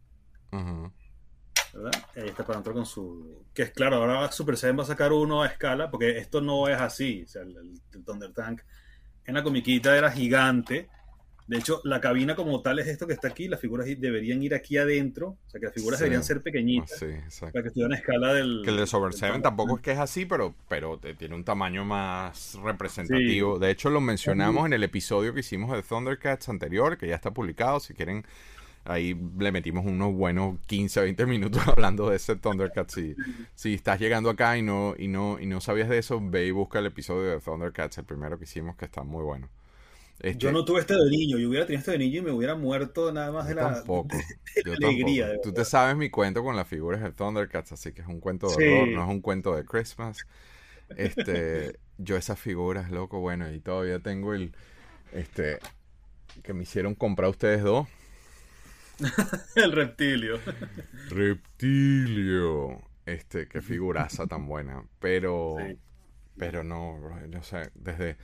[0.50, 1.92] ¿verdad?
[2.16, 3.46] Ahí está Pantro con su.
[3.54, 6.66] Que es claro, ahora Super Saiyan va a sacar uno a escala, porque esto no
[6.68, 7.22] es así.
[7.22, 8.62] O sea, el Thunder Tank
[9.28, 10.88] en la comiquita era gigante.
[11.46, 14.54] De hecho, la cabina como tal es esto que está aquí, las figuras deberían ir
[14.54, 17.02] aquí adentro, o sea que las figuras deberían ser pequeñitas
[17.40, 18.60] para que estuvieran a escala del...
[18.64, 21.86] Que el de Sober 7 tampoco es que es así, pero, pero tiene un tamaño
[21.86, 23.58] más representativo.
[23.58, 27.30] De hecho, lo mencionamos en el episodio que hicimos de Thundercats anterior, que ya está
[27.30, 28.26] publicado, si quieren...
[28.88, 32.94] Ahí le metimos unos buenos 15, 20 minutos hablando de ese Thundercats.
[32.94, 33.14] Si,
[33.54, 36.50] si estás llegando acá y no, y, no, y no sabías de eso, ve y
[36.52, 39.50] busca el episodio de Thundercats, el primero que hicimos, que está muy bueno.
[40.20, 42.32] Yo este no tuve este de niño, yo hubiera tenido este de niño y me
[42.32, 44.16] hubiera muerto nada más de la, tampoco.
[44.82, 45.40] alegría.
[45.42, 48.48] Tú te sabes mi cuento con las figuras de Thundercats, así que es un cuento
[48.48, 50.26] de horror, no es un cuento de Christmas.
[50.96, 54.54] Este, yo esas figuras, loco, bueno, y todavía tengo el,
[55.12, 55.58] este,
[56.42, 57.86] que me hicieron comprar ustedes dos.
[59.56, 60.38] el reptilio.
[61.10, 62.82] Reptilio.
[63.06, 64.84] Este, qué figuraza tan buena.
[64.98, 65.56] Pero,
[66.36, 68.16] pero no, no sé, desde...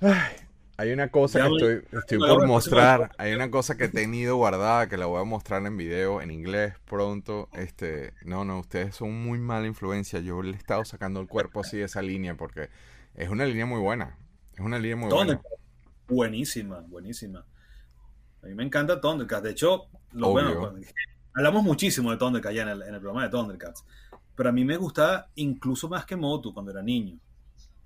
[0.00, 0.34] Ay,
[0.78, 4.96] hay una cosa que estoy, por mostrar, hay una cosa que he tenido guardada que
[4.96, 7.48] la voy a mostrar en video en inglés pronto.
[7.52, 10.18] Este, no, no, ustedes son muy mala influencia.
[10.20, 12.70] Yo le he estado sacando el cuerpo así de esa línea porque
[13.14, 14.16] es una línea muy buena.
[14.54, 15.40] Es una línea muy buena.
[16.08, 17.44] Buenísima, buenísima.
[18.42, 19.42] A mí me encanta Thundercats.
[19.42, 20.74] De hecho, lo bueno,
[21.34, 23.84] hablamos muchísimo de Thundercats ya en el, en el programa de Thundercats.
[24.34, 27.18] Pero a mí me gustaba incluso más que Motu cuando era niño.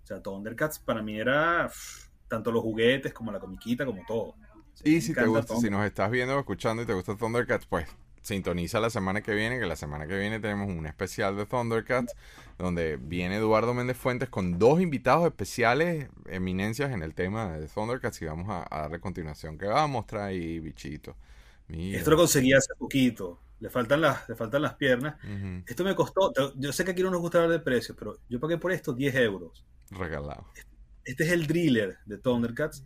[0.03, 1.71] O sea, Thundercats para mí era
[2.29, 4.35] tanto los juguetes como la comiquita, como todo.
[4.85, 7.87] y si, te gusta, si nos estás viendo o escuchando y te gusta Thundercats, pues
[8.27, 12.13] sintoniza la semana que viene, que la semana que viene tenemos un especial de Thundercats,
[12.59, 18.21] donde viene Eduardo Méndez Fuentes con dos invitados especiales, eminencias en el tema de Thundercats,
[18.23, 19.57] y vamos a, darle continuación.
[19.57, 21.15] ¿Qué va a mostrar ahí, bichito?
[21.69, 23.41] Esto lo conseguí hace poquito.
[23.61, 25.15] Le faltan las, le faltan las piernas.
[25.65, 28.41] Esto me costó, yo sé que aquí no nos gusta hablar de precios, pero yo
[28.41, 29.65] pagué por esto 10 euros.
[29.91, 30.47] Regalado.
[31.05, 32.85] Este es el driller de Thundercats.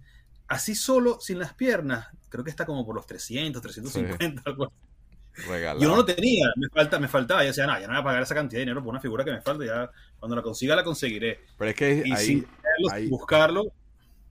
[0.49, 4.71] Así solo, sin las piernas, creo que está como por los 300, 350, algo
[5.35, 5.81] Regalado.
[5.81, 7.43] Yo no lo tenía, me, falta, me faltaba.
[7.43, 9.25] Yo decía, no, ya no voy a pagar esa cantidad de dinero por una figura
[9.25, 9.65] que me falta.
[9.65, 11.41] Ya cuando la consiga, la conseguiré.
[11.57, 12.47] Pero es que y sin
[13.09, 13.73] buscarlo.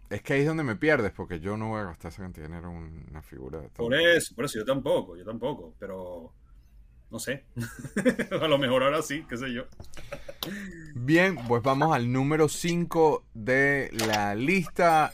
[0.09, 2.47] Es que ahí es donde me pierdes, porque yo no voy a gastar esa cantidad
[2.47, 3.59] de dinero en una figura.
[3.59, 5.75] De por eso, por eso yo tampoco, yo tampoco.
[5.77, 6.33] Pero
[7.11, 7.45] no sé.
[8.41, 9.63] a lo mejor ahora sí, qué sé yo.
[10.95, 15.11] Bien, pues vamos al número 5 de la lista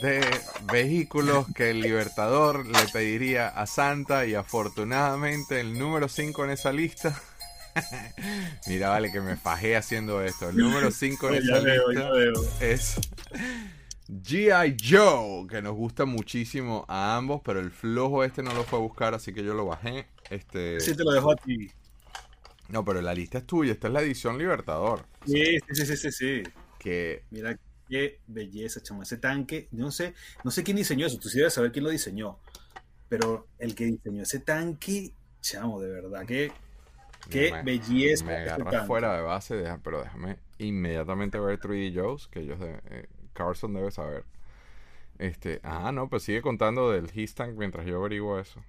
[0.00, 0.24] de
[0.70, 6.72] vehículos que el Libertador le pediría a Santa y afortunadamente el número 5 en esa
[6.72, 7.20] lista.
[8.66, 10.48] Mira, vale, que me fajé haciendo esto.
[10.48, 12.10] El número 5 en esa lista
[12.60, 13.00] es
[14.08, 14.76] G.I.
[14.82, 18.82] Joe, que nos gusta muchísimo a ambos, pero el flojo este no lo fue a
[18.82, 20.06] buscar, así que yo lo bajé.
[20.30, 20.80] Este...
[20.80, 21.70] Sí, te lo dejo a ti.
[22.68, 25.04] No, pero la lista es tuya, esta es la edición Libertador.
[25.26, 26.42] Sí, sí, sí, sí, sí.
[26.78, 27.24] Que...
[27.30, 29.02] Mira qué belleza, chamo.
[29.02, 30.14] Ese tanque, no sé,
[30.44, 32.38] no sé quién diseñó eso, tú sí debes saber quién lo diseñó.
[33.08, 36.52] Pero el que diseñó ese tanque, chamo, de verdad, qué,
[37.28, 38.24] qué belleza.
[38.24, 43.08] Me agarra fuera de base, pero déjame inmediatamente ver 3D Joe's, que ellos de, eh,
[43.32, 44.24] Carson debe saber.
[45.18, 48.62] Este, ah, no, pues sigue contando del His Tank mientras yo averiguo eso.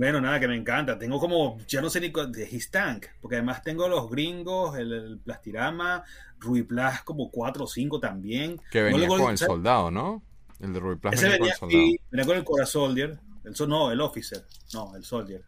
[0.00, 0.98] Bueno, nada, que me encanta.
[0.98, 5.20] Tengo como, ya no sé ni de His Tank, porque además tengo los gringos, el,
[5.22, 6.02] Plastirama,
[6.38, 8.58] Ruiplas como 4 o 5 también.
[8.70, 10.22] Que venía con el soldado, ¿no?
[10.58, 11.82] El de Ruiplas venía, con el soldado.
[12.10, 13.18] venía con el Cora Soldier.
[13.44, 14.42] El, no, el Officer.
[14.72, 15.44] No, el Soldier.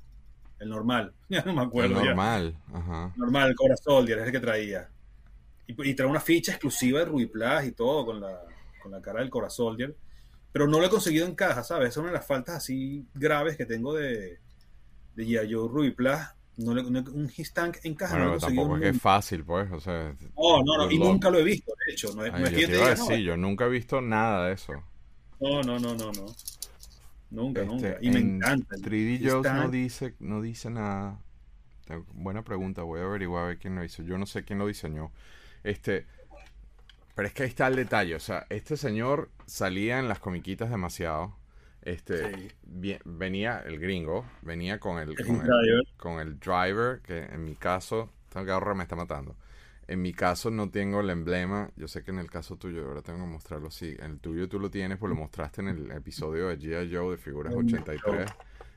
[0.58, 1.14] El normal.
[1.30, 1.98] Ya no me acuerdo.
[2.00, 3.10] El normal, ajá.
[3.16, 4.86] Normal, el Cora Soldier, es el que traía.
[5.66, 8.38] Y, y trae una ficha exclusiva de Ruiplas y todo con la,
[8.82, 9.96] con la cara del Cora Soldier
[10.52, 11.90] pero no lo he conseguido en caja, ¿sabes?
[11.90, 14.38] Es una de las faltas así graves que tengo de,
[15.16, 16.34] de Yayo Ruiplas.
[16.58, 19.42] No, le, un His Tank en caja no lo he tampoco es que es fácil,
[19.42, 20.14] pues, o sea...
[20.36, 22.14] No, no, no, y nunca lo he visto, de hecho.
[22.14, 24.74] No, es yo te yo nunca he visto nada de eso.
[25.40, 26.26] No, no, no, no, no.
[27.30, 27.98] Nunca, este, nunca.
[28.02, 28.76] Y me encanta.
[28.76, 31.18] 3D Jones no dice, no dice nada.
[32.12, 34.02] Buena pregunta, voy a averiguar a ver quién lo hizo.
[34.02, 35.10] Yo no sé quién lo diseñó.
[35.64, 36.06] Este,
[37.14, 38.14] pero es que ahí está el detalle.
[38.14, 41.36] O sea, este señor salía en las comiquitas demasiado.
[41.82, 42.54] Este
[43.04, 45.16] venía el gringo, venía con el,
[45.96, 49.36] con el, driver, que en mi caso, este carro me está matando.
[49.88, 51.70] En mi caso no tengo el emblema.
[51.76, 53.96] Yo sé que en el caso tuyo, ahora tengo que mostrarlo así.
[53.98, 56.94] En el tuyo tú lo tienes, pues lo mostraste en el episodio de G.I.
[56.94, 58.30] Joe de Figuras 83.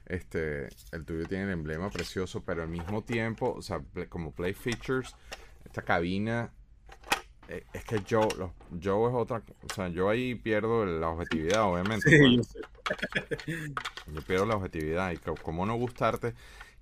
[0.08, 4.54] Este, el tuyo tiene el emblema precioso, pero al mismo tiempo, o sea, como Play
[4.54, 5.16] Features,
[5.64, 6.52] esta cabina
[7.48, 8.28] es que Joe,
[8.84, 12.10] Joe es otra, o sea, yo ahí pierdo la objetividad, obviamente.
[12.10, 12.60] Sí, yo, sé.
[14.14, 16.34] yo pierdo la objetividad y como no gustarte,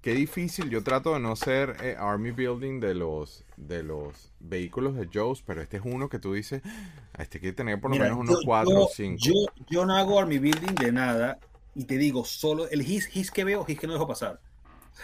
[0.01, 0.69] qué difícil.
[0.69, 5.41] Yo trato de no ser eh, army building de los de los vehículos de Joe's,
[5.41, 6.61] pero este es uno que tú dices,
[7.13, 9.17] ah, este quiere tener por lo menos unos 4 o 5.
[9.19, 9.33] Yo,
[9.69, 11.39] yo no hago army building de nada
[11.75, 14.39] y te digo, solo el his, his que veo, his que no dejo pasar.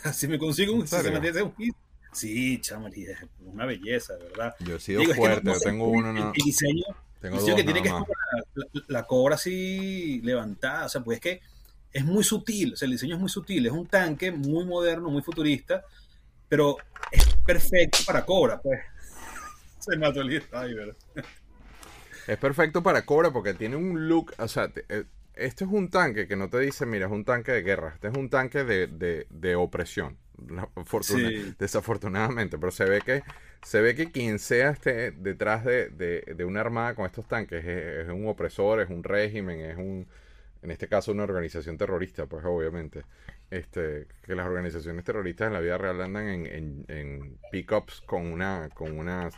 [0.13, 1.73] si me consigo un, si se me un his,
[2.11, 2.71] sí, es
[3.39, 4.55] una belleza, ¿verdad?
[4.59, 6.33] Yo he sido fuerte, yo tengo uno, no.
[6.35, 6.85] El diseño,
[7.21, 8.03] tengo dos, que tiene que estar
[8.53, 11.41] la, la, cobra así levantada, o sea, pues es que
[11.91, 15.09] es muy sutil, o sea, el diseño es muy sutil, es un tanque muy moderno,
[15.09, 15.83] muy futurista,
[16.47, 16.77] pero
[17.11, 18.79] es perfecto para Cobra, pues.
[19.79, 20.43] Se mató el
[22.27, 25.05] Es perfecto para Cobra porque tiene un look, o sea, eh,
[25.35, 28.09] este es un tanque que no te dice, mira, es un tanque de guerra, este
[28.09, 30.17] es un tanque de, de, opresión,
[31.57, 33.23] desafortunadamente, pero se ve que
[33.63, 38.07] se ve que quien sea esté detrás de, de una armada con estos tanques es,
[38.09, 40.07] un opresor, es un régimen, es un,
[40.61, 43.03] en este caso una organización terrorista, pues obviamente,
[43.51, 48.27] este, que las organizaciones terroristas en la vida real andan en, en, en pickups con
[48.27, 49.29] una, con una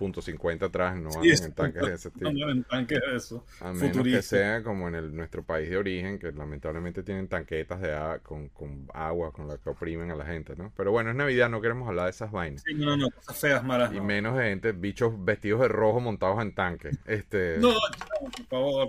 [0.00, 2.30] punto .50 atrás, no andan en tanques de ese tipo.
[2.30, 3.44] en tanques de eso.
[3.60, 7.82] A menos que sea como en el, nuestro país de origen, que lamentablemente tienen tanquetas
[7.82, 7.90] de
[8.22, 10.72] con, con agua con la que oprimen a la gente, ¿no?
[10.74, 12.62] Pero bueno, es Navidad, no queremos hablar de esas vainas.
[12.66, 13.92] Sí, no, no, cosas feas, malas.
[13.92, 16.98] Y menos de gente, bichos vestidos de rojo montados en tanques.
[17.04, 17.58] Este...
[17.58, 17.74] No,
[18.20, 18.88] por favor.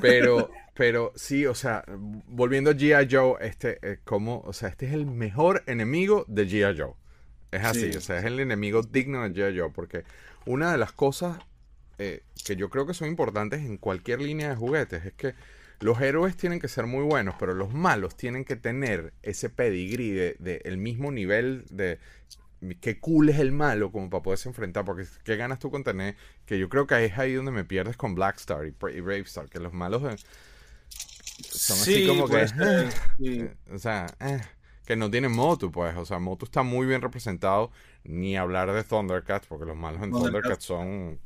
[0.00, 3.06] Pero, pero sí, o sea, volviendo a G.I.
[3.08, 6.76] Joe, este, eh, como, o sea, este es el mejor enemigo de G.I.
[6.76, 6.94] Joe.
[7.56, 9.58] Es así, o sea, es el enemigo digno de G.I.
[9.58, 10.04] Joe, porque
[10.44, 11.38] una de las cosas
[11.98, 15.34] eh, que yo creo que son importantes en cualquier línea de juguetes es que
[15.80, 20.10] los héroes tienen que ser muy buenos, pero los malos tienen que tener ese pedigrí
[20.10, 21.98] de, de el mismo nivel de
[22.80, 26.16] qué cool es el malo como para poderse enfrentar, porque qué ganas tú con tener,
[26.46, 29.60] que yo creo que es ahí donde me pierdes con Blackstar y, y Bravestar, que
[29.60, 30.02] los malos
[31.42, 32.90] son así como que, eh,
[33.20, 34.40] eh, o sea, eh,
[34.86, 37.70] que no tienen Motu, pues, o sea, Motu está muy bien representado,
[38.04, 41.18] ni hablar de Thundercats, porque los malos en Thundercats, son...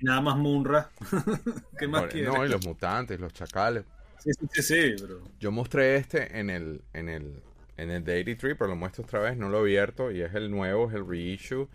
[0.00, 0.90] Nada más Munra,
[1.78, 3.84] ¿qué más No, y los mutantes, los chacales.
[4.18, 4.96] Sí, sí, sí,
[5.38, 7.42] Yo mostré este en el, en el
[7.80, 10.34] en el de 83, pero lo muestro otra vez, no lo he abierto y es
[10.34, 11.68] el nuevo, es el reissue.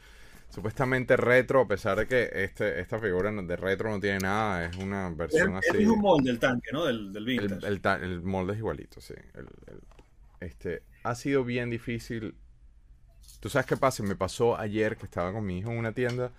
[0.50, 4.78] Supuestamente retro, a pesar de que este, esta figura de retro no tiene nada, es
[4.78, 5.82] una versión así.
[5.82, 6.86] Es un molde del tanque, ¿no?
[6.86, 7.68] Del, del vintage.
[8.04, 9.16] El, molde es igualito, sí.
[10.40, 12.36] este, ha sido bien difícil.
[13.40, 14.04] ¿Tú sabes qué pasa?
[14.04, 16.32] Me pasó ayer que estaba con mi hijo en una tienda.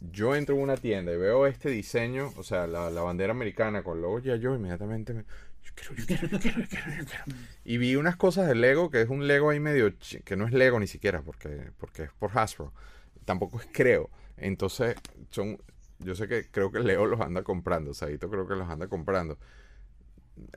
[0.00, 4.02] Yo entro en una tienda y veo este diseño, o sea, la, bandera americana con
[4.02, 5.24] logo ya yo inmediatamente me,
[7.64, 9.92] y vi unas cosas de Lego, que es un Lego ahí medio,
[10.24, 12.72] que no es Lego ni siquiera, porque, porque es por Hasbro.
[13.24, 14.10] Tampoco es creo.
[14.36, 14.96] Entonces,
[15.30, 15.58] son,
[15.98, 19.38] yo sé que creo que Lego los anda comprando, Saito creo que los anda comprando.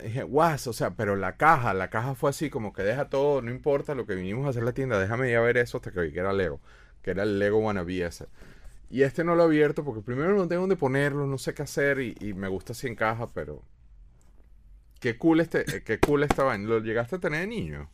[0.04, 3.42] Dije, guas, o sea, pero la caja, la caja fue así, como que deja todo,
[3.42, 5.92] no importa lo que vinimos a hacer la tienda, déjame ir a ver eso hasta
[5.92, 6.60] que vi que era Lego,
[7.02, 8.28] que era el Lego Wannabe ese.
[8.90, 11.64] Y este no lo he abierto porque primero no tengo dónde ponerlo, no sé qué
[11.64, 13.64] hacer y, y me gusta así en caja, pero
[15.00, 16.58] Qué cool, este, eh, qué cool estaba.
[16.58, 17.90] ¿Lo llegaste a tener de niño?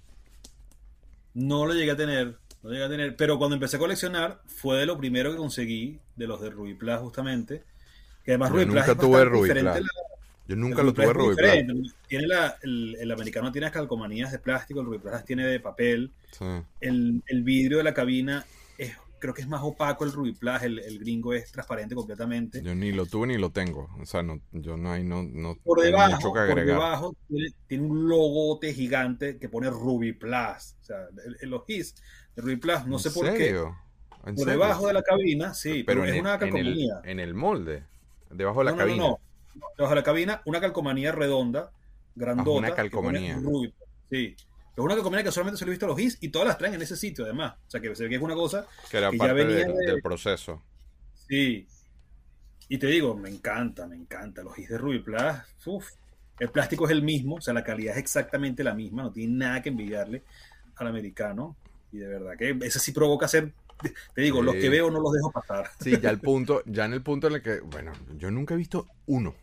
[1.33, 2.37] No lo llegué a tener.
[2.61, 3.15] No llegué a tener.
[3.15, 7.01] Pero cuando empecé a coleccionar, fue de lo primero que conseguí, de los de Rubiplas
[7.01, 7.63] justamente.
[8.23, 9.81] Que además Yo nunca tuve Rubiplas.
[10.47, 11.57] Yo nunca lo tuve Rubiplas.
[12.07, 16.11] Tiene la, el, americano tiene calcomanías de plástico, el Rubiplas tiene de papel.
[16.79, 18.45] El, el vidrio de la cabina
[18.77, 22.61] es creo que es más opaco el Ruby Plus, el, el, gringo es transparente completamente.
[22.61, 25.55] Yo ni lo tuve ni lo tengo, o sea, no, yo no hay, no, no
[25.63, 26.65] por debajo, mucho que agregar.
[26.65, 27.15] Por debajo
[27.69, 31.07] tiene, un logote gigante que pone Ruby Plus, o sea,
[31.43, 31.95] los his
[32.35, 33.57] de Ruby Plus, no sé por qué.
[34.25, 36.99] por debajo de la cabina, sí, pero, es una calcomanía.
[37.05, 37.85] En el, molde,
[38.29, 38.97] debajo de la cabina.
[38.97, 39.19] No, no,
[39.77, 41.71] debajo de la cabina, una calcomanía redonda,
[42.15, 42.59] grandota.
[42.59, 43.39] una calcomanía.
[44.09, 44.35] sí.
[44.75, 46.57] Es una calcomanía que solamente se lo he visto a los GIS y todas las
[46.57, 47.53] traen en ese sitio, además.
[47.67, 50.01] O sea, que se ve que es una cosa que, era parte ya venía del
[50.01, 50.63] proceso.
[51.27, 51.67] Sí.
[52.69, 54.41] Y te digo, me encanta, me encanta.
[54.41, 55.21] Los GIS de Ruby Plus,
[55.67, 55.91] uf,
[56.39, 59.33] el plástico es el mismo, o sea, la calidad es exactamente la misma, no tiene
[59.33, 60.23] nada que envidiarle
[60.77, 61.55] al americano.
[61.91, 63.53] Y de verdad que ese sí provoca hacer
[64.13, 65.69] te digo, los que veo no los dejo pasar.
[65.79, 68.57] Sí, ya el punto, ya en el punto en el que, bueno, yo nunca he
[68.57, 69.35] visto uno.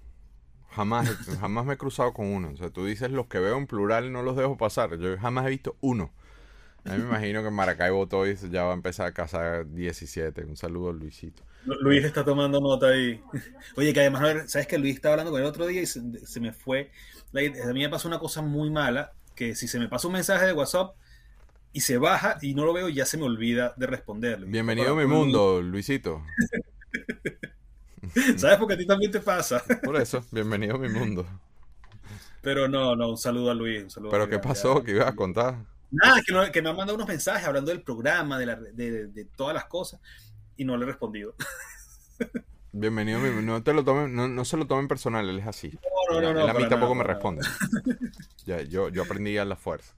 [0.72, 1.08] Jamás,
[1.40, 2.50] jamás me he cruzado con uno.
[2.52, 4.98] O sea, tú dices los que veo en plural no los dejo pasar.
[4.98, 6.12] Yo jamás he visto uno.
[6.84, 10.44] A mí me imagino que Maracaibo Toys ya va a empezar a cazar 17.
[10.44, 11.42] Un saludo a Luisito.
[11.64, 13.20] Luis está tomando nota ahí.
[13.76, 16.00] Oye, que además, ¿sabes que Luis estaba hablando con el otro día y se,
[16.40, 16.90] me fue?
[17.34, 20.46] A mí me pasó una cosa muy mala, que si se me pasa un mensaje
[20.46, 20.94] de WhatsApp
[21.72, 24.46] y se baja y no lo veo, ya se me olvida de responderle.
[24.46, 26.22] Bienvenido a mi mundo, Luisito.
[28.36, 28.58] ¿Sabes?
[28.58, 29.62] Porque a ti también te pasa.
[29.84, 31.26] Por eso, bienvenido a mi mundo.
[32.42, 33.82] Pero no, no, un saludo a Luis.
[33.84, 34.82] Un saludo ¿Pero qué pasó?
[34.82, 35.56] ¿Qué ibas a contar?
[35.90, 39.24] Nada, que, que, me ha mandado unos mensajes hablando del programa, de, la, de, de,
[39.24, 40.00] todas las cosas,
[40.56, 41.34] y no le he respondido.
[42.72, 45.76] Bienvenido, no te lo tomen, no, no, se lo tomen personal, él es así.
[46.12, 47.42] No, no, no, a mí tampoco me responde.
[48.46, 49.94] ya, yo, yo aprendí a la fuerza.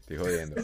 [0.00, 0.62] Estoy jodiendo.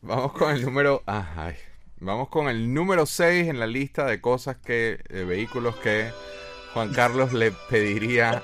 [0.00, 1.02] Vamos con el número.
[1.06, 1.56] ay.
[2.00, 5.00] Vamos con el número 6 en la lista de cosas que.
[5.08, 6.10] de vehículos que
[6.72, 8.42] Juan Carlos le pediría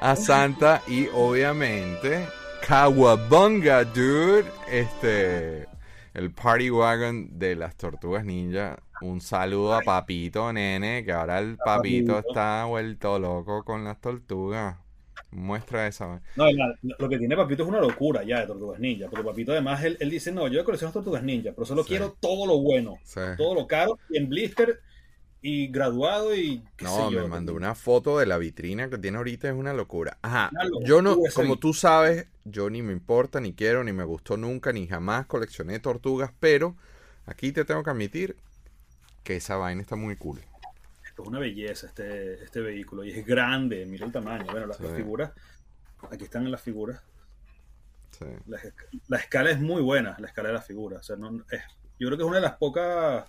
[0.00, 0.82] a, Santa.
[0.86, 2.26] Y obviamente.
[2.66, 4.46] Kawabunga, dude.
[4.70, 5.66] Este.
[6.14, 8.78] El Party Wagon de las Tortugas Ninja.
[9.02, 11.04] Un saludo a Papito, nene.
[11.04, 14.85] Que ahora el Papito está vuelto loco con las tortugas.
[15.36, 16.22] Muestra esa.
[16.34, 16.46] No,
[16.98, 19.08] lo que tiene Papito es una locura ya de Tortugas Ninja.
[19.08, 22.58] Porque Papito además él, dice, no, yo colecciono Tortugas Ninja, pero solo quiero todo lo
[22.58, 22.98] bueno.
[23.36, 23.98] Todo lo caro.
[24.08, 24.80] Y en blister
[25.42, 26.64] y graduado y...
[26.80, 30.18] no, me mandó una foto de la vitrina que tiene ahorita, es una locura.
[30.22, 30.50] Ajá,
[30.84, 34.72] yo no, como tú sabes, yo ni me importa, ni quiero, ni me gustó nunca,
[34.72, 36.74] ni jamás coleccioné tortugas, pero
[37.26, 38.36] aquí te tengo que admitir
[39.22, 40.40] que esa vaina está muy cool
[41.22, 44.46] es una belleza este, este vehículo y es grande, mira el tamaño.
[44.50, 45.32] Bueno, las, figuras,
[46.10, 47.00] aquí están las figuras.
[49.08, 51.00] La, escala es muy buena, la escala de las figuras.
[51.00, 51.62] O sea, no, es,
[51.98, 53.26] yo creo que es una de las pocas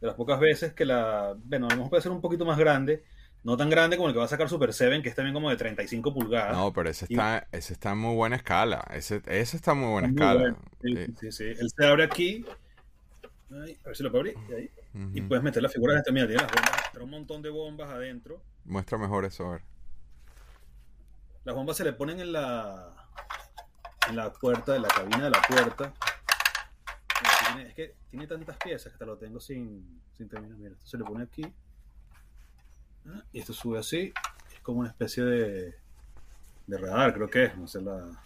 [0.00, 1.34] de las pocas veces que la.
[1.44, 3.04] Bueno, a lo mejor puede ser un poquito más grande.
[3.44, 5.48] No tan grande como el que va a sacar Super 7, que es también como
[5.48, 6.56] de 35 pulgadas.
[6.56, 8.84] No, pero ese está, ese está en muy buena escala.
[8.92, 10.56] Ese, ese está en muy buena escala.
[10.82, 12.44] Sí, sí, sí, Él se abre aquí.
[13.50, 14.36] a ver si lo puedo abrir.
[14.56, 14.70] Ahí.
[15.12, 16.12] Y puedes meter las figuras de esta.
[16.12, 18.42] Mira, tiene las bombas, un montón de bombas adentro.
[18.64, 19.62] Muestra mejor eso, a ver.
[21.44, 22.98] Las bombas se le ponen en la
[24.08, 25.92] en la puerta, en la cabina de la puerta.
[27.60, 30.56] es que tiene tantas piezas que te lo tengo sin, sin terminar.
[30.56, 31.44] Mira, esto se le pone aquí.
[33.06, 34.12] Ah, y esto sube así.
[34.52, 35.74] Es como una especie de,
[36.66, 37.56] de radar, creo que es.
[37.56, 38.22] No sé la.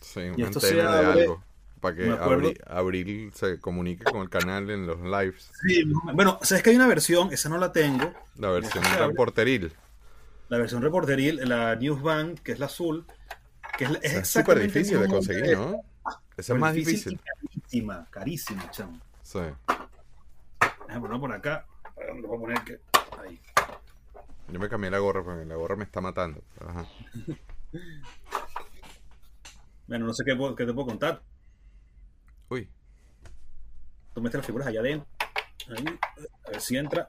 [0.00, 1.42] Sí, un de algo.
[1.80, 5.50] Para que Abril, se comunique con el canal en los lives.
[5.62, 8.12] Sí, bueno, sabes que hay una versión, esa no la tengo.
[8.36, 9.72] La versión reporteril.
[10.48, 13.04] La versión reporteril, la Newsband, que es la azul,
[13.76, 15.82] que es, es súper difícil de conseguir, ¿no?
[16.36, 17.20] Esa es más difícil.
[17.20, 18.98] Carísima, carísima, chamo.
[19.22, 19.40] Sí.
[20.86, 21.66] Déjame por acá.
[22.06, 22.80] ¿Dónde voy a poner que?
[23.20, 23.40] Ahí.
[24.50, 26.42] Yo me cambié la gorra porque la gorra me está matando.
[26.66, 26.86] Ajá.
[29.86, 31.20] bueno, no sé qué, qué te puedo contar.
[32.50, 32.68] Uy.
[34.14, 35.06] Tú metes las figuras allá adentro.
[35.68, 35.84] Ahí.
[36.46, 37.08] A ver si entra.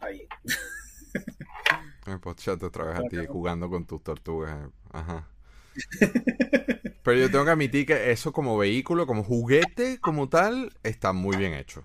[0.00, 0.26] Ahí.
[2.06, 4.68] Me pues otra vez a ti jugando con tus tortugas.
[4.92, 5.26] Ajá.
[7.02, 11.36] Pero yo tengo que admitir que eso como vehículo, como juguete, como tal, está muy
[11.36, 11.82] bien hecho.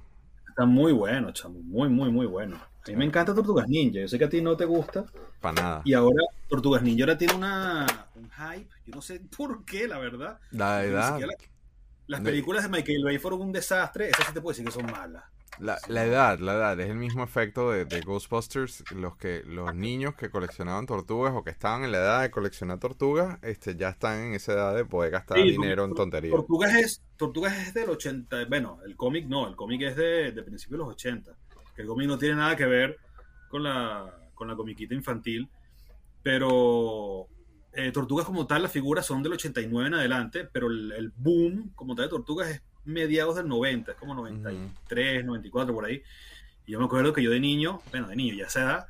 [0.47, 1.59] Está muy bueno, chamo.
[1.59, 2.57] Muy, muy, muy bueno.
[2.57, 3.99] A mí me encanta Tortugas Ninja.
[3.99, 5.05] Yo sé que a ti no te gusta.
[5.41, 5.81] Para nada.
[5.85, 8.69] Y ahora Tortugas Ninja ahora tiene una, un hype.
[8.85, 10.39] Yo no sé por qué, la verdad.
[10.51, 11.19] La edad.
[12.09, 14.87] Las películas de Michael Bay fueron un desastre, esas sí te puedo decir que son
[14.87, 15.23] malas.
[15.59, 18.83] La, edad, la edad, es el mismo efecto de, Ghostbusters.
[18.93, 22.79] Los que los niños que coleccionaban tortugas o que estaban en la edad de coleccionar
[22.79, 26.33] tortugas, este, ya están en esa edad de poder gastar dinero en tonterías.
[26.33, 30.41] Tortugas es, tortugas es del 80, bueno, el cómic no, el cómic es de, de
[30.41, 31.31] principios de los 80.
[31.77, 32.97] el cómic no tiene nada que ver
[33.49, 35.47] con la, con la comiquita infantil,
[36.23, 37.27] pero
[37.73, 41.95] eh, tortugas como tal, las figuras son del 89 en adelante, pero el, boom como
[41.95, 46.01] tal de Tortugas es mediados del 90, es como 93, 94 por ahí.
[46.65, 48.87] Y yo me acuerdo que yo de niño, bueno, de niño, ya esa edad,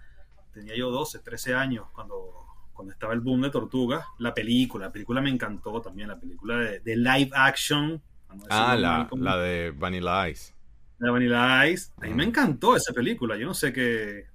[0.54, 2.34] tenía yo 12, 13 años cuando,
[2.74, 4.06] cuando estaba el boom de Tortugas.
[4.18, 8.02] La película, la película me encantó también, la película de, live action.
[8.50, 10.54] Ah, la, la de Vanilla Ice.
[11.00, 11.92] La Vanilla Ice.
[11.98, 13.36] A mí me encantó esa película.
[13.38, 14.28] Yo no sé qué,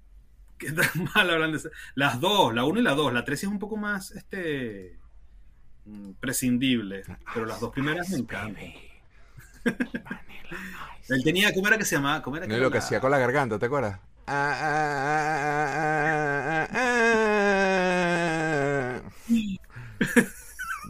[0.59, 1.61] ¿Qué tan mal hablan de
[1.94, 3.12] Las dos, la 1 y la 2.
[3.12, 4.98] La 3 es un poco más este
[5.84, 7.02] mm, prescindible.
[7.32, 8.72] Pero las dos primeras me encantan.
[11.09, 12.22] Él tenía, ¿cómo era que se llamaba?
[12.22, 14.00] ¿Cómo era no, lo que hacía con la garganta, ¿te acuerdas?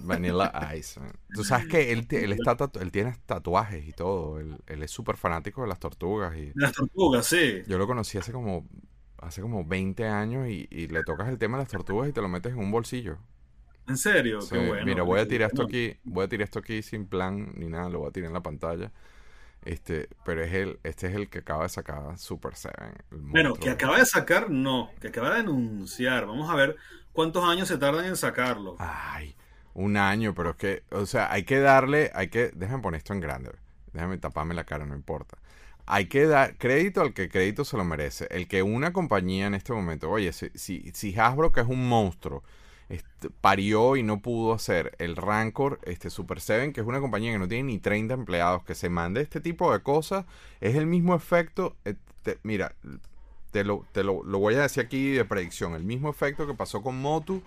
[0.04, 1.00] Vanilla Ice.
[1.34, 4.38] Tú sabes que él, él, está él tiene tatuajes y todo.
[4.38, 6.36] Él, él es súper fanático de las tortugas.
[6.36, 7.62] Y las tortugas, sí.
[7.66, 8.68] Yo lo conocí hace como
[9.27, 12.29] hace como 20 años y, le tocas el tema de las tortugas y te lo
[12.29, 13.18] metes en un bolsillo.
[13.87, 14.39] ¿En serio?
[14.51, 14.85] Qué bueno.
[14.85, 17.89] Mira, voy a tirar esto aquí, voy a tirar esto aquí sin plan ni nada,
[17.89, 18.93] lo voy a tirar en la pantalla.
[19.64, 22.95] Este, pero es el, este es el que acaba de sacar Super Seven.
[23.11, 26.27] Bueno, que acaba de sacar, no, que acaba de anunciar.
[26.27, 26.77] Vamos a ver
[27.12, 28.77] cuántos años se tardan en sacarlo.
[28.79, 29.37] Ay,
[29.72, 33.14] un año, pero es que, o sea, hay que darle, hay que, déjame poner esto
[33.14, 33.53] en grande,
[33.93, 35.39] déjame taparme la cara, no importa
[35.87, 38.26] hay que dar crédito al que crédito se lo merece.
[38.30, 42.43] El que una compañía en este momento, oye, si, Hasbro, que es un monstruo,
[42.89, 47.32] este, parió y no pudo hacer el Rancor este, Super 7, que es una compañía
[47.32, 50.24] que no tiene ni 30 empleados, que se mande este tipo de cosas,
[50.61, 51.76] es el mismo efecto.
[51.85, 52.74] Este, mira,
[53.51, 56.55] te, lo, te lo, lo, voy a decir aquí de predicción: el mismo efecto que
[56.55, 57.43] pasó con Motu,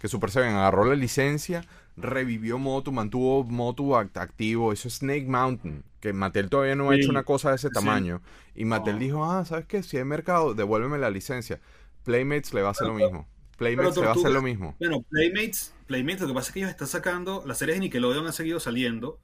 [0.00, 1.64] que Super 7 agarró la licencia,
[1.96, 7.10] revivió Motu, mantuvo Motu activo, eso es Snake Mountain, que Mattel todavía no ha hecho
[7.10, 8.22] una cosa de ese tamaño.
[8.54, 9.82] Y Mattel dijo, ah, ¿sabes qué?
[9.82, 11.60] Si hay mercado, devuélveme la licencia.
[12.04, 13.26] Playmates le va a hacer lo mismo.
[13.56, 14.76] Playmates le va a hacer lo mismo.
[14.78, 18.24] Bueno, Playmates, Playmates, lo que pasa es que ellos están sacando, las series de Nickelodeon
[18.24, 19.18] han seguido saliendo,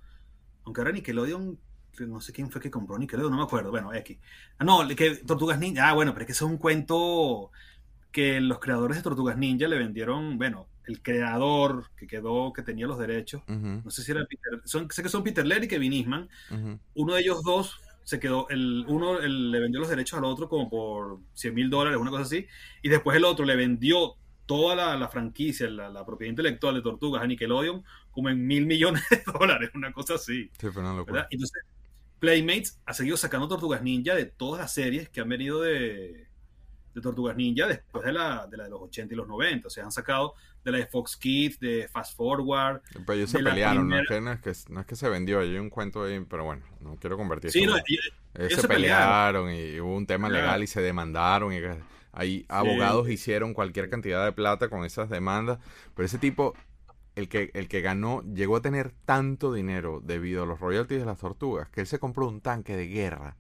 [0.65, 1.57] aunque ahora Nickelodeon,
[2.01, 4.19] no sé quién fue que compró Nickelodeon, no me acuerdo, bueno, X.
[4.59, 7.53] Ah, no, que Tortugas Ninja, ah, bueno, pero es que eso es un cuento
[8.11, 12.87] que los creadores de Tortugas Ninja le vendieron, bueno, el creador que quedó, que tenía
[12.87, 15.93] los derechos, no sé si era Peter, son, sé que son Peter Laird y Kevin
[15.93, 16.29] Eastman,
[16.95, 20.69] uno de ellos dos se quedó, el uno le vendió los derechos al otro como
[20.69, 22.47] por 100 mil dólares, una cosa así,
[22.83, 24.17] y después el otro le vendió
[24.47, 29.23] toda la, franquicia, la, propiedad intelectual de Tortugas a Nickelodeon como en mil millones de
[29.33, 30.51] dólares, una cosa así.
[30.59, 31.63] Sí, Entonces,
[32.19, 36.29] Playmates ha seguido sacando Tortugas Ninja de todas las series que han venido de,
[36.95, 39.67] de Tortugas Ninja después de la, de la de los 80 y los 90.
[39.67, 40.35] O sea, han sacado
[40.65, 42.83] de la de Fox Kids, de Fast Forward.
[42.93, 43.99] Pero ellos se pelearon, ¿no?
[43.99, 46.45] Es que, no, es que, no, es que, se vendió, hay un cuento ahí, pero
[46.45, 50.67] bueno, no quiero convertir sí, no, ellos, se, pelearon, y hubo un tema legal y
[50.67, 51.59] se demandaron y
[52.13, 55.59] ahí abogados hicieron cualquier cantidad de plata con esas demandas,
[55.95, 56.55] pero ese tipo
[57.15, 61.07] el que, el que ganó llegó a tener tanto dinero debido a los royalties de
[61.07, 63.37] las tortugas que él se compró un tanque de guerra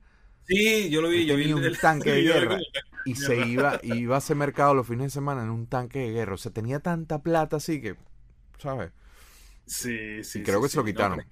[0.52, 2.58] Sí, yo lo vi, yo vi un tanque de guerra
[3.04, 6.10] y se iba, iba a hacer mercado los fines de semana en un tanque de
[6.10, 6.34] guerra.
[6.34, 7.96] O sea, tenía tanta plata así que,
[8.58, 8.92] ¿sabes?
[9.66, 10.40] Sí, sí.
[10.40, 11.22] Y creo que se lo quitaron.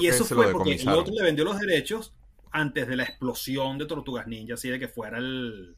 [0.00, 2.14] y eso fue porque el otro le vendió los derechos
[2.52, 5.76] antes de la explosión de Tortugas Ninja, así de que fuera el,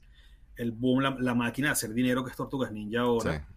[0.56, 3.48] el boom, la, máquina de hacer dinero que es Tortugas Ninja ahora.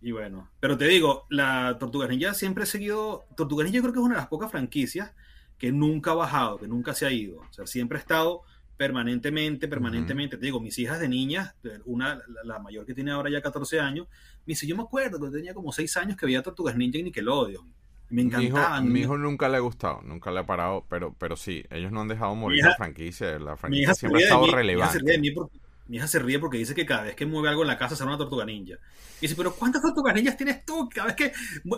[0.00, 3.24] Y bueno, pero te digo, la Tortugas Ninja siempre ha seguido.
[3.34, 5.12] Tortugas Ninja creo que es una de las pocas franquicias
[5.58, 7.40] que nunca ha bajado, que nunca se ha ido.
[7.40, 8.42] O sea, siempre ha estado
[8.76, 10.36] permanentemente, permanentemente.
[10.36, 11.54] Te digo, mis hijas de niñas,
[11.84, 14.06] una, la, mayor que tiene ahora ya 14 años,
[14.46, 17.02] me dice, yo me acuerdo que tenía como 6 años que veía Tortugas Ninja y
[17.02, 17.66] Nickelodeon.
[18.10, 18.90] Me encantaban.
[18.90, 22.00] Mi hijo, nunca le ha gustado, nunca le ha parado, pero, pero sí, ellos no
[22.00, 23.38] han dejado morir la franquicia.
[23.38, 25.02] La franquicia siempre ha estado relevante.
[25.02, 27.96] Mi hija se ríe porque dice que cada vez que mueve algo en la casa
[27.96, 28.74] sale una tortuga ninja.
[29.18, 30.88] Y dice, pero ¿cuántas tortugas ninjas tienes tú?
[30.88, 31.32] Cada vez que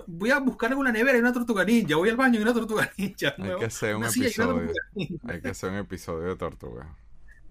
[0.07, 2.43] voy a buscar algo en la nevera y una tortuga ninja, voy al baño y
[2.43, 3.35] una tortuga ninja.
[3.39, 4.73] Hay que hacer un episodio.
[5.29, 6.95] Hay que hacer un episodio de tortuga.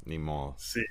[0.06, 0.56] Ni modo.
[0.58, 0.82] Sí,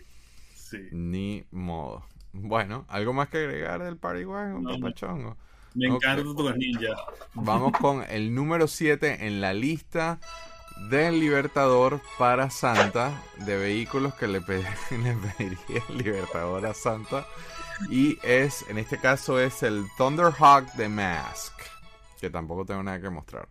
[0.55, 0.79] sí.
[0.91, 2.07] Ni modo.
[2.33, 5.37] Bueno, ¿algo más que agregar del Party Wagon, no, papachongo?
[5.75, 6.97] Me encanta Tortugas Ninja.
[7.35, 10.19] Vamos con el número 7 en la lista
[10.89, 17.27] del Libertador para Santa, de vehículos que le, pediría el Libertador a Santa.
[17.91, 21.55] Y es, en este caso, es el Thunderhawk de Mask,
[22.21, 23.49] que tampoco tengo nada que mostrar.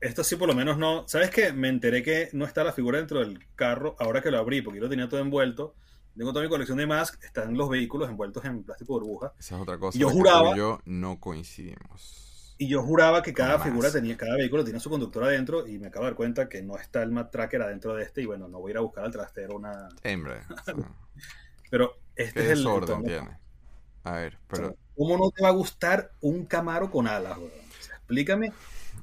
[0.00, 1.06] Esto sí, por lo menos no.
[1.06, 1.52] ¿Sabes qué?
[1.52, 4.78] Me enteré que no está la figura dentro del carro ahora que lo abrí, porque
[4.78, 5.74] yo lo tenía todo envuelto.
[6.16, 9.32] Tengo toda mi colección de Mask, están los vehículos envueltos en plástico burbuja.
[9.38, 9.98] Esa es otra cosa.
[9.98, 10.54] yo juraba.
[10.56, 12.29] yo no coincidimos.
[12.60, 15.86] Y yo juraba que cada figura tenía, cada vehículo tenía su conductor adentro y me
[15.86, 18.48] acabo de dar cuenta que no está el Mad Tracker adentro de este y bueno,
[18.48, 19.88] no voy a ir a buscar al trastero una...
[20.04, 20.42] Hombre.
[21.70, 22.58] pero este es el...
[22.58, 23.38] desorden tiene?
[24.04, 24.76] A ver, pero...
[24.94, 27.38] ¿Cómo no te va a gustar un Camaro con alas,
[27.92, 28.52] explícame.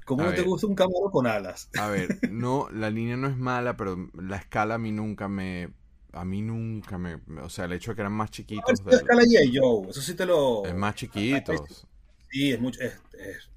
[0.05, 1.71] ¿Cómo no te gusta un Camaro con alas?
[1.79, 5.73] A ver, no, la línea no es mala, pero la escala a mí nunca me...
[6.11, 7.15] A mí nunca me...
[7.41, 8.85] O sea, el hecho de que eran más chiquitos...
[8.85, 10.63] La escala Joe, eso sí te lo...
[10.63, 11.87] Es más chiquitos.
[12.29, 12.79] Sí, es mucho.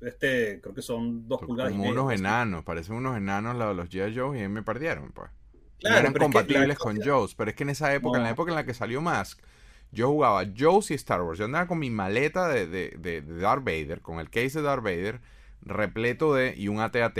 [0.01, 1.73] este, creo que son dos pulgadas.
[1.73, 4.17] Como unos enanos, parecen unos enanos los, los G.I.
[4.17, 5.31] Joe y me perdieron, pues.
[5.81, 8.65] eran compatibles con Joe's, pero es que en esa época, en la época en la
[8.65, 9.41] que salió Mask,
[9.93, 11.39] yo jugaba Joe's y Star Wars.
[11.39, 14.85] Yo andaba con mi maleta de, de, de, Darth Vader, con el case de Darth
[14.85, 15.21] Vader,
[15.63, 16.55] repleto de.
[16.57, 17.19] y un ATAT,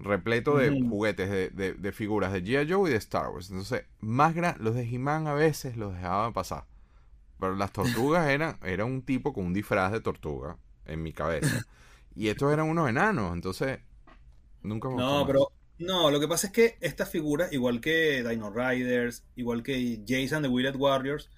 [0.00, 2.72] repleto de juguetes, de, de, figuras de G.I.
[2.72, 3.50] Joe y de Star Wars.
[3.50, 6.64] Entonces, más los de He-Man a veces los dejaban pasar.
[7.38, 10.56] Pero las tortugas eran, era un tipo con un disfraz de tortuga
[10.88, 11.64] en mi cabeza.
[12.14, 13.78] y estos eran unos enanos, entonces
[14.62, 18.50] nunca me No, pero no, lo que pasa es que estas figuras, igual que Dino
[18.50, 21.30] Riders, igual que Jason the Wheeled Warriors,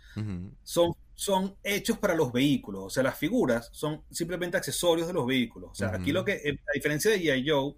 [0.62, 2.84] son, son hechos para los vehículos.
[2.84, 5.70] O sea, las figuras son simplemente accesorios de los vehículos.
[5.72, 7.48] O sea, aquí lo que, eh, a diferencia de G.I.
[7.48, 7.74] Joe,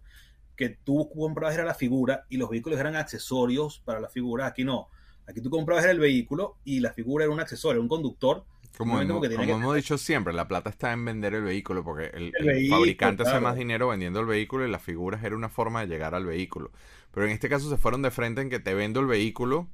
[0.56, 4.64] que tú comprabas era la figura y los vehículos eran accesorios para la figura, aquí
[4.64, 4.88] no.
[5.26, 8.44] Aquí tú comprabas el vehículo y la figura era un accesorio, un conductor
[8.76, 12.32] Como, hemos, dicho siempre, la plata está en vender el vehículo, porque el,
[12.68, 16.14] fabricante hace más dinero vendiendo el vehículo y las figuras era una forma de llegar
[16.14, 16.70] al vehículo.
[17.12, 19.68] Pero en este caso se fueron de frente en que te vendo el vehículo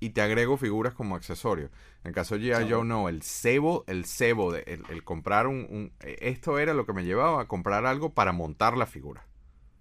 [0.00, 1.66] y te agrego figuras como accesorio.
[2.04, 2.70] En el caso de G.I.
[2.70, 6.92] Joe, no, el cebo, el cebo, de, el, comprar un, e, Esto era lo que
[6.92, 9.26] me llevaba a comprar algo para montar la figura.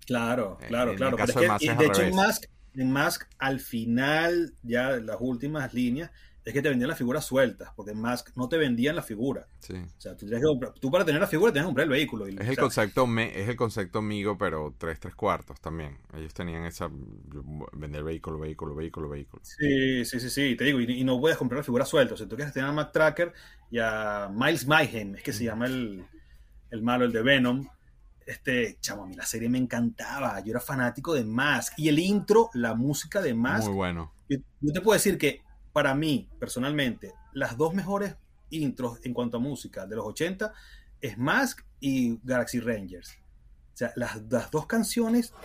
[0.05, 1.18] Claro, claro, claro.
[1.18, 6.11] de, hecho, en Mask, en Mask, al final, ya las últimas líneas,
[6.48, 9.48] es que te vendían las figuras sueltas, porque Mask no te vendían la figura.
[9.60, 9.74] Sí.
[9.74, 10.26] O sea, tú,
[10.80, 12.26] tú para tener la figura tenías que comprar el vehículo.
[12.26, 15.98] es, el concepto me, es el concepto Migo, pero tres, tres cuartos también.
[16.14, 16.89] Ellos tenían esa,
[17.74, 19.43] vender vehículo, vehículo, vehículo, vehículo.
[19.43, 22.14] Sí, sí, sí, sí, te digo, y, no puedes comprar la figura suelta.
[22.14, 23.34] O sea, tú quieres tener a Mac Tracker
[23.70, 26.06] y a Miles Mayhem, es que se llama el,
[26.72, 27.68] el malo, el de Venom.
[28.26, 30.39] Este, chamo, a mí la serie me encantaba.
[30.39, 31.74] Yo era fanático de Mask.
[31.76, 33.68] Y el intro, la música de Mask.
[33.68, 34.14] Muy bueno.
[34.30, 35.45] yo te puedo decir que
[35.78, 38.15] para mí, personalmente, las dos mejores
[38.49, 40.51] intros en cuanto a música de los 80
[40.99, 43.15] es Mask y Galaxy Rangers.
[43.75, 45.36] O sea, las, dos canciones,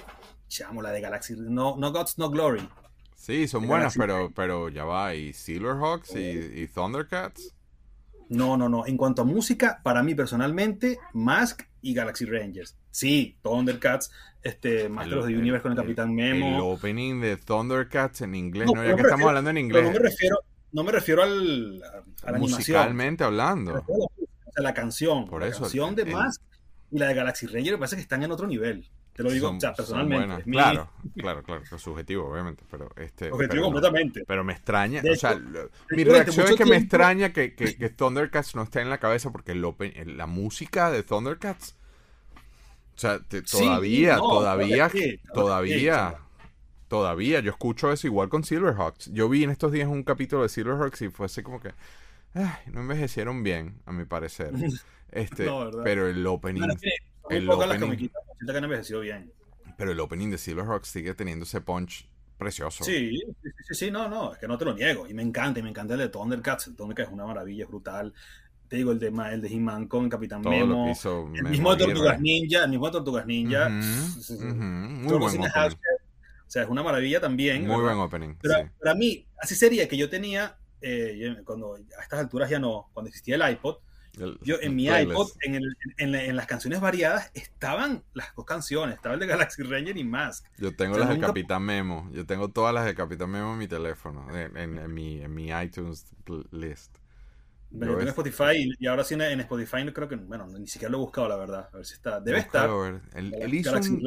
[0.49, 2.67] chamo, la de Galaxy, no, no Gods, No Glory.
[3.15, 7.55] Sí, son buenas, pero, pero ya va, y Silverhawks y, y Thundercats.
[8.31, 8.87] No, no, no.
[8.87, 12.77] En cuanto a música, para mí personalmente, Mask y Galaxy Rangers.
[12.91, 14.11] Sí, Thundercats,
[14.43, 16.57] este, Master of the Universe con el Capitán Memo.
[16.57, 18.83] El opening de Thundercats en inglés, ¿no?
[18.85, 19.85] Ya que estamos hablando en inglés.
[19.85, 20.37] no me refiero,
[20.73, 21.83] no me refiero al,
[22.25, 23.85] a la Musicalmente hablando.
[24.57, 25.27] A la canción.
[25.29, 26.41] Por la canción de Mask
[26.91, 28.89] y la de Galaxy Rangers me parece que están en otro nivel.
[29.15, 30.43] Te lo digo, o sea, personalmente.
[30.51, 33.31] Claro, claro, claro, es subjetivo, obviamente, pero este...
[33.31, 34.25] Objetivo completamente.
[34.27, 35.39] Pero me extraña, o sea,
[35.91, 39.31] mi reacción es que me extraña que, que, que, Thundercats no esté en la cabeza
[39.31, 41.77] porque el la música de Thundercats
[42.95, 44.91] o sea, todavía, todavía,
[45.33, 46.19] todavía,
[46.89, 49.11] todavía, yo escucho eso igual con Silverhawks.
[49.13, 51.73] Yo vi en estos días un capítulo de Silverhawks y fue así como que,
[52.35, 54.53] no envejecieron bien, a mi parecer.
[55.15, 55.47] Este,
[55.85, 56.67] pero el opening,
[57.31, 58.11] el opening,
[59.77, 62.09] Pero el opening de Silverhawks sigue teniendo ese punch
[62.39, 62.85] precioso.
[62.85, 63.21] Sí,
[63.69, 65.07] sí, sí, no, no, es que no te lo niego.
[65.07, 66.67] Y me encanta, y me encanta el de Thundercats.
[66.67, 68.13] El Thundercats es una maravilla, es brutal
[68.73, 70.87] te digo, el de, el de He-Man con Capitán Memo.
[70.87, 73.69] el mismo de Tortugas Ninja, el mismo de Tortugas Ninja.
[73.69, 75.47] Muy buen opening.
[75.47, 77.67] O sea, es una maravilla también.
[77.67, 78.35] Muy buen opening.
[78.41, 82.89] Pero para mí, así sería que yo tenía, eh, cuando a estas alturas ya no,
[82.95, 83.77] cuando existía el iPod,
[84.43, 88.97] yo en mi iPod, en, el, en, en, las canciones variadas, estaban las dos canciones.
[88.97, 90.47] Estaba el de Galaxy Ranger y Mask.
[90.59, 92.11] Yo tengo las de Capitán Memo.
[92.13, 96.07] Yo tengo todas las de Capitán Memo en mi teléfono, en, mi, en mi iTunes
[96.51, 96.99] list.
[97.73, 100.99] Yo tengo Spotify y ahora sí en Spotify no creo que, bueno, ni siquiera lo
[100.99, 102.69] he buscado la verdad, a ver si está, debe estar.
[103.15, 104.03] Él, hizo un,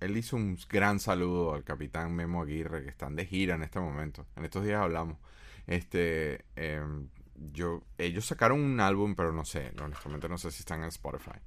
[0.00, 3.78] él, hizo un, gran saludo al capitán Memo Aguirre que están de gira en este
[3.78, 5.18] momento, en estos días hablamos.
[5.66, 10.82] Este, em, yo, ellos sacaron un álbum, pero no sé, honestamente no sé si están
[10.82, 11.38] en Spotify.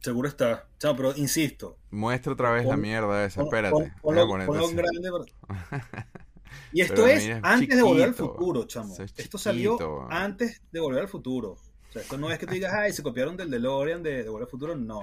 [0.00, 0.66] Seguro está.
[0.78, 1.78] Chao, pero insisto.
[1.90, 3.92] Muestra otra vez la mierda esa, espérate.
[6.72, 8.96] Y esto es antes de volver al futuro, chamo.
[8.98, 11.52] esto salió antes de volver al futuro.
[11.52, 14.28] O sea, esto no es que tú digas, ay, se copiaron del DeLorean de, de
[14.28, 15.02] Volver al Futuro, no.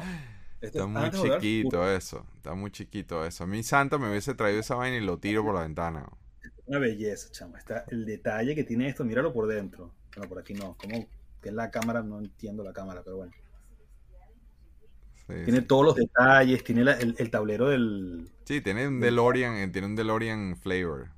[0.61, 3.43] está muy chiquito eso, está muy chiquito eso.
[3.43, 6.07] A mí Santa me hubiese traído esa vaina y lo tiro por la ventana.
[6.67, 7.57] Una belleza, chamo.
[7.57, 9.93] Está el detalle que tiene esto, míralo por dentro.
[10.15, 10.75] Bueno, por aquí no.
[10.77, 11.07] Como
[11.41, 13.31] que es la cámara, no entiendo la cámara, pero bueno.
[15.27, 18.29] tiene todos los detalles, tiene el, el, tablero del...
[18.43, 21.09] Sí, tiene un DeLorean, eh, tiene un DeLorean flavor.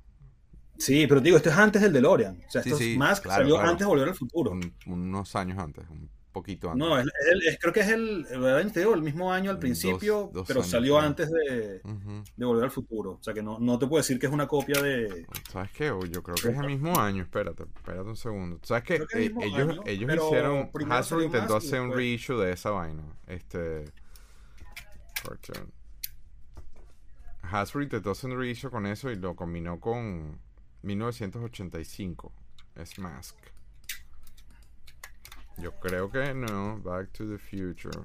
[0.78, 2.40] Sí, pero digo, esto es antes del DeLorean.
[2.46, 4.58] O sea, esto es más salió antes de Volver al Futuro.
[4.86, 6.86] unos años antes, un poquito antes.
[6.86, 7.08] No, es,
[7.60, 11.80] creo que es el, el, mismo año al principio, pero salió antes de,
[12.36, 13.12] de, Volver al Futuro.
[13.12, 15.26] O sea, que no, no te puedo decir que es una copia de...
[15.50, 15.86] ¿Sabes qué?
[15.86, 17.22] Yo creo que es el mismo año.
[17.22, 18.58] Espérate, espérate un segundo.
[18.62, 18.94] ¿Sabes qué?
[19.14, 20.70] Eh, ellos, ellos hicieron...
[20.90, 23.04] Hasbro intentó hacer un reissue de esa vaina.
[23.26, 23.84] Este...
[27.42, 30.38] Hasbro intentó hacer un reissue con eso y lo combinó con
[30.82, 32.32] 1985
[32.76, 33.36] es Mask.
[35.60, 36.80] Yo creo que no.
[36.82, 38.04] Back to the Future.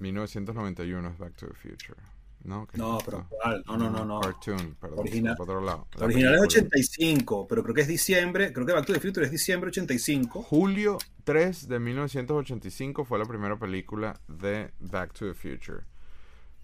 [0.00, 1.96] ¿1991 es Back to the Future?
[2.44, 3.28] No, no pero
[3.66, 4.20] No, no, no, no.
[4.20, 4.98] Cartoon, perdón.
[4.98, 5.86] Original, otro lado.
[6.00, 8.52] original es 85, pero creo que es diciembre.
[8.52, 10.42] Creo que Back to the Future es diciembre 85.
[10.42, 15.84] Julio 3 de 1985 fue la primera película de Back to the Future.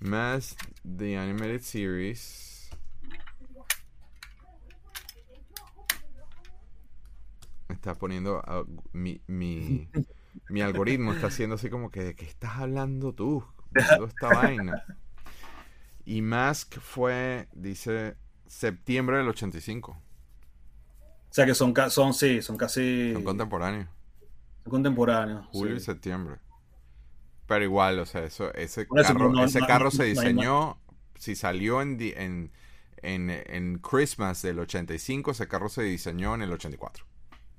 [0.01, 2.71] Más The Animated Series.
[7.69, 8.43] Me está poniendo.
[8.93, 9.89] mi, mi,
[10.49, 13.45] mi algoritmo está haciendo así como que: ¿de qué estás hablando tú?
[13.75, 14.85] esta vaina?
[16.05, 19.93] y Mask fue, dice, septiembre del 85.
[19.93, 23.13] O sea que son, son sí, son casi...
[23.13, 23.89] Son contemporáneos.
[24.65, 25.47] Son contemporáneos.
[25.53, 26.39] Julio y septiembre.
[27.49, 30.79] Pero igual, o sea, eso, ese carro, ese carro se diseñó,
[31.19, 32.53] si salió en, en,
[32.99, 37.07] en, en, Christmas del 85, ese carro se diseñó en el 84.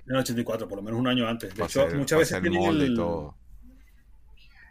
[0.06, 1.52] En el 84, por lo menos un año antes.
[1.56, 2.94] De hecho, muchas veces tienen el...
[2.94, 3.34] todo.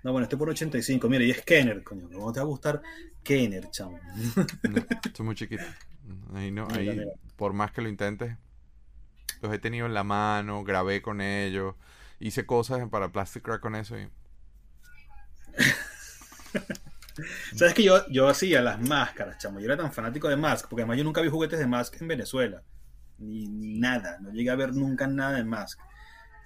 [0.03, 1.09] No, bueno, este por 85.
[1.09, 2.07] Mire, y es Kenner, coño.
[2.09, 2.81] ¿Cómo te va a gustar
[3.21, 3.99] Kenner, chamo?
[4.63, 5.65] esto es muy chiquito.
[6.33, 6.97] Ahí no, ahí,
[7.35, 8.37] por más que lo intentes,
[9.41, 11.75] los he tenido en la mano, grabé con ellos,
[12.21, 14.07] hice cosas para Plastic Crack con eso y...
[17.55, 19.59] ¿Sabes que yo, yo hacía las máscaras, chamo?
[19.59, 22.07] Yo era tan fanático de Mask, porque además yo nunca vi juguetes de Mask en
[22.07, 22.63] Venezuela.
[23.17, 25.79] Ni, nada, no llegué a ver nunca nada de Mask.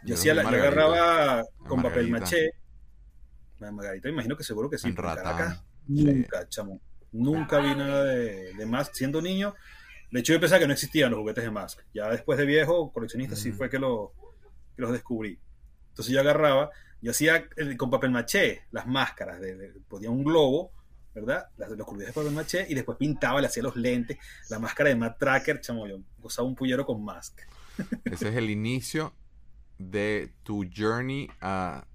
[0.04, 2.52] Yo, hacía la, yo agarraba con papel maché.
[3.60, 4.94] Margarita, imagino que seguro que sí.
[5.88, 6.82] nunca, chamo.
[7.12, 9.54] Nunca vi nada de, de Mask siendo niño.
[10.14, 11.80] De hecho, yo pensaba que no existían los juguetes de Mask.
[11.94, 14.14] Ya después de viejo, coleccionista, sí fue que, lo,
[14.76, 15.40] que los descubrí.
[15.90, 16.70] Entonces yo agarraba,
[17.04, 20.72] yo hacía con papel maché las máscaras, de, ponía un globo,
[21.14, 21.48] ¿verdad?
[21.58, 24.18] los cubría de papel maché y después pintaba, le hacía los lentes,
[24.50, 27.42] la máscara de Matt Tracker, chamo, yo gozaba un pullero con mask.
[28.06, 29.14] Ese es el inicio
[29.78, 31.86] de tu journey a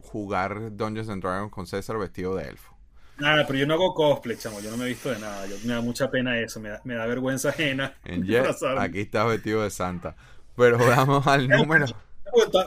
[0.00, 2.76] jugar Dungeons and Dragons con César vestido de elfo.
[3.18, 5.54] Nada, pero yo no hago cosplay, chamo, yo no me he visto de nada, yo,
[5.64, 7.94] me da mucha pena eso, me da, me da vergüenza ajena.
[8.04, 8.24] En
[8.78, 10.16] aquí estás vestido de santa.
[10.56, 11.86] Pero vamos al número.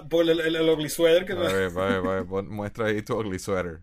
[0.10, 1.34] Por el, el, ugly sweater que...
[1.34, 3.82] A ver, a ver, a ver, muestra ahí tu ugly sweater.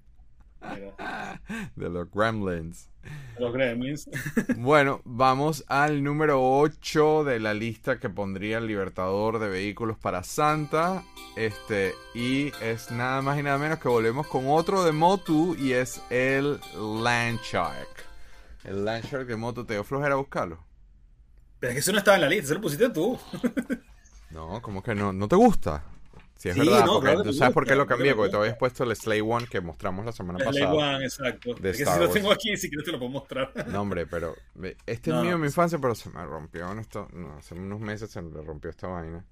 [1.77, 2.89] De los gremlins.
[3.35, 4.09] De los gremlins.
[4.57, 10.25] bueno, vamos al número 8 de la lista que pondría el Libertador de Vehículos para
[10.25, 11.05] Santa.
[11.37, 15.73] Este, y es nada más y nada menos que volvemos con otro de Motu y
[15.73, 18.05] es el Landshark.
[18.65, 20.65] El Landshark de Motu, ¿te dio flojera buscarlo?
[21.61, 23.19] Pero es que eso no estaba en la lista, se lo pusiste tú.
[24.31, 25.13] No, como que no?
[25.13, 25.85] ¿No te gusta?
[26.39, 28.95] Si es verdad, porque tú sabes por qué lo cambié, porque te habías puesto el
[28.95, 30.71] Slay One que mostramos la semana pasada.
[30.71, 31.55] Slay One, exacto.
[31.55, 33.53] De es que si lo tengo aquí, si quieres te lo puedo mostrar.
[33.67, 34.37] No, hombre, pero
[34.87, 37.81] este es mío en mi infancia, pero se me rompió en esto, no, hace unos
[37.81, 39.25] meses se me rompió esta vaina.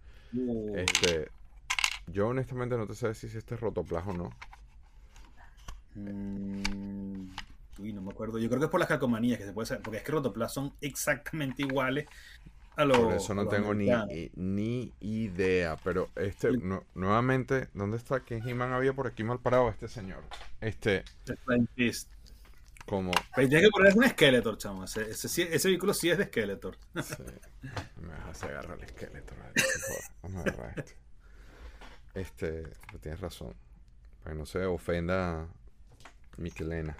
[0.74, 1.30] Este,
[2.09, 4.30] yo honestamente no te sé si este es rotoplas o no.
[5.94, 7.28] Mm,
[7.78, 8.38] uy, no me acuerdo.
[8.38, 10.53] Yo creo que es por las calcomanías que se puede hacer, porque es que rotoplas
[10.53, 12.07] son exactamente iguales
[12.77, 13.89] por eso no tengo ni,
[14.35, 15.77] ni, idea.
[15.83, 16.51] Pero este,
[16.95, 18.20] nuevamente, ¿dónde está?
[18.20, 20.22] ¿Qué he había por aquí mal parado este señor?
[20.61, 21.05] Este.
[22.85, 23.11] Como.
[23.35, 24.85] Pero tienes que poner un Skeletor, chamo.
[24.85, 26.77] Ese, ese, vehículo sí es de Skeletor.
[27.03, 27.14] Sí.
[28.01, 29.37] Me dejas agarrar el Skeletor.
[30.22, 31.07] Vamos a agarrar este.
[32.14, 32.62] Este,
[33.01, 33.55] tienes razón.
[34.22, 35.49] Para que no se ofenda
[36.37, 36.97] Miquelena.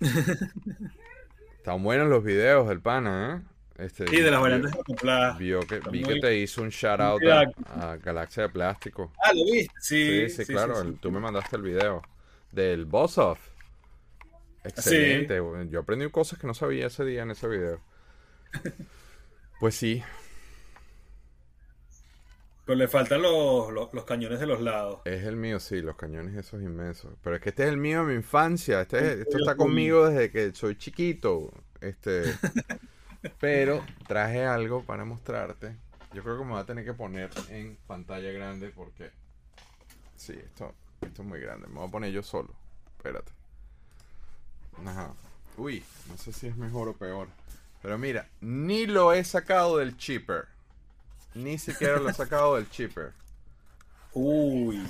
[1.56, 3.53] Están buenos los videos del pana, ¿eh?
[3.76, 4.72] Este, sí, de las variantes
[5.36, 7.22] vio que, Vi que te hizo un shout out
[7.66, 9.12] a, Galaxia de Plástico.
[9.22, 10.30] Ah, lo viste, sí.
[10.30, 10.94] Sí, claro.
[11.00, 12.00] tú me mandaste el video
[12.52, 13.40] del Boss Off.
[14.62, 15.40] Excelente.
[15.70, 17.80] Yo aprendí cosas que no sabía ese día en ese video.
[19.60, 20.02] pues sí.
[22.64, 25.00] Pero le faltan los, los, cañones de los lados.
[25.04, 27.12] Es el mío, sí, los cañones esos inmensos.
[27.22, 28.80] Pero es que este es el mío de mi infancia.
[28.80, 31.50] Este esto está conmigo desde que soy chiquito.
[31.80, 32.22] Este.
[33.40, 35.76] Pero traje algo para mostrarte.
[36.12, 39.10] Yo creo que me voy a tener que poner en pantalla grande porque...
[40.16, 41.66] Sí, esto, esto es muy grande.
[41.66, 42.54] Me voy a poner yo solo.
[42.96, 43.32] Espérate.
[44.84, 45.12] Ajá.
[45.56, 47.28] Uy, no sé si es mejor o peor.
[47.82, 50.46] Pero mira, ni lo he sacado del chipper.
[51.34, 53.12] Ni siquiera lo he sacado del chipper.
[54.12, 54.86] Uy.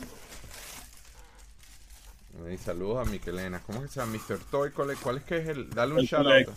[2.52, 3.60] Y saludos a Miquelena.
[3.60, 4.18] ¿Cómo es que se llama?
[4.28, 4.38] Mr.
[4.50, 5.00] Toy Collect.
[5.02, 5.70] ¿Cuál es que es el?
[5.70, 6.54] Dale un shout out.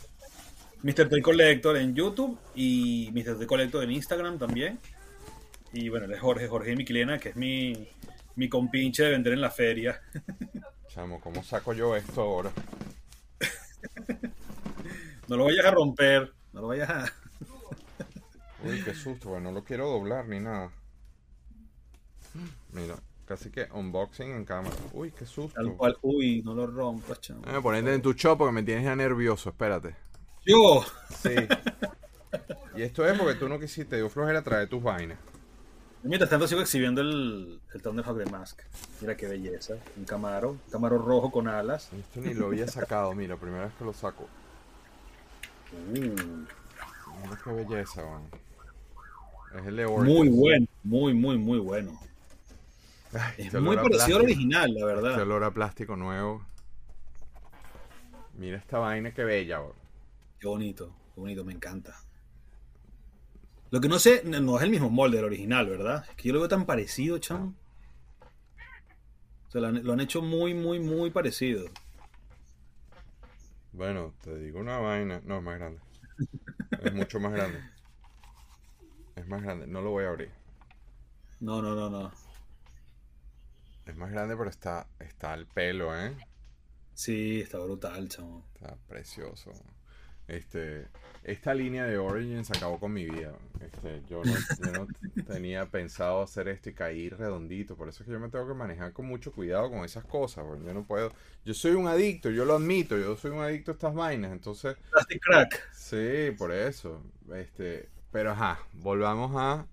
[0.84, 1.10] Mr.
[1.10, 3.38] Toy Collector en YouTube y Mr.
[3.38, 4.80] Toy Collector en Instagram también.
[5.74, 7.88] Y bueno, es Jorge, Jorge Miquilena, que es mi,
[8.36, 10.02] mi compinche de vender en la feria.
[10.88, 12.52] Chamo, ¿cómo saco yo esto ahora?
[15.28, 17.06] no lo vayas a romper, no lo vayas a...
[18.64, 20.72] Uy, qué susto, bueno, no lo quiero doblar ni nada.
[22.72, 22.96] Mira,
[23.26, 24.76] casi que unboxing en cámara.
[24.94, 25.54] Uy, qué susto.
[25.56, 27.42] Tal cual, uy, no lo rompas, chamo.
[27.48, 29.96] Eh, ponete en tu shop porque me tienes ya nervioso, espérate.
[30.48, 30.86] Yo.
[31.22, 31.36] Sí.
[32.76, 35.18] Y esto es porque tú no quisiste, dio flojera traer tus vainas.
[36.04, 38.62] Mientras tanto sigo exhibiendo el, el Thunderhawk de Mask.
[39.02, 39.76] Mira qué belleza.
[39.98, 40.52] Un camaro.
[40.52, 41.92] Un camaro rojo con alas.
[41.92, 44.28] Esto ni lo había sacado, mira, primera vez que lo saco.
[45.74, 45.96] Uh.
[45.96, 48.24] Mira qué belleza, man.
[49.60, 52.00] Es el de Muy bueno, muy, muy, muy bueno.
[53.38, 55.12] es muy parecido al original, la verdad.
[55.12, 56.46] Este olor a plástico nuevo.
[58.38, 59.62] Mira esta vaina, qué bella,
[60.40, 61.96] Qué bonito, qué bonito, me encanta.
[63.70, 66.06] Lo que no sé, no es el mismo molde del original, ¿verdad?
[66.10, 67.54] Es que yo lo veo tan parecido, chamo.
[69.48, 71.66] O sea, lo han, hecho muy, muy, muy parecido.
[73.72, 75.22] Bueno, te digo una vaina.
[75.26, 75.82] No, es más grande.
[76.82, 77.60] Es mucho más grande.
[79.16, 79.68] Es más grande.
[79.68, 80.32] No lo voy a abrir.
[81.40, 82.12] No, no, no, no.
[83.86, 86.16] Es más grande, pero está, está al pelo, ¿eh?
[86.94, 88.46] Sí, está brutal, chamo.
[88.56, 89.54] Está precioso.
[90.28, 90.88] Este,
[91.24, 93.34] esta línea de Origins acabó con mi vida.
[93.62, 94.88] Este, yo, no,
[95.24, 97.76] tenía pensado hacer esto y caer redondito.
[97.76, 100.46] Por eso es que yo me tengo que manejar con mucho cuidado con esas cosas.
[100.66, 101.14] Yo no puedo.
[101.46, 102.98] Yo soy un adicto, yo lo admito.
[102.98, 104.32] Yo soy un adicto a estas vainas.
[104.32, 104.76] Entonces.
[104.92, 105.74] Plastic crack.
[105.74, 107.02] Sí, por eso.
[107.34, 109.66] Este, pero ajá, volvamos a.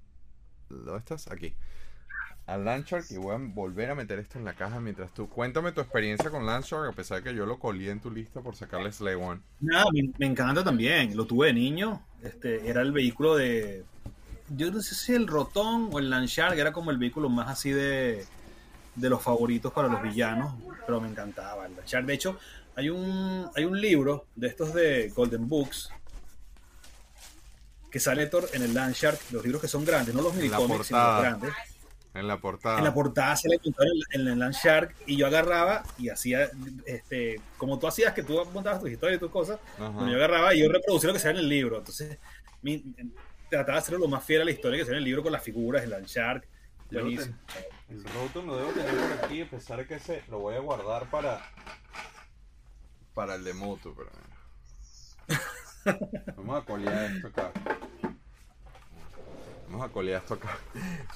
[0.68, 1.31] ¿Dónde estás?
[1.31, 1.55] Aquí
[2.46, 5.28] a Landshark y voy a volver a meter esto en la caja mientras tú.
[5.28, 8.40] Cuéntame tu experiencia con Landshark, a pesar de que yo lo colí en tu lista
[8.40, 9.40] por sacarle Slay One.
[9.60, 9.86] Nada,
[10.18, 11.16] me, encanta también.
[11.16, 12.02] Lo tuve de niño.
[12.22, 13.84] Este, era el vehículo de.
[14.54, 17.70] Yo no sé si el Rotón o el Landshark era como el vehículo más así
[17.70, 18.26] de,
[18.94, 20.54] de los favoritos para los villanos,
[20.86, 22.04] pero me encantaba el Landshark.
[22.04, 22.38] De hecho,
[22.76, 25.88] hay un, hay un libro de estos de Golden Books
[27.90, 30.66] que sale Thor en el Landshark, los libros que son grandes, no los mini sino
[30.66, 31.54] los grandes
[32.14, 32.78] en la portada.
[32.78, 36.48] En la portada se le en, el Land Shark y yo agarraba y hacía,
[36.86, 40.60] este, como tú hacías, que tú montabas tus historias y tus cosas, yo agarraba y
[40.60, 41.78] yo reproducía lo que sea en el libro.
[41.78, 42.18] Entonces,
[43.50, 45.32] trataba de hacerlo lo más fiel a la historia que sea en el libro con
[45.32, 46.46] las figuras, el Land Shark.
[46.90, 50.60] El Rotom lo debo tener por aquí, a pesar de que ese lo voy a
[50.60, 51.42] guardar para
[53.14, 54.10] para el de moto, pero
[56.36, 57.52] Vamos a colear esto acá.
[59.74, 60.56] Vamos a colear esto acá.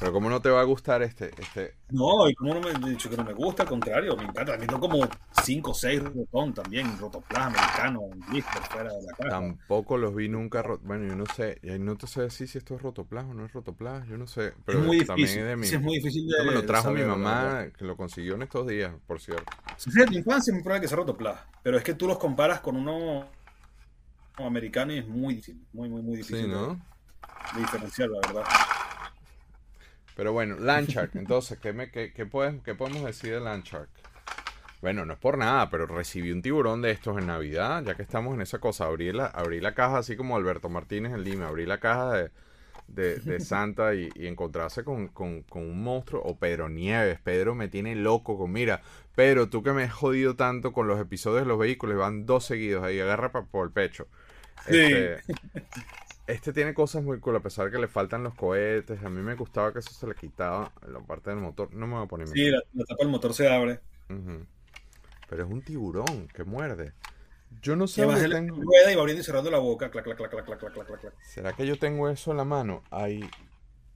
[0.01, 1.30] Pero ¿cómo no te va a gustar este?
[1.39, 1.76] este...
[1.90, 4.47] No, y como no me he dicho que no me gusta, al contrario, me encanta.
[4.47, 5.09] También tengo como
[5.44, 8.01] 5 o 6 rotón también, rotoplas americano,
[8.32, 9.28] listo, fuera de la casa.
[9.30, 12.82] Tampoco los vi nunca, bueno, yo no sé, no te sé decir si esto es
[12.82, 14.55] rotoplas o no es rotoplas, yo no sé.
[14.64, 15.66] Pero es muy también difícil, es de mi...
[15.68, 18.93] es muy difícil de me lo trajo mi mamá, que lo consiguió en estos días,
[19.06, 19.52] por cierto.
[19.76, 22.60] Sí, en mi infancia me prueba que es rotoplas, pero es que tú los comparas
[22.60, 23.24] con uno
[24.36, 26.47] americano y es muy difícil, muy, muy, muy difícil.
[26.47, 26.80] Sí, ¿no?
[27.56, 28.44] Diferenciar, la verdad.
[30.18, 33.88] Pero bueno, Landshark, entonces, ¿qué, me, qué, qué, podemos decir de Landshark?
[34.80, 38.02] Bueno, no es por nada, pero recibí un tiburón de estos en Navidad, ya que
[38.02, 38.86] estamos en esa cosa.
[38.86, 42.30] Abrí la, abrí la caja así como Alberto Martínez en Lima, abrí la caja
[42.88, 46.22] de, de, Santa y, encontrarse con, con, un monstruo.
[46.24, 48.82] O Pedro Nieves, Pedro me tiene loco con, mira,
[49.14, 52.44] Pedro, tú que me has jodido tanto con los episodios de los vehículos, van dos
[52.44, 54.08] seguidos ahí, agarra por el pecho.
[54.66, 55.18] Este,
[56.28, 59.02] este tiene cosas muy cool, a pesar de que le faltan los cohetes.
[59.02, 61.72] A mí me gustaba que eso se le quitaba la parte del motor.
[61.72, 62.28] No me voy a poner.
[62.28, 63.80] Sí, la, tapa del motor se abre.
[65.28, 66.92] Pero es un tiburón que muerde.
[67.62, 68.02] Yo no sé.
[68.02, 68.56] Dónde tengo...
[68.56, 69.90] rueda y va abriendo y cerrando la boca.
[69.90, 72.82] Clac, clac, clac, clac, clac, clac, clac, ¿Será que yo tengo eso en la mano?
[72.90, 73.28] Ahí.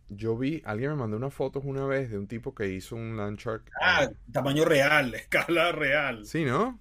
[0.08, 3.16] Yo vi, alguien me mandó unas fotos una vez de un tipo que hizo un
[3.18, 3.70] Landshark.
[3.80, 6.24] Ah, tamaño real, escala real.
[6.24, 6.78] Sí, ¿no?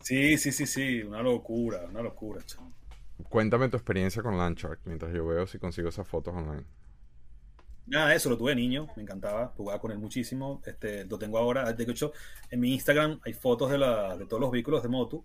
[0.00, 1.02] Sí, sí, sí, sí.
[1.02, 2.72] Una locura, una locura, chaval.
[3.28, 6.64] Cuéntame tu experiencia con Landshark mientras yo veo si consigo esas fotos online.
[7.86, 10.62] Nada, eso lo tuve niño, me encantaba, jugaba con él muchísimo.
[10.64, 11.72] Este, lo tengo ahora.
[11.72, 12.12] De hecho,
[12.50, 15.24] en mi Instagram hay fotos de, la, de todos los vehículos de moto.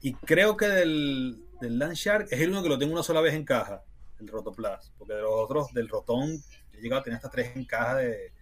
[0.00, 3.34] Y creo que del, del Landshark es el único que lo tengo una sola vez
[3.34, 3.82] en caja,
[4.18, 4.92] el Rotoplas.
[4.96, 6.42] Porque de los otros, del Rotón,
[6.72, 8.32] he llegado a tener hasta tres en caja de,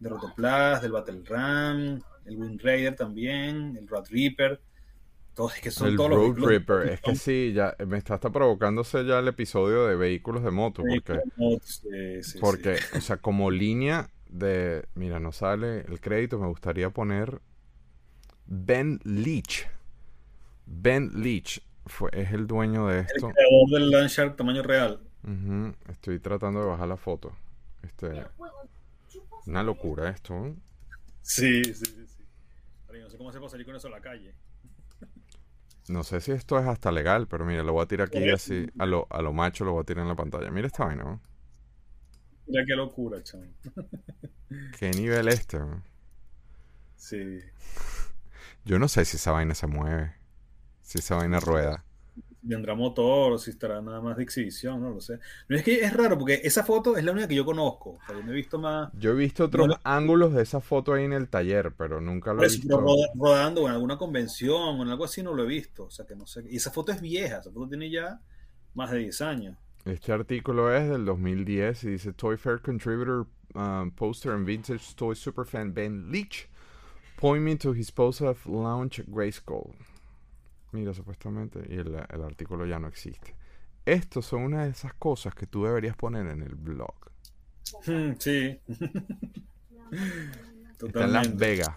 [0.00, 4.60] de Rotoplas, del Battle Ram, el Wind Raider también, el Rat Reaper
[5.36, 9.96] el Road Ripper, es que sí, ya me está hasta provocándose ya el episodio de
[9.96, 11.20] vehículos de moto, porque,
[12.40, 17.40] porque o sea, como línea de, mira, no sale el crédito, me gustaría poner
[18.46, 19.68] Ben Leach.
[20.66, 23.28] Ben Leach fue, es el dueño de esto.
[23.28, 25.00] El creador del Landshark tamaño real.
[25.88, 27.32] Estoy tratando de bajar la foto.
[27.82, 28.24] Este,
[29.46, 30.54] una locura esto.
[31.22, 32.06] Sí, sí, sí.
[32.06, 32.24] sí.
[33.00, 34.34] no sé cómo se puede salir con eso a la calle.
[35.90, 38.68] No sé si esto es hasta legal, pero mira, lo voy a tirar aquí así,
[38.78, 40.48] a lo, a lo macho lo voy a tirar en la pantalla.
[40.48, 41.20] Mira esta vaina, ¿no?
[42.46, 43.52] Mira qué locura, chaval.
[44.78, 45.58] ¿Qué nivel este,
[46.94, 47.40] Sí.
[48.64, 50.14] Yo no sé si esa vaina se mueve,
[50.80, 51.84] si esa vaina rueda
[52.46, 55.18] tendrá motor o si estará nada más de exhibición, no lo sé.
[55.48, 57.90] No es que es raro porque esa foto es la única que yo conozco.
[57.90, 58.90] O sea, yo he visto más.
[58.94, 62.42] Yo he visto otros ángulos de esa foto ahí en el taller, pero nunca lo
[62.42, 62.80] he visto.
[63.14, 65.84] rodando en alguna convención o en algo así no lo he visto.
[65.84, 66.44] O sea que no sé.
[66.48, 68.20] Y esa foto es vieja, esa foto tiene ya
[68.74, 69.56] más de 10 años.
[69.84, 75.14] Este artículo es del 2010 y dice Toy Fair Contributor um, Poster and Vintage Toy
[75.14, 76.48] Superfan Ben Leach
[77.16, 79.74] point me to his post of Launch Grayskull.
[80.72, 83.34] Mira, supuestamente, y el, artículo ya no existe.
[83.84, 86.94] Estos son una de esas cosas que tú deberías poner en el blog.
[87.86, 88.60] Hmm, sí.
[90.80, 91.70] Está en Las Vegas.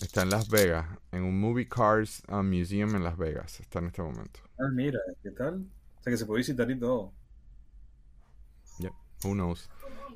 [0.00, 3.60] Está en Las Vegas, en un Movie Cars uh, Museum en Las Vegas.
[3.60, 4.40] Está en este momento.
[4.58, 5.64] Ah, mira, ¿qué tal?
[6.00, 7.12] O sea que se puede visitar y todo.
[8.78, 9.70] Yeah, who knows.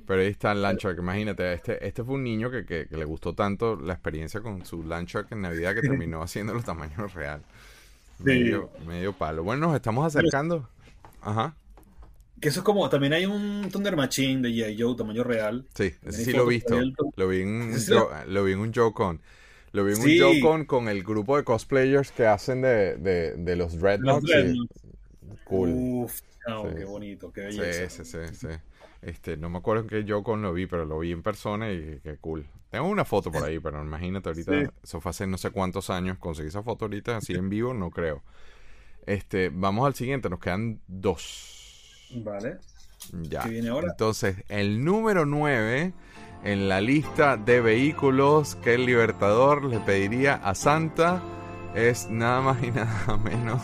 [0.07, 0.99] Pero ahí está el Landshark.
[0.99, 4.85] Imagínate, este, este fue un niño que, que, le gustó tanto la experiencia con su
[4.85, 7.43] Landshark en Navidad que terminó haciendo los tamaños real.
[8.19, 9.43] Medio, medio palo.
[9.43, 10.69] Bueno, nos estamos acercando.
[11.21, 11.55] Ajá.
[12.41, 14.81] Que eso es como, también hay un Thunder Machine de G.I.
[14.81, 15.67] Joe tamaño real.
[15.75, 16.79] Sí, ese sí lo he visto.
[17.17, 17.73] Lo vi en,
[18.29, 19.21] lo vi en un Joe Con.
[19.73, 23.37] Lo vi en un Joe Con con el grupo de cosplayers que hacen de, de,
[23.37, 24.31] de los Dreadnoughts.
[25.45, 25.71] Cool.
[25.71, 26.21] Uf,
[26.77, 27.89] qué bonito, qué belleza.
[27.89, 28.47] Sí, sí, sí, sí.
[29.03, 31.71] Este, no me acuerdo en qué Joe Con lo vi, pero lo vi en persona
[31.71, 32.47] y qué cool.
[32.71, 36.19] Tengo una foto por ahí, pero imagínate ahorita, eso fue hace no sé cuántos años,
[36.19, 38.23] conseguí esa foto ahorita así en vivo, no creo.
[39.07, 42.11] Este, vamos al siguiente, nos quedan dos.
[42.17, 42.59] Vale.
[43.23, 43.45] Ya.
[43.45, 45.93] Entonces, el número 9
[46.45, 51.23] en la lista de vehículos que el Libertador le pediría a Santa
[51.75, 53.63] es nada más y nada menos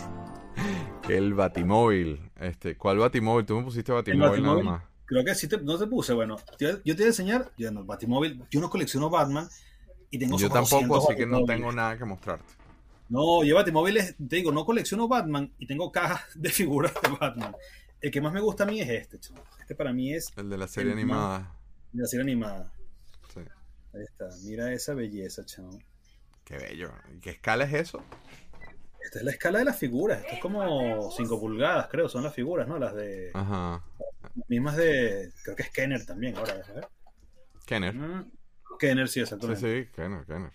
[1.05, 2.31] que el Batimóvil.
[2.39, 3.45] Este, ¿Cuál Batimóvil?
[3.45, 4.83] Tú me pusiste Batimóvil, nada más.
[5.05, 6.13] Creo que sí te, no te puse.
[6.13, 7.51] Bueno, yo te voy a enseñar.
[7.57, 9.47] Yo no, Batimóvil, yo no colecciono Batman
[10.09, 12.53] y tengo Yo tampoco, así que no tengo nada que mostrarte.
[13.09, 17.55] No, yo Batimóvil, te digo, no colecciono Batman y tengo cajas de figuras de Batman.
[18.01, 19.43] El que más me gusta a mí es este, chaval.
[19.59, 20.31] Este para mí es.
[20.35, 21.55] El de la serie animada.
[21.91, 22.71] de la serie animada.
[23.33, 23.39] Sí.
[23.93, 24.27] Ahí está.
[24.43, 25.83] Mira esa belleza, chaval.
[26.43, 26.91] Qué bello.
[27.15, 28.03] ¿Y qué escala es eso?
[29.03, 30.21] Esta es la escala de las figuras.
[30.21, 32.09] Esto es como 5 pulgadas, creo.
[32.09, 32.77] Son las figuras, ¿no?
[32.77, 33.31] Las de.
[33.33, 33.83] Ajá.
[34.47, 35.31] Mismas de.
[35.43, 36.37] Creo que es Kenner también.
[36.37, 36.87] Ahora, a ver.
[37.65, 37.93] Kenner.
[37.93, 38.31] Mm,
[38.79, 39.61] Kenner, sí, exactamente.
[39.61, 40.51] Sí, sí, Kenner, Kenner.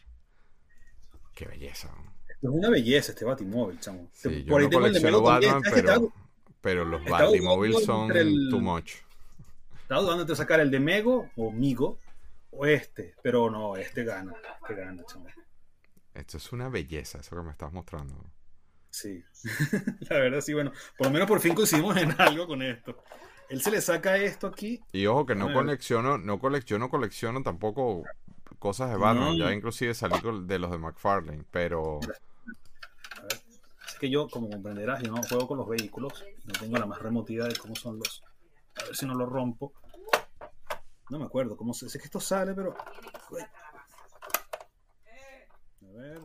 [1.35, 1.89] Qué belleza.
[2.29, 4.11] Esto es una belleza este Batimóvil, chamo.
[4.13, 6.13] Sí, Por yo no colecciono Batman, pero
[6.61, 8.09] pero los Batimóviles son
[8.51, 8.95] too much.
[9.83, 11.99] Estaba dudando entre sacar el de Mego o Migo
[12.51, 15.33] o este, pero no, este gana, este gana, chaval.
[16.15, 18.15] Esto es una belleza, eso que me estás mostrando.
[18.91, 19.23] Sí,
[20.11, 23.03] la verdad sí, bueno, por lo menos por fin coincidimos en algo con esto.
[23.49, 24.81] Él se le saca esto aquí.
[24.93, 28.03] Y ojo que no colecciono, no colecciono, colecciono tampoco
[28.59, 29.37] cosas de Batman.
[29.37, 32.01] Ya inclusive salí de los de McFarlane, pero
[33.99, 37.47] que yo, como comprenderás, yo no juego con los vehículos, no tengo la más remotida
[37.47, 38.23] de cómo son los.
[38.81, 39.73] A ver si no lo rompo.
[41.11, 41.89] No me acuerdo cómo se.
[41.89, 42.77] Sé que esto sale, pero.
[42.79, 42.93] A
[45.93, 46.21] ver.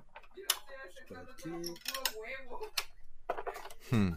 [3.91, 4.11] Hmm.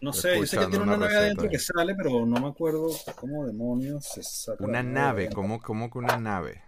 [0.00, 2.88] No, sé, yo sé que tiene una, nave adentro que sale, pero no me acuerdo
[3.16, 4.64] cómo demonios se saca.
[4.64, 6.62] Una nave, ¿cómo, ¿cómo que una nave?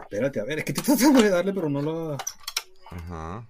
[0.00, 2.16] Espérate, a ver, es que estoy tratando de darle, pero no lo.
[2.90, 3.48] Ajá.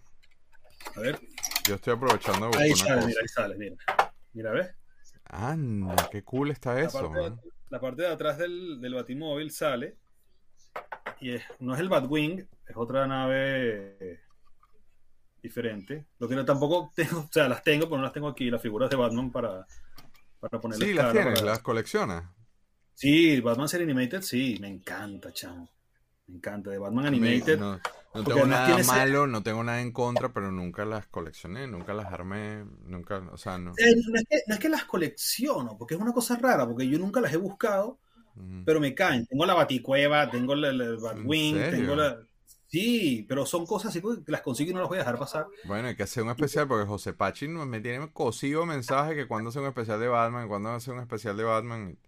[0.97, 1.21] A ver.
[1.67, 3.77] Yo estoy aprovechando de Ahí sale, mira, ahí sale, mira.
[4.33, 4.71] Mira, ¿ves?
[5.25, 7.11] Anda, qué cool está eso.
[7.69, 9.97] La parte de, atrás del, del Batimóvil sale.
[11.21, 14.21] Y no es el Batwing, es otra nave
[15.43, 16.07] diferente.
[16.19, 18.63] Lo que no tampoco tengo, o sea, las tengo, pero no las tengo aquí, las
[18.63, 19.67] figuras de Batman para,
[20.39, 20.89] para ponerlas.
[20.89, 22.25] Sí, las tienes, las coleccionas.
[22.95, 25.71] Sí, Batman Ser Animated, sí, me encanta, chamo.
[26.27, 27.59] Me encanta, de Batman Animated.
[27.59, 27.81] No,
[28.25, 32.65] tengo nada malo, no tengo nada en contra, pero nunca las coleccioné, nunca las armé,
[32.85, 33.71] nunca, o sea, no.
[33.79, 37.33] Eh, no, es que, las colecciono, porque es una cosa rara, porque yo nunca las
[37.33, 37.99] he buscado,
[38.65, 39.27] pero me caen.
[39.27, 42.19] Tengo la Baticueva, tengo el, Batwing, tengo la...
[42.71, 45.47] Sí, pero son cosas así que las consigo y no las voy a dejar pasar.
[45.65, 49.51] Bueno, hay que hacer un especial porque José Pachi me tiene cosido mensaje que cuando
[49.51, 51.99] hace un especial de Batman, cuando hace un especial de Batman.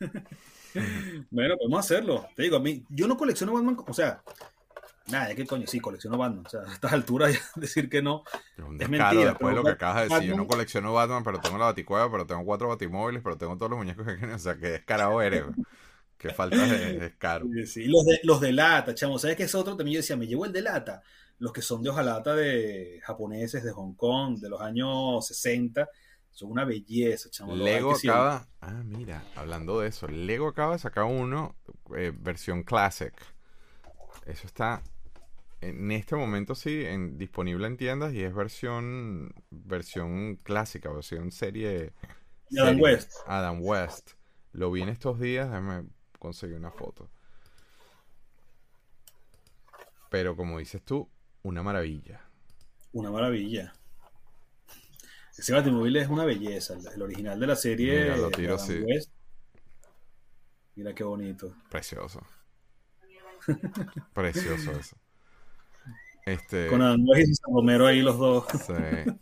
[1.30, 2.26] bueno, podemos hacerlo.
[2.34, 4.22] Te digo, a mí, yo no colecciono Batman, o sea,
[5.08, 5.66] nada, ¿qué coño?
[5.66, 6.46] Sí, colecciono Batman.
[6.46, 8.24] O sea, a estas alturas decir que no
[8.56, 9.32] es, mentira.
[9.32, 12.26] Después lo que acabas de decir, yo no colecciono Batman, pero tengo la baticueva, pero
[12.26, 14.34] tengo cuatro batimóviles, pero tengo todos los muñecos que quieren.
[14.34, 15.44] O sea, que descarado eres,
[16.28, 17.46] Que falta de descaro.
[17.66, 19.18] Sí, Los, de, los de lata, chamo.
[19.18, 19.76] ¿Sabes qué es otro?
[19.76, 21.02] También yo decía, me llevo el de lata.
[21.38, 25.88] Los que son de hojalata de japoneses de Hong Kong, de los años 60
[26.30, 27.54] son una belleza, chamo.
[27.54, 28.48] Lego acaba.
[28.60, 30.08] Ah, mira, hablando de eso.
[30.08, 31.56] Lego acaba de sacar uno,
[31.96, 33.14] eh, versión Classic.
[34.26, 34.82] Eso está
[35.60, 41.92] en este momento sí en, disponible en tiendas y es versión versión clásica, versión serie.
[42.58, 43.12] Adam West.
[43.26, 44.12] Adam West.
[44.52, 45.84] Lo vi en estos días, déjame
[46.24, 47.10] conseguir una foto.
[50.08, 51.06] Pero como dices tú,
[51.42, 52.24] una maravilla.
[52.92, 53.74] Una maravilla.
[55.36, 56.78] Ese Batimóvil es una belleza.
[56.94, 58.04] El original de la serie.
[58.04, 58.82] Mira, lo tiro así.
[60.76, 61.54] Mira qué bonito.
[61.68, 62.24] Precioso.
[64.14, 64.96] Precioso eso.
[66.24, 68.46] Este, Con Andrés y Romero ahí los dos.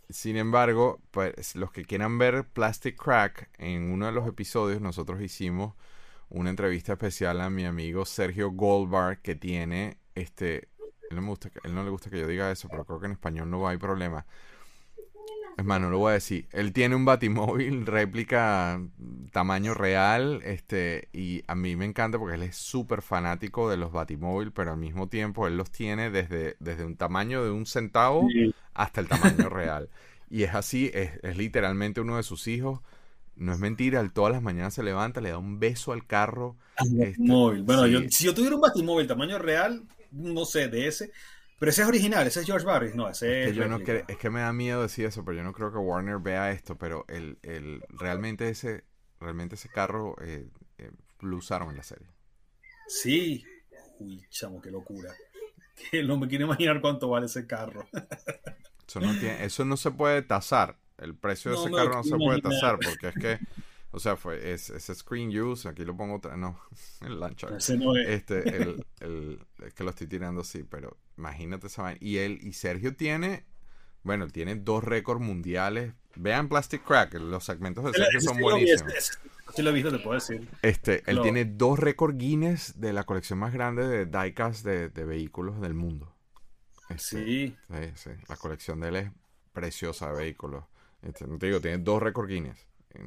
[0.09, 5.21] Sin embargo, pues, los que quieran ver Plastic Crack, en uno de los episodios nosotros
[5.21, 5.75] hicimos
[6.33, 10.69] una entrevista especial a mi amigo Sergio Goldbar, que tiene, este,
[11.11, 13.07] él no, me gusta, él no le gusta que yo diga eso, pero creo que
[13.07, 14.27] en español no hay problema.
[15.59, 16.49] Es más, no lo voy a decir.
[16.53, 18.81] Él tiene un batimóvil réplica
[19.33, 23.93] tamaño real, este, y a mí me encanta porque él es súper fanático de los
[23.93, 28.27] batimóvil, pero al mismo tiempo él los tiene desde, desde un tamaño de un centavo
[28.73, 29.91] hasta el tamaño real.
[30.31, 32.81] Y es así, es, literalmente uno de sus hijos.
[33.37, 36.57] No es mentira, todas las mañanas se levanta, le da un beso al carro.
[37.01, 41.13] Este, bueno, si yo tuviera un batimóvil tamaño real, no sé, de ese,
[41.59, 43.57] pero ese es original, ese es George Barris, no, ese es.
[43.85, 46.51] Que es que me da miedo decir eso, pero yo no creo que Warner vea
[46.51, 48.85] esto, pero el, el realmente ese
[49.23, 50.49] realmente ese carro eh,
[50.79, 50.91] eh,
[51.21, 52.09] lo usaron en la serie.
[52.89, 53.45] Sí.
[54.01, 55.15] Uy, chamo, qué locura.
[55.91, 57.89] Que no me quiero imaginar cuánto vale ese carro.
[58.87, 60.77] Eso no, tiene, eso no se puede tasar.
[60.99, 63.39] El precio de ese carro no se puede tasar porque es que
[63.95, 66.59] o sea, fue ese screen use, aquí lo pongo otra, no,
[67.03, 67.53] el launcher.
[68.07, 71.99] Este, el, el, es que lo estoy tirando así, pero imagínate esa vaina.
[72.01, 73.45] Y él, y Sergio tiene,
[74.03, 75.93] bueno, tiene dos récords mundiales.
[76.17, 79.19] Vean Plastic Crack, los segmentos de Sergio son buenísimos.
[79.55, 80.49] Sí lo he visto, te puedo decir.
[80.63, 85.05] Este, él tiene dos récords Guinness de la colección más grande de diecast de, de
[85.05, 86.15] vehículos del mundo.
[86.89, 87.57] Este, sí.
[87.69, 87.93] sí.
[87.95, 89.11] Sí, La colección de él es
[89.53, 90.65] preciosa de vehículos.
[91.03, 92.67] Este, no te digo, tiene dos récords Guinness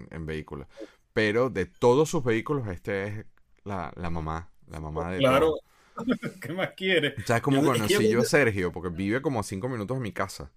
[0.09, 0.67] en, vehículos.
[1.13, 3.25] Pero de todos sus vehículos, este es
[3.63, 4.49] la, mamá.
[4.67, 5.19] La mamá de.
[5.19, 5.55] Claro.
[6.41, 7.15] ¿Qué más quiere?
[7.17, 10.01] O sea, es como conocí yo a Sergio, porque vive como a cinco minutos de
[10.01, 10.51] mi casa.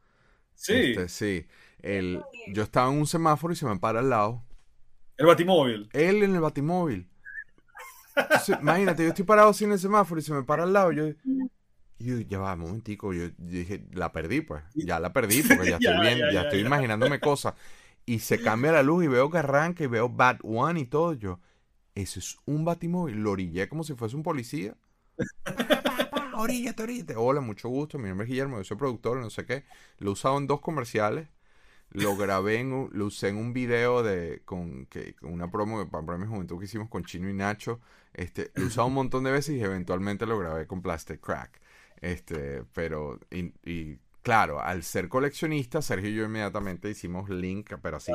[0.55, 0.73] Sí.
[0.75, 1.47] Este, sí.
[1.81, 4.43] El, yo estaba en un semáforo y se me para al lado.
[5.17, 5.89] ¿El batimóvil?
[5.93, 7.09] Él en el batimóvil.
[8.61, 10.91] imagínate, yo estoy parado sin el semáforo y se me para al lado.
[10.91, 11.05] Yo,
[11.99, 13.13] yo ya va, un momentico.
[13.13, 14.63] Yo, dije, la perdí, pues.
[14.75, 17.55] Ya la perdí, porque ya estoy bien, ya, estoy imaginándome cosas
[18.09, 21.13] y se cambia la luz y veo que arranca y veo Bat One y todo.
[21.13, 21.41] Yo,
[21.95, 23.17] eso es un batimóvil.
[23.17, 24.77] Lo orillé como si fuese un policía.
[26.35, 27.17] Oríllate, oríllate.
[27.17, 27.99] Hola, mucho gusto.
[27.99, 29.65] Mi nombre es Guillermo, yo soy productor, no sé qué.
[29.99, 31.29] Lo he usado en dos comerciales.
[31.91, 35.81] Lo grabé en un, lo usé en un video de con, que, con una promo
[35.81, 37.81] de para mi juventud que hicimos con Chino y Nacho.
[38.15, 41.61] Este, lo he usado un montón de veces y eventualmente lo grabé con Plastic Crack.
[42.01, 48.13] Este, pero y claro, al ser coleccionista, Sergio y yo inmediatamente hicimos link, pero así,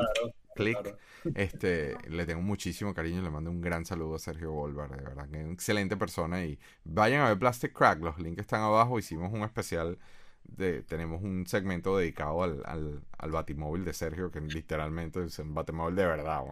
[0.54, 0.96] clic.
[1.34, 5.28] Este, le tengo muchísimo cariño, le mando un gran saludo a Sergio Volvar, de verdad,
[5.28, 6.44] que es una excelente persona.
[6.44, 8.98] Y vayan a ver Plastic Crack, los links están abajo.
[8.98, 9.98] Hicimos un especial
[10.44, 15.96] de, tenemos un segmento dedicado al, al, batimóvil de Sergio, que literalmente es un batimóvil
[15.96, 16.44] de verdad.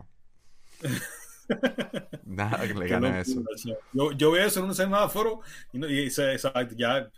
[2.25, 3.43] Nada que le gane a eso.
[3.93, 5.41] Yo, yo veo eso en un semáforo
[5.73, 7.11] y, y ya, ya, ya,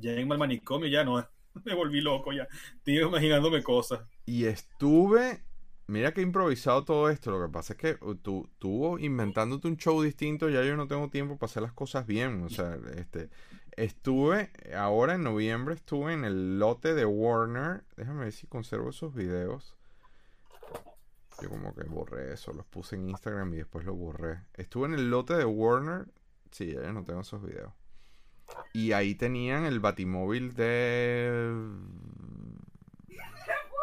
[0.00, 1.26] ya, en el manicomio ya no
[1.64, 2.48] me volví loco ya.
[2.76, 4.00] Estoy imaginándome cosas.
[4.26, 5.42] Y estuve.
[5.86, 7.30] Mira que he improvisado todo esto.
[7.30, 10.48] Lo que pasa es que uh, tú estuvo inventándote un show distinto.
[10.48, 12.42] Ya yo no tengo tiempo para hacer las cosas bien.
[12.42, 13.30] O sea, este.
[13.76, 17.82] Estuve, ahora en noviembre, estuve en el lote de Warner.
[17.96, 19.74] Déjame ver si conservo esos videos.
[21.44, 24.40] Yo como que borré eso, los puse en Instagram y después lo borré.
[24.54, 26.06] Estuve en el lote de Warner.
[26.50, 27.70] Sí, ya no tengo esos videos.
[28.72, 31.52] Y ahí tenían el batimóvil de.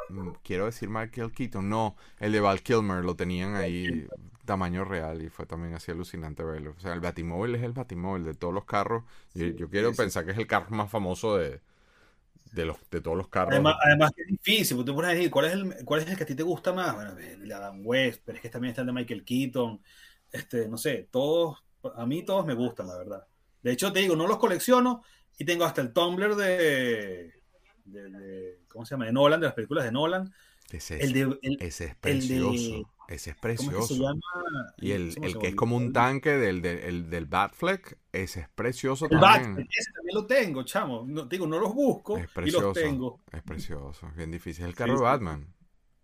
[0.09, 1.69] Mm, quiero decir Michael Keaton.
[1.69, 4.07] No, el de Val Kilmer lo tenían ahí
[4.45, 6.73] tamaño real y fue también así alucinante verlo.
[6.75, 9.03] O sea, el batimóvil es el batimóvil de todos los carros.
[9.35, 11.61] Yo, quiero pensar que es el carro más famoso de,
[12.51, 13.53] de, los, de todos los carros.
[13.53, 16.23] Además, además es difícil, porque tú puedes decir, ¿cuál es, el, ¿cuál es el que
[16.23, 16.93] a ti te gusta más?
[16.95, 19.81] Bueno, el de Adam West, pero es que también está el de Michael Keaton.
[20.31, 21.63] Este, no sé, todos,
[21.95, 23.27] a mí todos me gustan, la verdad.
[23.61, 25.03] De hecho, te digo, no los colecciono
[25.37, 27.33] y tengo hasta el Tumblr de,
[28.67, 29.05] ¿cómo se llama?
[29.05, 30.33] De Nolan, de las películas de Nolan.
[30.71, 31.13] Ese es,
[31.59, 32.89] ese es precioso.
[33.11, 33.93] Ese es precioso.
[34.77, 39.19] Y el, que es como un tanque del, del, del Batfleck, ese es precioso el
[39.19, 39.67] también.
[39.69, 41.03] ese también lo tengo, chamo.
[41.05, 43.19] No, digo, no los busco y los tengo.
[43.31, 44.63] Es precioso, es bien difícil.
[44.63, 45.53] Es el carro de Batman.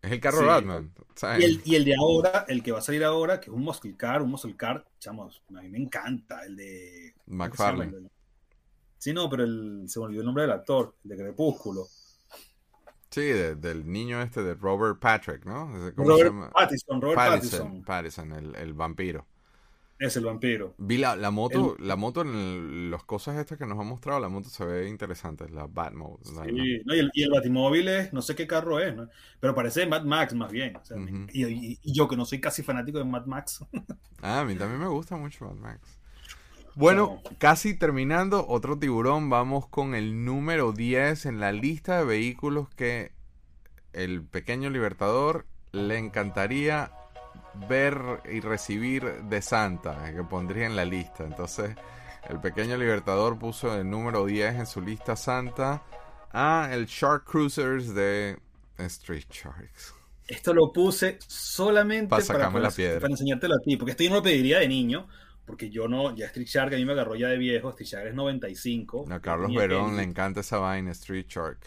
[0.02, 0.94] Es el carro de Batman.
[1.40, 3.64] Y el, y el, de ahora, el que va a salir ahora, que es un
[3.64, 6.46] muscle car, un muscle car, chamo, a mí me encanta.
[6.46, 8.10] El de McFarlane.
[8.98, 11.88] Sí, no, pero el, se me olvidó el nombre del actor, el de Crepúsculo.
[13.10, 15.72] Sí, del niño este de Robert Patrick, ¿no?
[15.96, 17.84] Robert Pattinson, Robert Pattinson.
[17.84, 19.26] Pattinson, el, el, vampiro.
[19.98, 20.76] Es el vampiro.
[20.78, 24.30] Vi la, la moto, la moto en las cosas estas que nos ha mostrado, la
[24.30, 26.26] moto se ve interesante, la Batmobile.
[26.26, 29.08] Sí, no, y, el, y, el, Batimóvil es, no sé qué carro es, ¿no?
[29.40, 30.76] pero parece Mad Max más bien.
[30.76, 30.98] O sea,
[31.32, 33.66] y, y, yo que no soy casi fanático de Mad Max.
[34.22, 35.98] ah, a mí también me gusta mucho Mad Max.
[36.78, 42.70] Bueno, casi terminando, otro tiburón, vamos con el número 10 en la lista de vehículos
[42.70, 43.14] que
[43.94, 46.92] el pequeño libertador le encantaría
[47.68, 51.24] ver y recibir de Santa, que pondría en la lista.
[51.24, 51.76] Entonces,
[52.30, 55.82] el pequeño libertador puso el número 10 en su lista Santa
[56.32, 58.38] a el Shark Cruisers de
[58.78, 59.96] Street Sharks.
[60.28, 63.00] Esto lo puse solamente para, sacarme la piedra.
[63.00, 65.08] para enseñártelo a ti, porque esto yo no lo pediría de niño,
[65.48, 68.08] porque yo no, ya Street Shark a mí me agarró ya de viejo, Street Shark
[68.08, 69.06] es 95.
[69.10, 71.60] A Carlos Verón le encanta esa vaina, Street Shark.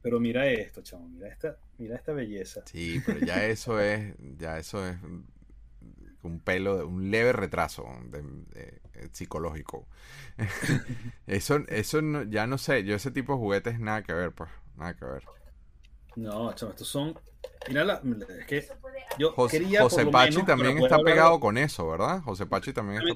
[0.00, 2.62] Pero mira esto, chamo, mira esta, mira esta belleza.
[2.64, 4.96] Sí, pero ya eso es, ya eso es
[6.22, 8.80] un pelo, un leve retraso de,
[9.10, 9.88] psicológico.
[11.26, 14.94] eso, eso ya no sé, yo ese tipo de juguetes nada que ver, pues, nada
[14.94, 15.24] que ver.
[16.16, 17.14] No, chamo, estos son
[17.68, 18.00] Mira,
[18.38, 18.66] es que
[19.18, 22.20] yo José, quería José Pachi también está pegado con eso, ¿verdad?
[22.22, 23.14] José Pachi también está...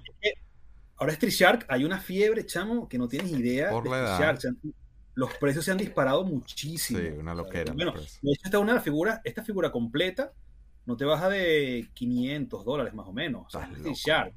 [0.99, 3.71] Ahora Street Shark hay una fiebre, chamo, que no tienes idea.
[3.71, 4.39] Por la edad.
[5.15, 7.01] los precios se han disparado muchísimo.
[7.01, 7.73] Sí, una loquera.
[7.75, 10.33] Bueno, de hecho, esta una figura, esta figura completa
[10.87, 13.47] no te baja de 500 dólares más o menos.
[13.47, 14.35] O sea, Street Shark.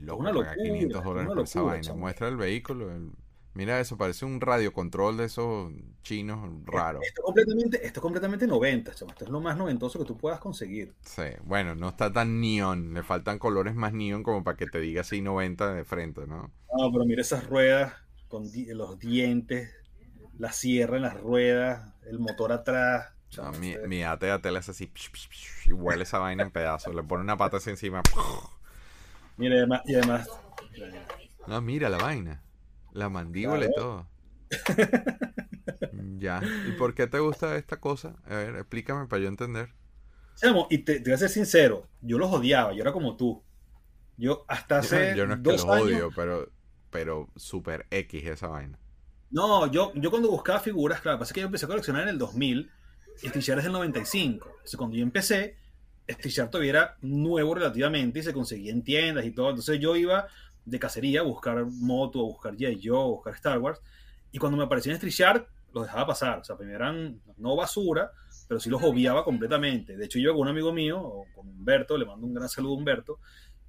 [0.00, 1.94] loco, una locura, 500 dólares por esa vaina.
[1.94, 3.12] Muestra el vehículo, el
[3.58, 5.72] Mira eso, parece un radiocontrol de esos
[6.04, 7.02] chinos raros.
[7.04, 10.94] Esto, completamente, esto es completamente 90, Esto es lo más noventoso que tú puedas conseguir.
[11.00, 12.94] Sí, bueno, no está tan neón.
[12.94, 16.52] Le faltan colores más neón como para que te diga así 90 de frente, ¿no?
[16.72, 17.94] No, pero mira esas ruedas
[18.28, 19.74] con los dientes,
[20.38, 23.08] la sierra en las ruedas, el motor atrás.
[23.58, 24.92] mi, mi AT le hace así
[25.64, 26.94] y huele esa vaina en pedazos.
[26.94, 28.02] Le pone una pata así encima.
[29.36, 30.28] Mira, y además, y además.
[31.48, 32.40] No, mira la vaina.
[32.92, 34.08] La mandíbula y todo.
[36.18, 36.40] ya.
[36.66, 38.16] ¿Y por qué te gusta esta cosa?
[38.26, 39.70] A ver, explícame para yo entender.
[40.70, 43.42] y te, voy a ser sincero, yo los odiaba, yo era como tú.
[44.16, 45.14] Yo hasta hace.
[45.16, 46.50] Yo no es que los odio, pero,
[46.90, 48.78] pero super X esa vaina.
[49.30, 52.18] No, yo, yo cuando buscaba figuras, claro, pasa que yo empecé a coleccionar en el
[52.18, 52.70] 2000
[53.22, 54.46] y Stitcher es del 95.
[54.48, 55.56] Entonces, cuando yo empecé,
[56.08, 59.50] Stitcher todavía era nuevo relativamente y se conseguía en tiendas y todo.
[59.50, 60.28] Entonces, yo iba
[60.68, 62.80] de cacería, buscar moto, buscar G.I.
[62.82, 63.80] Joe, buscar Star Wars.
[64.30, 66.38] Y cuando me aparecía en Street Shark, los dejaba pasar.
[66.38, 68.10] O sea, primero eran no basura,
[68.46, 69.96] pero sí los obviaba completamente.
[69.96, 72.76] De hecho, yo con un amigo mío, con Humberto, le mando un gran saludo a
[72.76, 73.20] Humberto,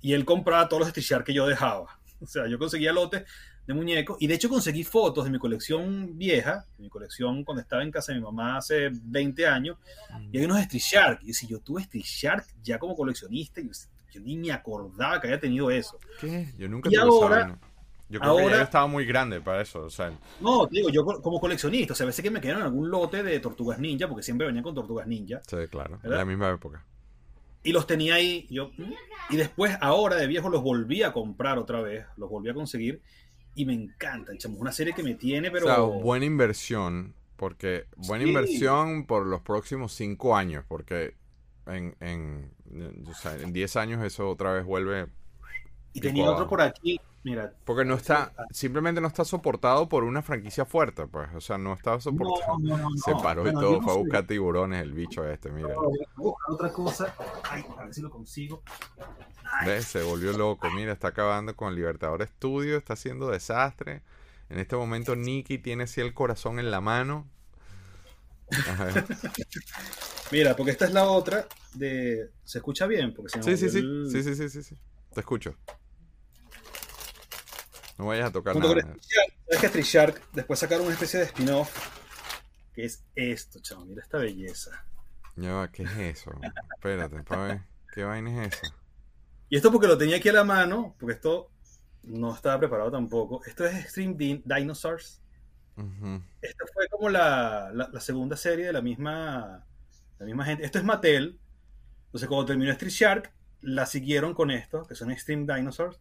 [0.02, 2.00] y él compraba todos los Shark que yo dejaba.
[2.22, 3.24] O sea, yo conseguía lotes
[3.66, 7.62] de muñecos, y de hecho conseguí fotos de mi colección vieja, de mi colección cuando
[7.62, 9.78] estaba en casa de mi mamá hace 20 años,
[10.30, 11.20] y hay unos Street Shark.
[11.24, 13.72] Y si yo tuve Street Shark ya como coleccionista, y yo
[14.16, 16.00] ni me acordaba que había tenido eso.
[16.20, 16.52] ¿Qué?
[16.58, 17.58] Yo nunca y ahora,
[18.10, 19.84] Yo creo que ya estaba muy grande para eso.
[19.84, 20.12] O sea.
[20.40, 23.40] No, digo, yo como coleccionista, o sea, a veces que me quedaron algún lote de
[23.40, 25.42] tortugas ninja, porque siempre venían con tortugas ninja.
[25.48, 26.84] Sí, claro, en la misma época.
[27.62, 28.72] Y los tenía ahí, yo,
[29.30, 33.02] y después, ahora de viejo, los volví a comprar otra vez, los volví a conseguir,
[33.54, 35.66] y me encantan, chamo, una serie que me tiene, pero...
[35.66, 41.16] O sea, buena inversión, porque buena inversión por los próximos cinco años, porque
[41.70, 45.08] en, en, en 10 años eso otra vez vuelve.
[45.94, 47.54] Y tenía otro por aquí, mira.
[47.66, 51.30] Porque no está, simplemente no está soportado por una franquicia fuerte, pues.
[51.36, 52.58] O sea, no estaba soportado.
[53.04, 55.74] Se paró y todo, fue a buscar tiburones el bicho este, mira.
[56.48, 57.14] otra cosa.
[57.50, 58.62] Ay, a ver si lo consigo.
[59.82, 64.04] Se volvió loco, mira, está acabando con Libertador Studio, está haciendo desastre.
[64.50, 67.28] En este momento Nicky tiene así el corazón en la mano,
[70.32, 72.30] Mira, porque esta es la otra de.
[72.44, 73.14] ¿Se escucha bien?
[73.14, 73.82] Porque sí, sí, sí.
[74.12, 74.76] sí, sí, sí, sí, sí.
[75.14, 75.56] Te escucho.
[77.98, 78.70] No vayas a tocar nada.
[78.72, 81.70] ¿Sabes que Street Shark después sacaron una especie de spin-off?
[82.74, 83.86] Que es esto, chavo.
[83.86, 84.86] Mira esta belleza.
[85.36, 86.32] Ya, ¿qué es eso?
[86.76, 87.62] Espérate, para ver.
[87.94, 88.74] ¿Qué vaina es esa?
[89.50, 91.50] Y esto porque lo tenía aquí a la mano, porque esto
[92.04, 93.44] no estaba preparado tampoco.
[93.46, 95.22] Esto es Extreme Dinosaurs.
[96.42, 99.66] Esta fue como la, segunda serie de la misma,
[100.18, 100.66] la misma gente.
[100.66, 101.40] Esto es Mattel.
[102.06, 106.00] Entonces, cuando terminó Street Shark, la siguieron con esto, que son Extreme Dinosaurs.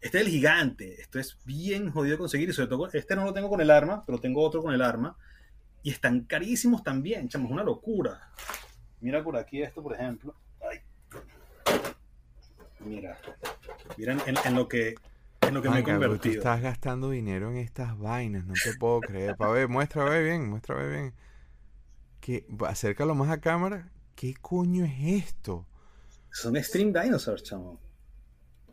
[0.00, 1.00] Este es el gigante.
[1.00, 2.48] Esto es bien jodido conseguir.
[2.48, 4.82] Y sobre todo, este no lo tengo con el arma, pero tengo otro con el
[4.82, 5.16] arma.
[5.82, 8.32] Y están carísimos también, chamos, una locura.
[9.00, 10.34] Mira por aquí esto, por ejemplo.
[12.80, 13.18] Mira.
[13.96, 14.94] Mira en lo que
[15.52, 16.20] en lo que me he convertido.
[16.20, 19.36] Tú estás gastando dinero en estas vainas, no te puedo creer.
[19.36, 21.14] Pa' ver, muestra, bien, muestra, bien.
[22.20, 23.90] Que, acércalo más a cámara.
[24.14, 25.66] ¿Qué coño es esto?
[26.30, 27.78] Son Extreme Dinosaurs, chamo.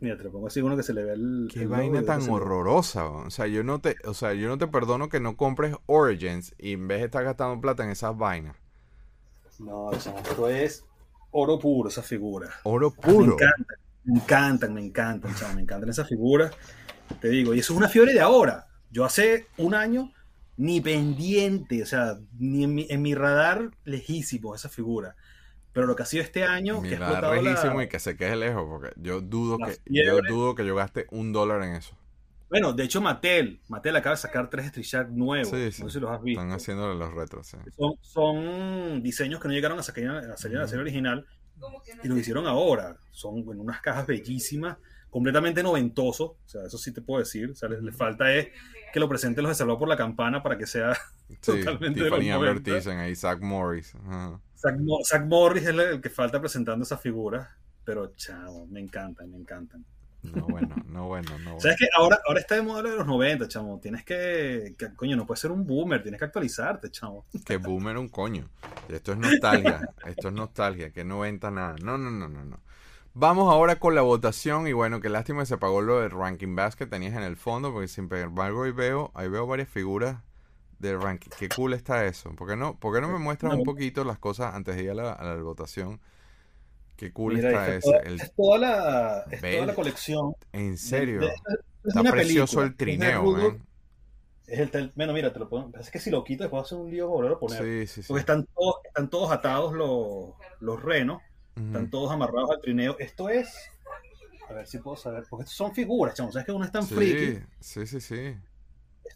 [0.00, 1.48] Mira, te lo pongo así uno que se le ve el.
[1.52, 3.04] Qué vaina tan horrorosa.
[3.04, 6.54] O sea, yo no te, o sea, yo no te perdono que no compres Origins
[6.58, 8.56] y en vez de estar gastando plata en esas vainas.
[9.58, 10.84] No, esto es
[11.32, 12.48] oro puro, esa figura.
[12.62, 13.36] Oro puro.
[13.36, 13.74] Me encanta.
[14.04, 16.52] Me encantan, me encantan, me encantan esas figuras.
[17.20, 18.66] te digo, y eso es una fiebre de ahora.
[18.90, 20.12] Yo hace un año
[20.56, 25.16] ni pendiente, o sea, ni en mi, radar lejísimo esa figura.
[25.72, 28.66] Pero lo que ha sido este año, que ha lejísimo y que se quede lejos,
[28.68, 31.96] porque yo dudo que yo dudo que yo gaste un dólar en eso.
[32.50, 35.48] Bueno, de hecho Mattel, Mattel acaba de sacar tres Street Shark nuevos.
[35.48, 35.82] Sí, sí.
[35.82, 36.40] No sé si los has visto.
[36.40, 37.56] Están haciéndole los retros, sí.
[37.78, 41.26] Son, son diseños que no llegaron a salir, a salir en la serie original
[42.02, 42.96] y los hicieron ahora.
[43.10, 44.76] Son en unas cajas bellísimas
[45.10, 48.48] completamente noventoso, o sea, eso sí te puedo decir, o sea, le, falta es
[48.92, 50.96] que lo presenten los de Salvado por la Campana para que sea
[51.44, 52.62] totalmente Tiffany de Amber
[52.98, 53.92] ahí, Zach Morris.
[54.54, 57.48] Zach, Morris es el, que falta presentando esas figuras,
[57.84, 59.84] pero chamo, me encantan, me encantan.
[60.22, 61.60] No bueno, no bueno, no bueno.
[61.60, 63.78] ¿Sabes que ahora, ahora está de modelo de los 90, chamo?
[63.80, 67.24] Tienes que, que, coño, no puedes ser un boomer, tienes que actualizarte, chamo.
[67.44, 68.48] Que boomer un coño.
[68.88, 71.76] Esto es nostalgia, esto es nostalgia, que 90 nada.
[71.82, 72.60] No, no, no, no, no.
[73.12, 76.54] Vamos ahora con la votación y bueno, qué lástima que se pagó lo del ranking
[76.54, 80.18] bass que tenías en el fondo, porque sin embargo ahí veo, ahí veo varias figuras
[80.78, 81.30] del ranking.
[81.38, 82.30] Qué cool está eso.
[82.36, 84.94] ¿Por qué no, por no me muestras un poquito las cosas antes de ir a
[84.94, 86.00] la, votación?
[87.00, 87.90] Qué cool está ese.
[88.04, 90.34] Es toda la, es toda la colección.
[90.52, 91.22] En serio.
[91.82, 93.58] está precioso el trineo,
[94.46, 95.72] Es el bueno, mira, te lo puedo.
[95.80, 97.62] Es que si lo quito, después hacer un lío volver a poner.
[97.62, 98.08] Sí, sí, sí.
[98.08, 101.22] Porque están todos, están todos atados los, los renos.
[101.56, 102.98] Están todos amarrados al trineo.
[102.98, 103.50] Esto es.
[104.50, 105.24] A ver si puedo saber.
[105.30, 106.34] Porque estos son figuras, chavos.
[106.34, 108.36] ¿Sabes que uno es tan sí, Sí, sí, sí.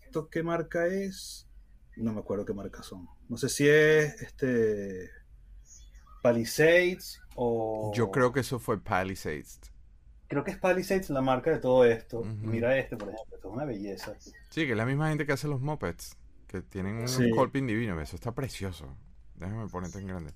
[0.07, 1.47] ¿Esto qué marca es?
[1.97, 3.07] No me acuerdo qué marca son.
[3.29, 5.11] No sé si es este.
[6.23, 7.93] Palisades o.
[7.95, 9.61] Yo creo que eso fue Palisades.
[10.29, 12.23] Creo que es Palisades la marca de todo esto.
[12.25, 13.37] Mira este, por ejemplo.
[13.37, 14.15] Esto es una belleza.
[14.19, 16.17] Sí, que es la misma gente que hace los mopeds.
[16.47, 17.31] Que tienen un sí.
[17.53, 18.01] divino.
[18.01, 18.87] Eso está precioso.
[19.37, 20.33] Déjame ponerte en grande.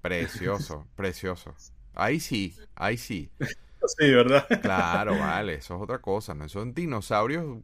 [0.00, 1.54] Precioso, precioso.
[1.94, 3.30] Ahí sí, ahí sí.
[3.40, 4.46] Sí, ¿verdad?
[4.62, 6.48] Claro, vale, eso es otra cosa, ¿no?
[6.48, 7.58] Son dinosaurios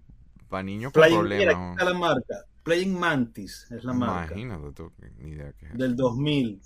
[0.48, 1.72] para niños con problemas.
[1.72, 2.44] está la marca.
[2.62, 4.34] Playing Mantis es la marca.
[4.34, 5.78] Imagínate tú, ni idea qué es.
[5.78, 6.60] Del 2000.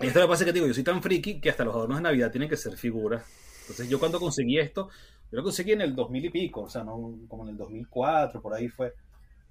[0.00, 1.74] Y esto lo que pasa es que digo, yo soy tan friki que hasta los
[1.74, 3.24] adornos de Navidad tienen que ser figuras.
[3.62, 4.88] Entonces yo cuando conseguí esto,
[5.30, 8.40] yo lo conseguí en el 2000 y pico, o sea, no, como en el 2004,
[8.40, 8.94] por ahí fue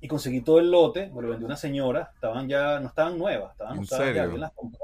[0.02, 3.52] y conseguí todo el lote, me lo vendió una señora, estaban ya, no estaban nuevas,
[3.52, 4.80] estaban usadas, ya alguien las compró.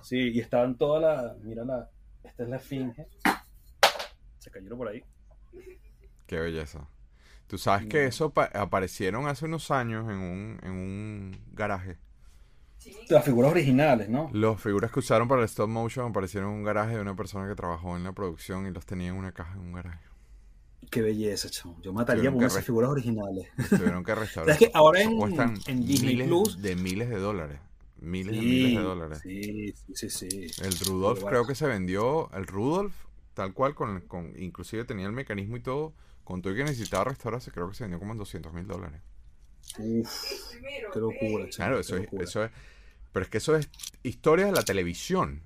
[0.00, 1.90] Sí, y estaban todas las, mira la,
[2.22, 3.08] esta es la esfinge,
[4.38, 5.02] se cayeron por ahí.
[6.26, 6.88] Qué belleza.
[7.48, 11.98] Tú sabes que eso aparecieron hace unos años en un, en un garaje.
[13.08, 14.30] Las figuras originales, ¿no?
[14.32, 17.48] Las figuras que usaron para el stop motion aparecieron en un garaje de una persona
[17.48, 20.08] que trabajó en la producción y los tenía en una caja en un garaje.
[20.90, 21.78] Qué belleza, chamo.
[21.82, 23.48] Yo mataría por esas figuras originales.
[23.68, 24.52] Tuvieron que restaurar.
[24.52, 25.18] Es que ahora en,
[25.66, 26.62] en Disney miles Plus.
[26.62, 27.60] De miles de dólares.
[28.00, 29.18] Miles de miles de dólares.
[29.22, 30.28] Sí, sí, sí.
[30.62, 32.30] El Rudolf creo que se vendió.
[32.32, 32.94] El Rudolf,
[33.34, 35.94] tal cual, con, con inclusive tenía el mecanismo y todo.
[36.24, 39.00] Con todo y que necesitaba restaurarse, creo que se vendió como en 200 mil dólares.
[39.78, 40.52] Uf,
[40.92, 42.50] qué locura, chamo, Claro, eso, Es, eso es.
[43.18, 43.68] Pero es que eso es
[44.04, 45.42] historia de la televisión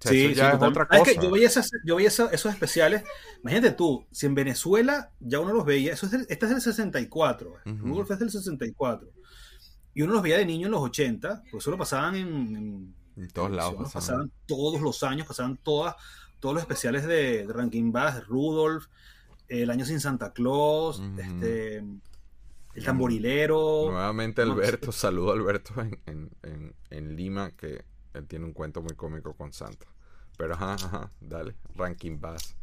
[0.00, 1.12] sí, ya es otra cosa.
[1.12, 1.48] yo veía,
[1.84, 3.04] yo veía esos especiales.
[3.42, 7.54] Imagínate tú, si en Venezuela ya uno los veía, eso es este es del 64,
[7.64, 9.08] Google es del 64.
[9.94, 13.28] Y uno los veía de niño en los 80, pues eso lo pasaban en, en,
[13.28, 13.92] todos lados.
[13.92, 14.32] Pasaban.
[14.46, 15.94] todos los años, pasaban todas,
[16.40, 18.86] todos los especiales de, Ranking Bass, Rudolph,
[19.46, 21.84] El Año Sin Santa Claus, este,
[22.76, 23.90] El Tamborilero.
[23.90, 28.94] Nuevamente Alberto, saludo a Alberto en, en, en Lima, que él tiene un cuento muy
[28.94, 29.86] cómico con Santa.
[30.36, 32.54] Pero ajá, ajá, dale, Ranking Bass.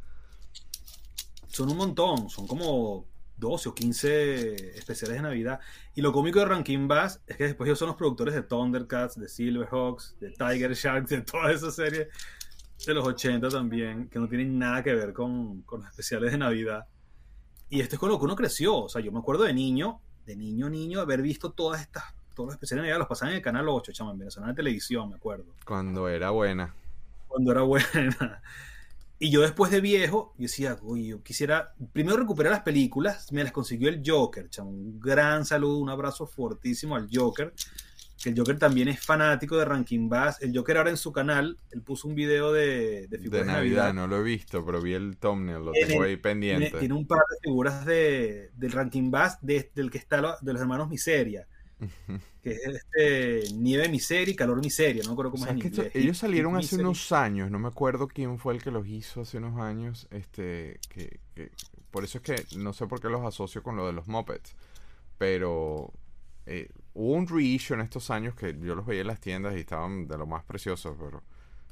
[1.48, 3.08] Son un montón, son como
[3.38, 5.60] 12 o 15 especiales de Navidad.
[5.96, 9.20] Y lo cómico de Ranking Bass es que después ellos son los productores de Thundercats,
[9.20, 12.10] de Silverhawks, de Tiger Sharks, de toda esa serie
[12.86, 16.38] de los 80 también, que no tienen nada que ver con, con los especiales de
[16.38, 16.86] Navidad.
[17.74, 18.76] Y esto es con lo que uno creció.
[18.84, 22.04] O sea, yo me acuerdo de niño, de niño, niño, haber visto todas estas
[22.36, 24.54] todos los especiales de Navidad los pasaban en el canal 8, chama, en Venezuela de
[24.54, 25.46] televisión, me acuerdo.
[25.66, 26.76] Cuando era buena.
[27.28, 28.42] Cuando era buena.
[29.18, 33.44] Y yo después de viejo, yo decía, uy, yo quisiera primero recuperar las películas, me
[33.44, 37.54] las consiguió el Joker, chama, un gran saludo, un abrazo fortísimo al Joker.
[38.24, 40.42] Que el Joker también es fanático de Ranking Bass.
[40.42, 43.94] El Joker ahora en su canal, él puso un video de, de figuras de Navidad.
[43.94, 46.80] No lo he visto, pero vi el thumbnail, lo tengo ahí pendiente.
[46.80, 50.90] Tiene, un par de figuras de, del Ranking Bass del que está de los hermanos
[50.90, 51.48] Miseria
[52.44, 56.76] que es este Nieve Miseria y Calor Miseria, no creo cómo es ellos salieron hace
[56.76, 60.80] unos años, no me acuerdo quién fue el que los hizo hace unos años, este,
[60.90, 61.20] que,
[61.92, 64.56] por eso es que no sé por qué los asocio con lo de los Muppets,
[65.18, 65.94] pero
[66.46, 69.60] eh, hubo un reissue en estos años que yo los veía en las tiendas y
[69.60, 71.24] estaban de lo más preciosos, pero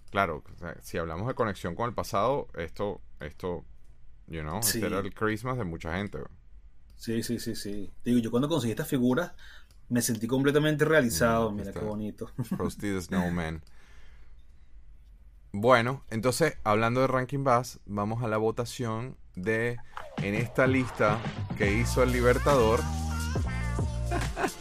[0.10, 0.43] claro,
[0.81, 3.65] si hablamos de conexión con el pasado, esto, esto
[4.31, 6.19] You know, este era el Christmas de mucha gente.
[6.95, 7.91] Sí, sí, sí, sí.
[8.06, 9.34] Digo, yo cuando conseguí estas figuras
[9.89, 11.52] me sentí completamente realizado.
[11.52, 12.31] Mira qué bonito.
[12.56, 13.61] Frosty the Snowman.
[15.52, 19.77] Bueno, entonces, hablando de Ranking Bass, vamos a la votación de
[20.22, 21.19] en esta lista
[21.57, 22.80] que hizo el Libertador.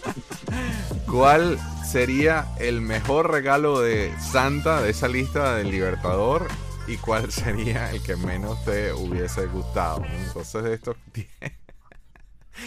[1.10, 6.46] ¿Cuál sería el mejor regalo de Santa de esa lista del Libertador?
[6.86, 10.04] ¿Y cuál sería el que menos te hubiese gustado?
[10.04, 11.28] Entonces, de estos 10.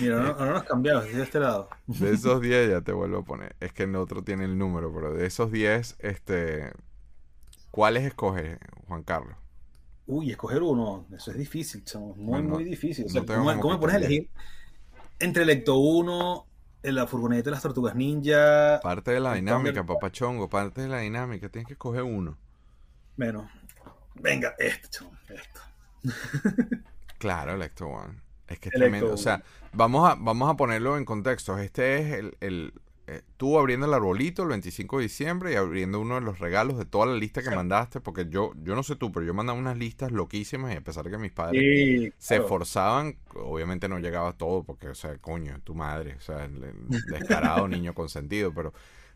[0.02, 1.70] Mira, ahora no has cambiado, de este lado.
[1.88, 3.56] De esos 10 ya te vuelvo a poner.
[3.62, 6.74] Es que el otro tiene el número, pero de esos 10, este,
[7.72, 8.58] ¿cuáles escoges,
[8.88, 9.38] Juan Carlos?
[10.06, 12.14] Uy, escoger uno, eso es difícil, chamo.
[12.16, 13.06] muy, muy difícil.
[13.26, 14.30] ¿Cómo, me pones a elegir
[15.20, 16.46] entre el Ecto 1,
[16.84, 18.80] la furgoneta de las tortugas ninja?
[18.82, 22.38] Parte de la dinámica, papachongo, parte de la dinámica, tienes que escoger uno.
[23.16, 23.50] Bueno,
[24.16, 25.62] venga, esto, chamo, esto.
[27.18, 28.16] claro, el Ecto 1.
[28.48, 29.14] Es que es tremendo.
[29.14, 29.42] O sea,
[29.72, 31.58] vamos a, vamos a ponerlo en contexto.
[31.58, 32.74] Este es el, el
[33.06, 36.78] eh, tú abriendo el arbolito el 25 de diciembre y abriendo uno de los regalos
[36.78, 39.60] de toda la lista que mandaste, porque yo, yo no sé tú, pero yo mandaba
[39.60, 44.38] unas listas loquísimas y a pesar de que mis padres se esforzaban, obviamente no llegaba
[44.38, 46.62] todo, porque, o sea, coño, tu madre, o sea, el,
[47.12, 48.74] descarado niño consentido, pero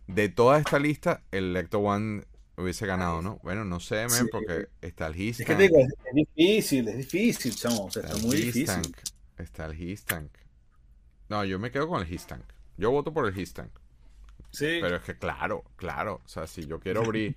[0.08, 2.24] de toda esta lista, el Lecto One
[2.58, 3.40] hubiese ganado, ¿no?
[3.42, 7.86] Bueno, no sé, men, porque está el Es que digo, es, difícil, es difícil, chamo,
[7.86, 8.94] o sea, está, muy difícil.
[9.38, 10.04] Está el His
[11.30, 12.26] No, yo me quedo con el His
[12.78, 13.54] Yo voto por el His
[14.52, 14.80] Sí.
[14.82, 16.22] Pero es que claro, claro.
[16.26, 17.36] O sea, si yo quiero abrir.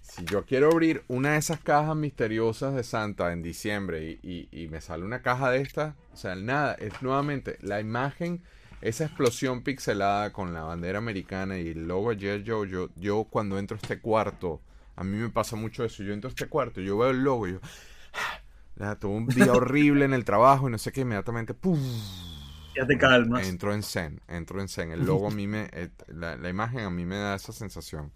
[0.00, 4.80] si yo quiero abrir una de esas cajas misteriosas de Santa en diciembre y, me
[4.80, 8.42] sale una caja de esta, o sea, nada, es nuevamente la imagen,
[8.80, 13.58] esa explosión pixelada con la bandera americana y el logo de yo, yo, yo cuando
[13.58, 14.60] entro a este cuarto,
[14.96, 17.48] a mí me pasa mucho eso, yo entro a este cuarto, yo veo el logo
[17.48, 17.60] y yo,
[18.98, 21.78] tuve un día horrible en el trabajo y no sé qué, inmediatamente, ¡pum!
[22.78, 23.48] Ya te calmas.
[23.48, 24.92] Entro en zen, entro en zen.
[24.92, 28.12] El logo a mí me, eh, la, imagen a mí me da esa sensación.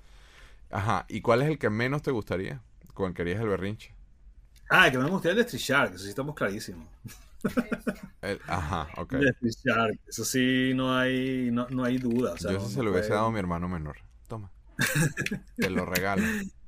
[0.70, 2.62] Ajá, ¿y cuál es el que menos te gustaría?
[2.94, 3.92] ¿Con el que harías el berrinche?
[4.70, 6.88] Ah, el que menos me gustaría el de Street Shark, eso sí estamos clarísimos.
[8.46, 9.14] ajá, ok.
[9.14, 12.36] El Street Shark, eso sí no hay, no, no hay duda.
[12.36, 13.96] Yo eso se lo hubiese dado a mi hermano menor.
[14.28, 14.52] Toma.
[15.56, 16.22] te lo regalo.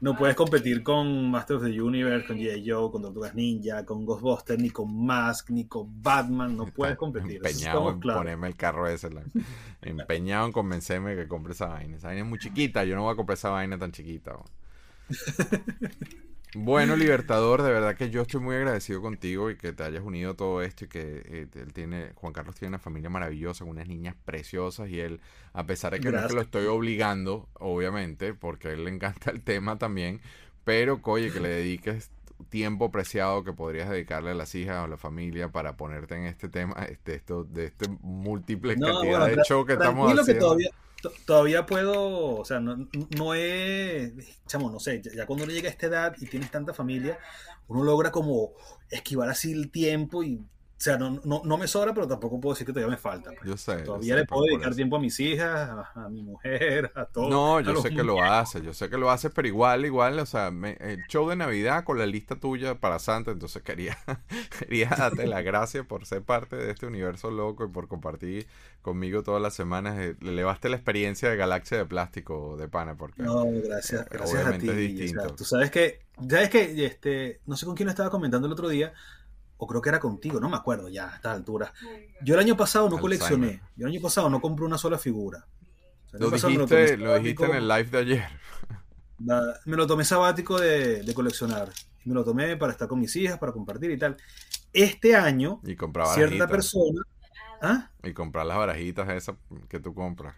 [0.00, 2.62] No puedes competir con Master of the Universe, con G.I.
[2.68, 6.56] Joe, con Tortugas Ninja, con Ghostbusters, ni con Mask, ni con Batman.
[6.56, 7.36] No puedes competir.
[7.36, 9.08] Empeñado en ponerme el carro ese.
[9.80, 11.96] empeñado en convencerme que compre esa vaina.
[11.96, 12.84] Esa vaina es muy chiquita.
[12.84, 14.36] Yo no voy a comprar esa vaina tan chiquita.
[16.54, 20.32] Bueno, Libertador, de verdad que yo estoy muy agradecido contigo y que te hayas unido
[20.32, 23.88] a todo esto y que eh, él tiene, Juan Carlos tiene una familia maravillosa, unas
[23.88, 25.20] niñas preciosas y él,
[25.52, 29.42] a pesar de que no lo estoy obligando, obviamente, porque a él le encanta el
[29.42, 30.20] tema también,
[30.64, 32.10] pero oye, que le dediques
[32.48, 36.24] tiempo preciado que podrías dedicarle a las hijas o a la familia para ponerte en
[36.26, 40.46] este tema, este, esto, de este múltiple cantidad de show que estamos haciendo.
[40.46, 40.70] todavía
[41.66, 44.12] puedo, o sea, no, no es,
[44.46, 47.18] chamo, no sé, ya, cuando uno llega a esta edad y tienes tanta familia,
[47.68, 48.52] uno logra como
[48.90, 50.40] esquivar así el tiempo y
[50.76, 53.30] o sea, no, no, no, me sobra, pero tampoco puedo decir que todavía me falta.
[53.30, 53.48] Pues.
[53.48, 53.76] Yo sé.
[53.76, 57.30] Todavía le puedo dedicar tiempo a mis hijas, a, mi mujer, a todo.
[57.30, 60.26] No, yo sé que lo hace, yo sé que lo hace, pero igual, igual, o
[60.26, 63.96] sea, el show de Navidad con la lista tuya para Santa, entonces quería,
[64.58, 68.46] quería darte las gracias por ser parte de este universo loco y por compartir
[68.82, 69.98] conmigo todas las semanas.
[69.98, 73.22] Eh, le elevaste la experiencia de Galaxia de Plástico de Pana, porque.
[73.22, 74.68] No, gracias, gracias a ti.
[74.68, 75.34] Es distinto.
[75.34, 78.92] tú sabes que, sabes que, este, no sé con quién estaba comentando el otro día
[79.58, 81.72] o creo que era contigo, no me acuerdo ya a estas alturas.
[82.22, 85.46] Yo el año pasado no coleccioné, yo el año pasado no compré una sola figura.
[86.12, 88.24] lo, dijiste, lo, dijiste, en el live de ayer.
[89.64, 91.70] me lo tomé sabático de, coleccionar.
[92.04, 94.16] Me lo tomé para estar con mis hijas, para compartir y tal.
[94.72, 95.76] Este año, y
[96.14, 97.02] cierta persona...
[97.62, 97.90] ¿ah?
[98.04, 99.36] Y comprar las barajitas esas
[99.68, 100.36] que tú compras.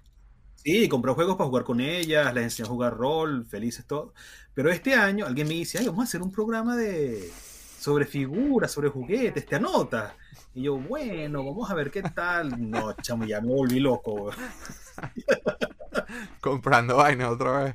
[0.55, 4.15] Sí, compré juegos para jugar con ellas, les enseñé a jugar rol, felices todo.
[4.55, 7.31] Pero este año alguien me dice, Ay, vamos a hacer un programa de,
[7.79, 10.17] sobre figuras, sobre juguetes, te anota.
[10.55, 12.71] Y yo, bueno, vamos a ver qué tal.
[12.71, 14.31] No, chamo, ya me volví loco.
[16.41, 17.75] Comprando vaina otra vez.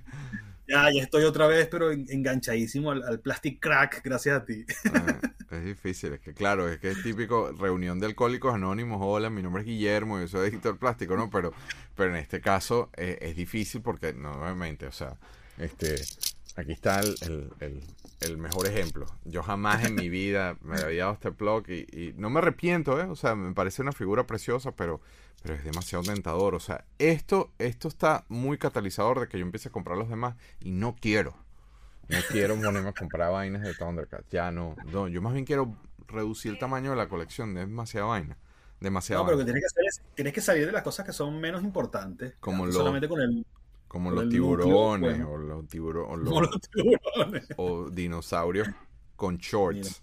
[0.68, 4.66] Ya, ya estoy otra vez, pero enganchadísimo al, plastic crack, gracias a ti.
[4.94, 5.20] Ah,
[5.52, 9.00] es difícil, es que claro, es que es típico reunión de alcohólicos anónimos.
[9.02, 11.30] Hola, mi nombre es Guillermo, yo soy editor plástico, ¿no?
[11.30, 11.54] Pero,
[11.96, 15.18] pero en este caso eh, es difícil porque, nuevamente, o sea,
[15.58, 15.96] este,
[16.56, 17.84] aquí está el, el
[18.38, 19.06] mejor ejemplo.
[19.26, 23.06] Yo jamás en mi vida me había dado este blog y, no me arrepiento, ¿eh?
[23.06, 25.02] O sea, me parece una figura preciosa, pero,
[25.42, 26.56] pero es demasiado tentador.
[26.56, 30.36] O sea, esto, esto está muy catalizador de que yo empiece a comprar los demás
[30.62, 31.36] y no quiero.
[32.10, 34.30] No quiero ponerme a comprar vainas de Thundercats.
[34.30, 35.08] Ya no, no.
[35.08, 35.76] Yo más bien quiero
[36.08, 38.38] reducir el tamaño de la colección, es demasiada vaina.
[38.80, 41.06] Demasiada no, pero lo que tienes que hacer es, tienes que salir de las cosas
[41.06, 42.34] que son menos importantes.
[42.42, 43.46] Como solamente con el
[43.94, 46.28] como los tiburones, o los, tiburones,
[47.58, 48.68] o dinosaurios
[49.16, 50.02] con shorts.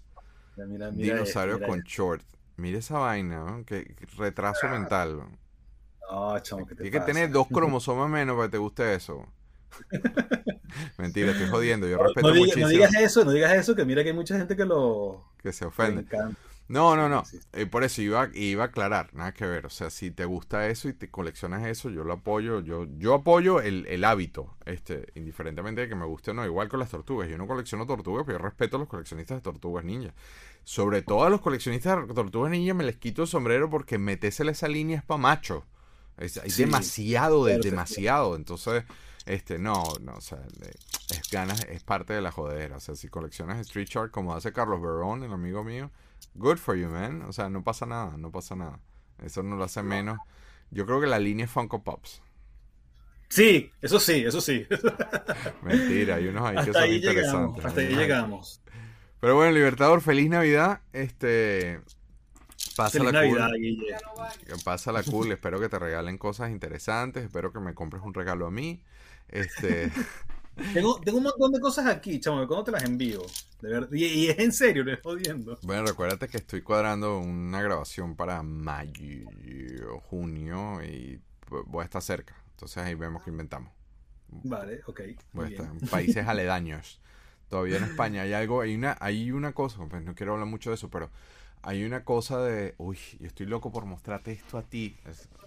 [0.93, 2.25] dinosaurios con shorts.
[2.55, 5.23] Mira esa vaina, que retraso mental.
[6.09, 9.25] No, chamo, ¿qué te Tienes que tener dos cromosomas menos para que te guste eso.
[10.97, 11.85] Mentira, estoy jodiendo.
[11.85, 12.67] Yo respeto no, muchísimo.
[12.67, 15.33] No digas eso, no digas eso, que mira que hay mucha gente que lo.
[15.43, 16.05] Que se ofende.
[16.71, 17.23] No, no, no.
[17.51, 19.65] Eh, por eso iba, iba a aclarar, nada que ver.
[19.65, 22.61] O sea, si te gusta eso y te coleccionas eso, yo lo apoyo.
[22.61, 26.45] Yo, yo apoyo el, el hábito, este, indiferentemente de que me guste o no.
[26.45, 27.27] Igual con las tortugas.
[27.27, 30.13] Yo no colecciono tortugas, pero yo respeto a los coleccionistas de tortugas ninja.
[30.63, 34.53] Sobre todo a los coleccionistas de tortugas ninja me les quito el sombrero porque metésele
[34.53, 35.65] esa línea es pa' macho.
[36.15, 38.37] Es, hay demasiado, de, demasiado.
[38.37, 38.85] Entonces,
[39.25, 40.39] este, no, no, o sea,
[41.09, 42.77] es ganas, es parte de la jodera.
[42.77, 45.91] O sea, si coleccionas Street Shark como hace Carlos Verón, el amigo mío,
[46.35, 47.23] good for you, man.
[47.23, 48.79] O sea, no pasa nada, no pasa nada.
[49.23, 50.17] Eso no lo hace menos.
[50.71, 52.21] Yo creo que la línea es Funko Pops.
[53.29, 54.67] Sí, eso sí, eso sí.
[55.61, 57.65] Mentira, hay unos ahí que son interesantes.
[57.65, 58.61] hasta ahí llegamos.
[59.21, 60.81] Pero bueno, Libertador, feliz Navidad.
[60.91, 61.79] Este.
[62.75, 63.61] Pasa la Navidad, cool.
[63.61, 63.95] Guille.
[64.65, 65.31] Pasa la cool.
[65.31, 67.23] Espero que te regalen cosas interesantes.
[67.23, 68.83] Espero que me compres un regalo a mí.
[69.29, 69.91] Este.
[70.73, 73.21] Tengo, tengo, un montón de cosas aquí, chamo, ¿cuándo te las envío?
[73.61, 73.89] De verdad.
[73.91, 75.57] Y, es en serio, no estoy jodiendo.
[75.63, 79.29] Bueno, recuérdate que estoy cuadrando una grabación para mayo,
[80.03, 81.19] junio y
[81.49, 82.35] voy a estar cerca.
[82.51, 83.71] Entonces ahí vemos qué inventamos.
[84.29, 85.01] Vale, ok.
[85.33, 87.01] Voy a estar en países aledaños.
[87.49, 90.69] Todavía en España hay algo, hay una, hay una cosa, pues no quiero hablar mucho
[90.69, 91.09] de eso, pero
[91.63, 94.95] hay una cosa de, uy, yo estoy loco por mostrarte esto a ti.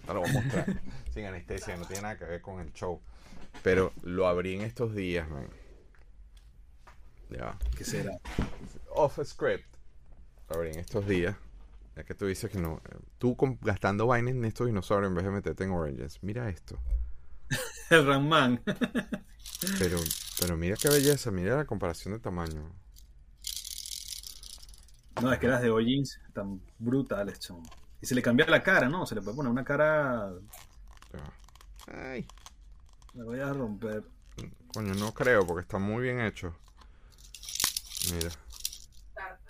[0.05, 0.81] te lo voy a mostrar
[1.13, 3.01] sin anestesia, no tiene nada que ver con el show.
[3.63, 5.47] Pero lo abrí en estos días, man.
[7.29, 7.57] Ya.
[7.77, 8.11] ¿Qué será?
[8.91, 9.65] Off script.
[10.49, 11.35] Lo abrí en estos días.
[11.95, 12.81] Ya que tú dices que no.
[13.17, 16.19] Tú gastando vainas en estos dinosaurios en vez de meterte en Oranges.
[16.21, 16.79] Mira esto.
[17.89, 18.61] El Ramman.
[19.79, 19.97] pero,
[20.39, 21.31] pero mira qué belleza.
[21.31, 22.71] Mira la comparación de tamaño.
[25.21, 27.63] No, es que las de Origins están brutales, chamo.
[28.01, 29.05] Y se le cambia la cara, ¿no?
[29.05, 30.33] Se le puede poner una cara.
[31.87, 32.27] Ay.
[33.15, 34.03] Me voy a romper.
[34.73, 36.53] Coño, no creo, porque está muy bien hecho.
[38.13, 38.29] Mira.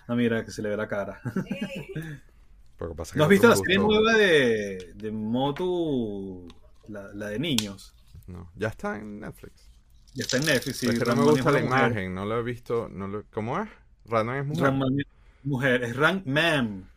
[0.06, 1.20] Ah, mira, que se le ve la cara.
[2.96, 6.46] pasa ¿No has visto la serie nueva de, de Motu,
[6.88, 7.92] la, la, de niños?
[8.28, 9.68] No, ya está en Netflix.
[10.14, 10.86] Ya está en Netflix, sí.
[10.86, 12.88] Es que no me gusta la imagen, no lo he visto.
[12.88, 13.68] No lo, ¿Cómo es?
[14.04, 14.64] Random es mujer.
[14.64, 15.06] Random es
[15.42, 16.88] mujer, es Ran Mam.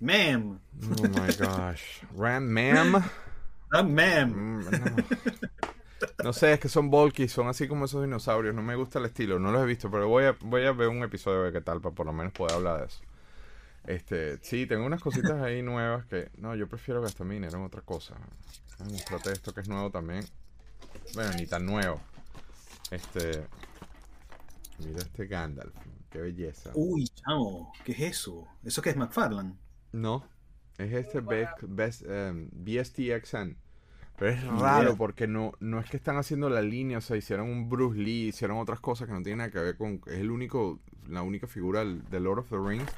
[0.00, 0.60] Mam.
[0.98, 2.02] Oh my gosh.
[2.16, 3.02] Ram Mam.
[3.70, 4.30] Ram Mam.
[4.30, 5.04] Mm, no.
[6.22, 8.54] No sé, es que son bulky, son así como esos dinosaurios.
[8.54, 10.88] No me gusta el estilo, no los he visto, pero voy a, voy a ver
[10.88, 13.00] un episodio de qué tal para por lo menos poder hablar de eso.
[13.86, 16.30] Este, sí, tengo unas cositas ahí nuevas que.
[16.38, 18.14] No, yo prefiero gastar mi dinero en otra cosa.
[18.78, 20.24] A mostrarte esto que es nuevo también.
[21.14, 22.00] Bueno, ni tan nuevo.
[22.90, 23.46] Este.
[24.78, 25.74] Mira este Gandalf.
[26.10, 26.70] Qué belleza.
[26.74, 28.46] Uy, chamo, ¿qué es eso?
[28.62, 29.56] ¿Eso qué es McFarland?
[29.92, 30.26] No,
[30.78, 33.56] es este Best, Best um, BSTXN.
[34.16, 37.48] Pero es raro porque no, no es que están haciendo la línea, o sea, hicieron
[37.48, 40.00] un Bruce Lee, hicieron otras cosas que no tienen nada que ver con...
[40.06, 40.78] Es el único,
[41.08, 42.90] la única figura de Lord of the Rings.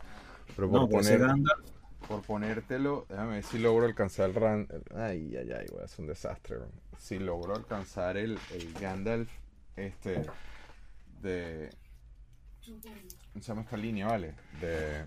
[0.55, 1.23] Pero por, poner,
[2.07, 4.35] por ponértelo, déjame ver si logro alcanzar el...
[4.35, 6.59] Ran, ay, ay, ay, a hacer un desastre.
[6.99, 9.31] Si logro alcanzar el, el Gandalf,
[9.75, 10.23] este,
[11.23, 11.71] de...
[12.67, 14.35] ¿Cómo se llama esta línea, vale?
[14.61, 15.07] De...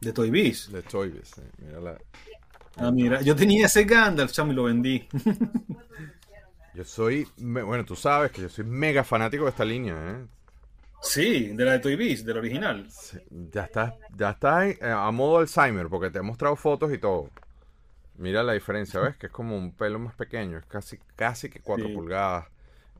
[0.00, 0.72] De Toy Biz.
[0.72, 1.42] De Toy Biz, sí.
[1.58, 1.98] Mira la,
[2.76, 5.08] Ah, mira, yo tenía ese Gandalf, chamo, y lo vendí.
[6.74, 10.26] yo soy, bueno, tú sabes que yo soy mega fanático de esta línea, ¿eh?
[11.00, 12.88] Sí, de la de Toy Biz, del original.
[13.30, 17.30] ya está, ya está eh, a modo Alzheimer, porque te he mostrado fotos y todo.
[18.16, 19.16] Mira la diferencia, ¿ves?
[19.16, 22.46] Que es como un pelo más pequeño, es casi, casi que 4 pulgadas.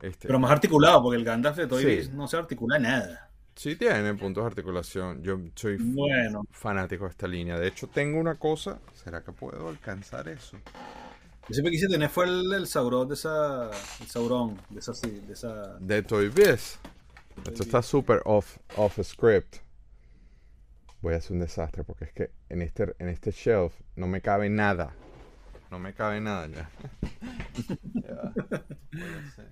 [0.01, 0.27] Este...
[0.27, 3.28] Pero más articulado, porque el Gandalf de Toy Biz no se articula nada.
[3.59, 5.21] Sí tiene puntos de articulación.
[5.21, 5.77] Yo soy
[6.49, 7.59] fanático de esta línea.
[7.59, 8.79] De hecho, tengo una cosa.
[8.93, 10.57] ¿Será que puedo alcanzar eso?
[11.49, 13.69] Yo siempre quise tener fue el, Sauron de esa.
[13.99, 14.93] El Sauron de esa.
[14.93, 15.77] De, esa...
[15.77, 16.79] de Toy Biz.
[17.45, 19.57] Esto está súper off, off script.
[21.01, 24.21] Voy a hacer un desastre porque es que en este, en este shelf no me
[24.21, 24.95] cabe nada.
[25.69, 26.69] No me cabe nada ya.
[27.93, 28.31] ya.
[28.93, 29.51] Voy a hacer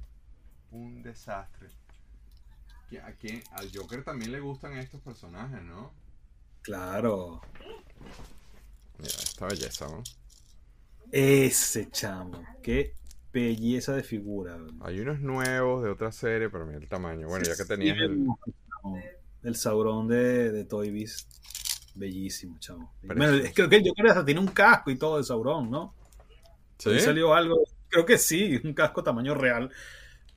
[0.72, 1.87] un desastre.
[3.04, 3.44] ¿A quién?
[3.52, 5.92] Al Joker también le gustan estos personajes, ¿no?
[6.62, 7.42] Claro.
[8.98, 10.04] Mira, esta belleza, ¿no?
[11.12, 12.44] Ese chamo.
[12.62, 12.94] Qué
[13.34, 14.58] belleza de figura.
[14.82, 17.28] Hay unos nuevos de otra serie, pero mira el tamaño.
[17.28, 18.26] Bueno, ya que tenías el.
[19.44, 21.28] el Sauron de, de Toy Biz.
[21.96, 22.92] Bellísimo, chavo.
[23.02, 25.96] creo que yo creo que hasta tiene un casco y todo de Sauron, ¿no?
[26.78, 27.00] ¿Sí?
[27.00, 27.58] salió algo,
[27.90, 29.72] creo que sí, un casco tamaño real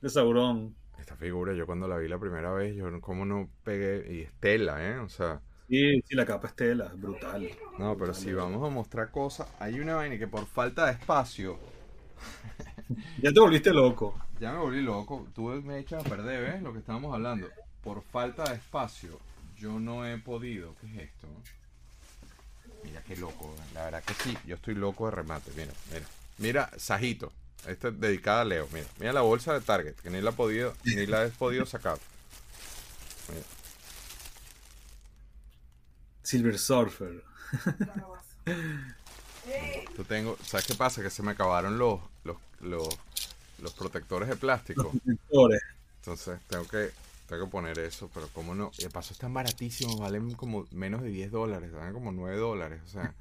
[0.01, 0.75] de Sauron.
[1.11, 4.81] Esta figura, yo cuando la vi la primera vez, yo como no pegué, y Estela,
[4.81, 4.97] ¿eh?
[4.99, 5.41] O sea...
[5.67, 7.49] Sí, sí, la capa Estela, brutal.
[7.77, 11.59] No, pero si vamos a mostrar cosas, hay una vaina que por falta de espacio...
[13.21, 14.17] ya te volviste loco.
[14.39, 16.61] Ya me volví loco, tú me echas a perder, ¿ves?
[16.61, 17.49] Lo que estábamos hablando.
[17.83, 19.19] Por falta de espacio,
[19.57, 20.75] yo no he podido.
[20.79, 21.27] ¿Qué es esto?
[22.85, 26.05] Mira qué loco, la verdad que sí, yo estoy loco de remate, mira, mira.
[26.37, 27.33] Mira, Sajito.
[27.67, 28.67] Esta es dedicada a Leo.
[28.71, 31.97] Mira, mira la bolsa de Target, que ni la, podido, ni la he podido sacar.
[36.23, 37.23] Silver Surfer.
[39.95, 41.01] Tú tengo, ¿sabes qué pasa?
[41.01, 42.87] Que se me acabaron los, los, los,
[43.61, 44.91] los protectores de plástico.
[45.97, 46.91] Entonces tengo que,
[47.27, 48.71] tengo que poner eso, pero como no.
[48.77, 52.81] Y de paso están baratísimos, valen como menos de 10 dólares, valen como 9 dólares.
[52.85, 53.13] O sea,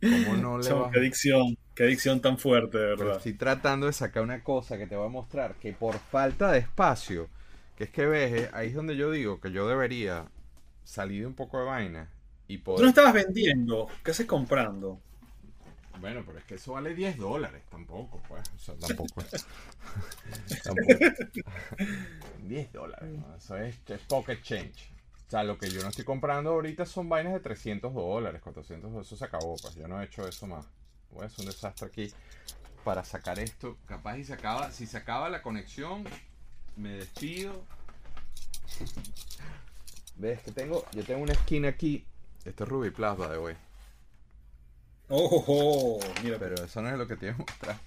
[0.00, 0.68] ¿cómo no le?
[0.92, 1.56] Qué adicción.
[1.74, 3.16] Qué adicción tan fuerte, de verdad.
[3.16, 6.58] estoy tratando de sacar una cosa que te voy a mostrar, que por falta de
[6.58, 7.28] espacio,
[7.76, 10.26] que es que ves, eh, ahí es donde yo digo que yo debería
[10.84, 12.10] salir de un poco de vaina
[12.46, 12.78] y poder...
[12.78, 15.00] Tú no estabas vendiendo, ¿qué haces comprando?
[15.98, 18.42] Bueno, pero es que eso vale 10 dólares, tampoco, pues.
[18.54, 19.22] O sea, tampoco.
[20.64, 21.04] tampoco.
[22.42, 23.08] 10 dólares,
[23.38, 24.91] eso es, es pocket change.
[25.32, 29.16] Sea, lo que yo no estoy comprando ahorita son vainas de 300 dólares, 400 eso
[29.16, 30.66] se acabó, pues yo no he hecho eso más.
[31.10, 32.12] Voy a hacer un desastre aquí
[32.84, 33.78] para sacar esto.
[33.86, 36.04] Capaz y se acaba, si se acaba la conexión,
[36.76, 37.64] me despido.
[40.16, 40.84] ¿Ves que tengo?
[40.92, 42.04] Yo tengo una esquina aquí.
[42.44, 43.54] Este es Ruby Plaza de hoy.
[45.08, 46.36] Oh, mira.
[46.38, 47.78] Pero eso no es lo que te voy a mostrar.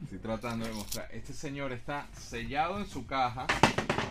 [0.00, 1.10] estoy tratando de mostrar.
[1.12, 3.46] Este señor está sellado en su caja.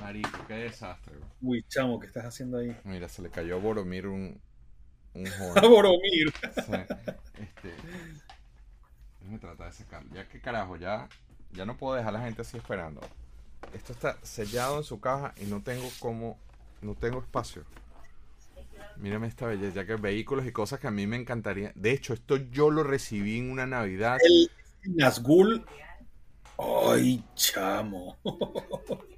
[0.01, 1.13] Marico, qué desastre.
[1.41, 2.75] Uy, chamo, ¿qué estás haciendo ahí?
[2.83, 4.41] Mira, se le cayó a Boromir un,
[5.13, 6.33] un A Boromir.
[6.55, 7.73] Este,
[9.29, 10.03] me trata de sacar.
[10.11, 11.07] Ya que carajo, ya,
[11.51, 13.01] ya no puedo dejar a la gente así esperando.
[13.73, 16.37] Esto está sellado en su caja y no tengo como.
[16.81, 17.63] No tengo espacio.
[18.97, 21.71] Mírame esta belleza, ya que vehículos y cosas que a mí me encantaría.
[21.75, 24.17] De hecho, esto yo lo recibí en una Navidad.
[24.23, 24.49] El
[24.95, 25.63] Nazgul.
[26.57, 28.17] Ay, chamo.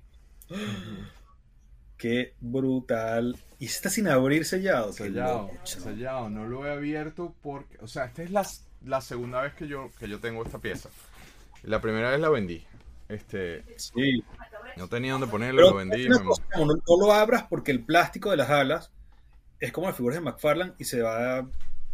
[1.98, 3.38] Qué brutal.
[3.60, 4.92] Y está sin abrir sellado.
[4.92, 6.30] Sellado, sellado.
[6.30, 8.46] No lo he abierto porque, o sea, esta es la,
[8.84, 10.90] la, segunda vez que yo, que yo tengo esta pieza.
[11.64, 12.66] La primera vez la vendí.
[13.08, 14.24] Este, sí.
[14.76, 16.10] No tenía dónde ponerlo, lo vendí.
[16.10, 16.18] no,
[16.98, 18.92] lo abras porque el plástico de las alas
[19.60, 21.48] es como las figuras de McFarlane y se va a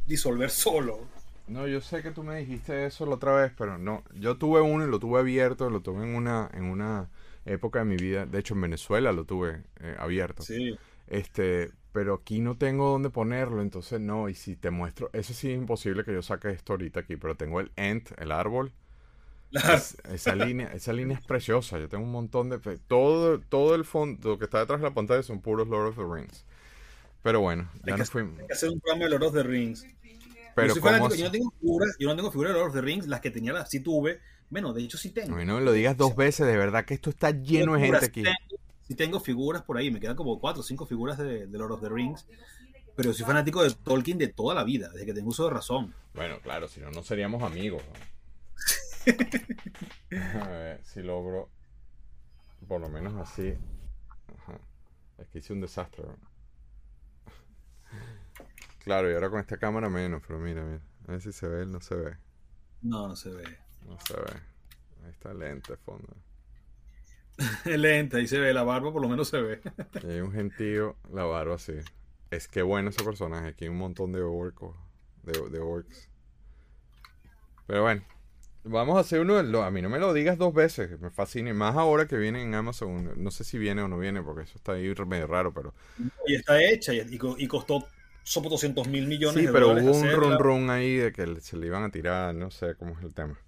[0.08, 1.08] disolver solo.
[1.48, 4.04] No, yo sé que tú me dijiste eso la otra vez, pero no.
[4.14, 7.10] Yo tuve uno y lo tuve abierto, lo tuve en una, en una
[7.46, 8.26] época de mi vida.
[8.26, 10.44] De hecho, en Venezuela lo tuve eh, abierto.
[10.44, 10.78] Sí.
[11.08, 14.30] Este, pero aquí no tengo dónde ponerlo, entonces no.
[14.30, 17.36] Y si te muestro, eso sí es imposible que yo saque esto ahorita aquí, pero
[17.36, 18.72] tengo el ent, el árbol.
[20.14, 21.80] esa línea, esa línea es preciosa.
[21.80, 25.24] Yo tengo un montón de todo, todo el fondo que está detrás de la pantalla
[25.24, 26.46] son puros Lord of the Rings.
[27.24, 28.40] Pero bueno, ya nos fuimos.
[28.40, 29.86] Hay que hacer un programa de Lord of the Rings.
[30.56, 30.82] Pero yo,
[31.16, 33.32] yo no tengo figuras, yo no tengo figuras de Lord of the Rings, las que
[33.32, 35.30] tenía las sí tuve, bueno, de hecho sí tengo.
[35.30, 38.24] No, me lo digas dos veces, de verdad que esto está lleno de gente aquí.
[38.88, 41.82] sí tengo figuras por ahí, me quedan como cuatro o cinco figuras de, Lord of
[41.82, 42.26] the Rings.
[42.96, 45.94] Pero soy fanático de Tolkien de toda la vida, desde que tengo uso de razón.
[46.14, 47.82] Bueno, claro, si no, no seríamos amigos.
[50.36, 51.50] A ver si logro,
[52.68, 53.54] por lo menos así.
[55.18, 56.04] Es que hice un desastre.
[58.84, 60.82] Claro, y ahora con esta cámara menos, pero mira, mira.
[61.08, 62.18] A ver si se ve, no se ve.
[62.82, 63.69] No, no se ve.
[63.90, 64.40] No se ve.
[65.04, 66.08] Ahí está lente fondo.
[67.66, 69.62] lente, ahí se ve la barba, por lo menos se ve.
[70.08, 71.74] hay un gentío, la barba sí.
[72.30, 73.50] Es que bueno ese personaje.
[73.50, 74.76] Aquí hay un montón de orcos.
[75.24, 76.08] De, orcs.
[77.66, 78.04] Pero bueno.
[78.64, 81.00] Vamos a hacer uno de A mí no me lo digas dos veces.
[81.00, 81.50] Me fascina.
[81.50, 83.14] Y más ahora que viene en Amazon.
[83.16, 85.74] No sé si viene o no viene, porque eso está ahí medio raro, pero.
[86.28, 87.02] Y está hecha y,
[87.38, 87.88] y costó
[88.30, 91.66] son 200 mil millones sí, pero hubo un run run ahí de que se le
[91.66, 93.40] iban a tirar, no sé cómo es el tema.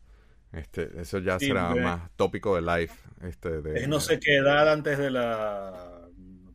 [0.54, 2.92] Este, eso ya será más tópico de live.
[3.24, 6.02] Este, de, es no sé qué edad antes de la.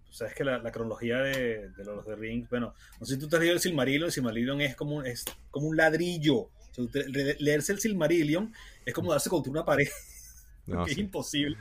[0.09, 3.28] O sea, es que la, cronología de, los de Rings, bueno, no sé si tú
[3.28, 6.48] te has leído el Silmarillion, el Silmarillion es como, es como un ladrillo.
[7.39, 8.52] leerse el Silmarillion
[8.86, 9.89] es como darse contra una pared.
[10.86, 11.56] es imposible.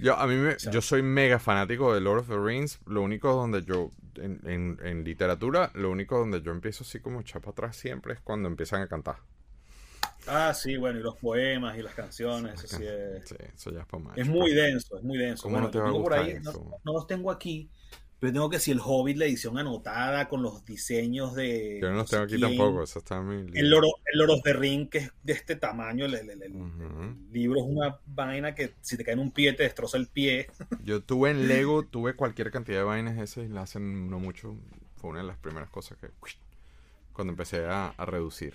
[0.00, 2.78] Yo, a mí me, yo soy mega fanático de Lord of the Rings.
[2.86, 7.50] Lo único donde yo, en, en, literatura, lo único donde yo empiezo así como chapa
[7.50, 9.16] atrás siempre es cuando empiezan a cantar.
[10.28, 13.28] Ah, sí, bueno, y los poemas y las canciones, eso sí es.
[13.28, 14.18] Sí, eso ya es para más.
[14.18, 15.42] Es muy denso, es muy denso.
[15.44, 16.42] ¿Cómo no te va a gustar
[16.84, 17.70] no, los tengo aquí,
[18.18, 21.78] Pero tengo que si el Hobbit, la edición anotada con los diseños de.
[21.80, 24.98] Yo no los tengo aquí tampoco, eso está muy El loro, el de Ring, que
[24.98, 26.12] es de este tamaño, el,
[27.32, 30.48] libro es una vaina que si te cae en un pie te destroza el pie.
[30.84, 34.56] Yo tuve en Lego, tuve cualquier cantidad de vainas esas y la hacen no mucho.
[34.96, 36.08] Fue una de las primeras cosas que.
[37.12, 38.54] Cuando empecé a, a reducir.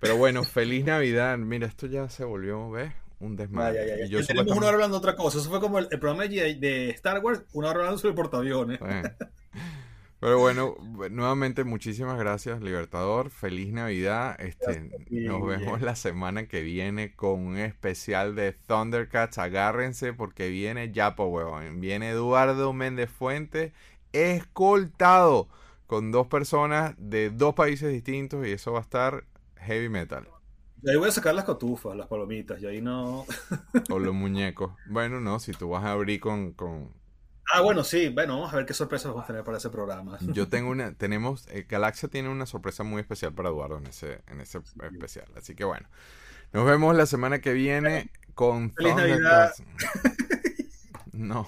[0.00, 1.36] Pero bueno, feliz Navidad.
[1.38, 2.92] Mira, esto ya se volvió, ¿ves?
[3.20, 4.06] un desmadre.
[4.06, 5.38] Y yo tenemos una hora hablando de otra cosa.
[5.38, 8.80] Eso fue como el, programa de, Star Wars, una hora hablando sobre portaaviones.
[10.20, 10.76] Pero bueno,
[11.10, 13.30] nuevamente muchísimas gracias, Libertador.
[13.30, 14.38] Feliz Navidad.
[14.38, 19.38] Este, nos vemos la semana que viene con un especial de Thundercats.
[19.38, 21.80] Agárrense porque viene Yapo, huevón.
[21.80, 23.72] Viene Eduardo Méndez Fuente,
[24.12, 25.48] escoltado
[25.86, 29.24] con dos personas de dos países distintos y eso va a estar
[29.60, 30.28] heavy metal.
[30.82, 33.26] Y ahí voy a sacar las cotufas, las palomitas, y ahí no.
[33.90, 34.72] o los muñecos.
[34.86, 36.54] Bueno, no, si tú vas a abrir con,
[37.52, 38.08] Ah, bueno, sí.
[38.08, 40.18] Bueno, vamos a ver qué sorpresas vamos a tener para ese programa.
[40.32, 44.22] Yo tengo una, tenemos, eh, Galaxia tiene una sorpresa muy especial para Eduardo en ese,
[44.28, 45.26] en ese especial.
[45.36, 45.88] Así que bueno,
[46.52, 49.52] nos vemos la semana que viene con Feliz Navidad.
[51.12, 51.46] No.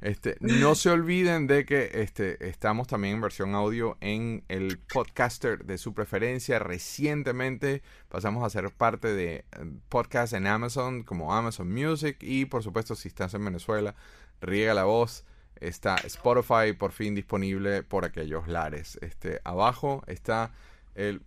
[0.00, 5.64] Este, no se olviden de que este, estamos también en versión audio en el podcaster
[5.64, 6.60] de su preferencia.
[6.60, 9.44] Recientemente pasamos a ser parte de eh,
[9.88, 13.96] podcast en Amazon como Amazon Music y por supuesto si estás en Venezuela,
[14.40, 15.24] riega la voz.
[15.60, 18.98] Está Spotify por fin disponible por aquellos lares.
[19.02, 20.52] Este, abajo está
[20.94, 21.22] el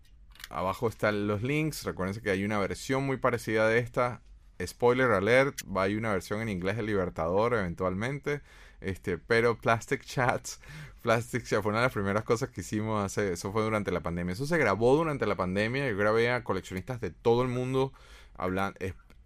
[0.50, 1.84] abajo están los links.
[1.84, 4.22] Recuerden que hay una versión muy parecida de esta
[4.68, 8.42] spoiler alert, va a ir una versión en inglés de Libertador eventualmente.
[8.82, 10.60] Este, pero Plastic Chats,
[11.02, 14.02] Plastic Chat fue una de las primeras cosas que hicimos hace, eso fue durante la
[14.02, 14.34] pandemia.
[14.34, 15.90] Eso se grabó durante la pandemia.
[15.90, 17.94] Yo grabé a coleccionistas de todo el mundo
[18.36, 18.78] hablando.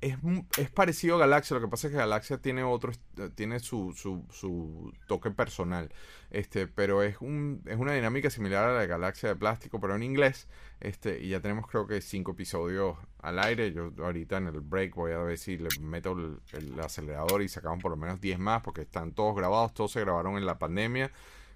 [0.02, 0.18] Es,
[0.58, 2.92] es, parecido a Galaxia, lo que pasa es que Galaxia tiene otro,
[3.34, 5.92] tiene su, su, su toque personal.
[6.30, 9.96] Este, pero es un, es una dinámica similar a la de Galaxia de plástico, pero
[9.96, 10.48] en inglés.
[10.82, 13.72] Este, y ya tenemos creo que cinco episodios al aire.
[13.72, 16.12] Yo ahorita en el break voy a ver si le meto
[16.52, 20.02] el, acelerador y sacamos por lo menos 10 más porque están todos grabados, todos se
[20.02, 21.12] grabaron en la pandemia.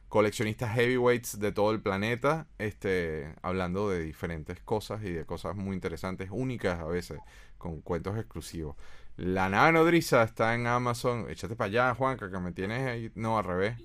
[0.10, 5.76] Coleccionistas heavyweights de todo el planeta, este, hablando de diferentes cosas y de cosas muy
[5.76, 7.20] interesantes, únicas a veces,
[7.58, 8.76] con cuentos exclusivos.
[9.18, 11.26] La nave nodriza está en Amazon.
[11.30, 13.12] Échate para allá, Juanca, que me tienes ahí.
[13.16, 13.78] No, al revés.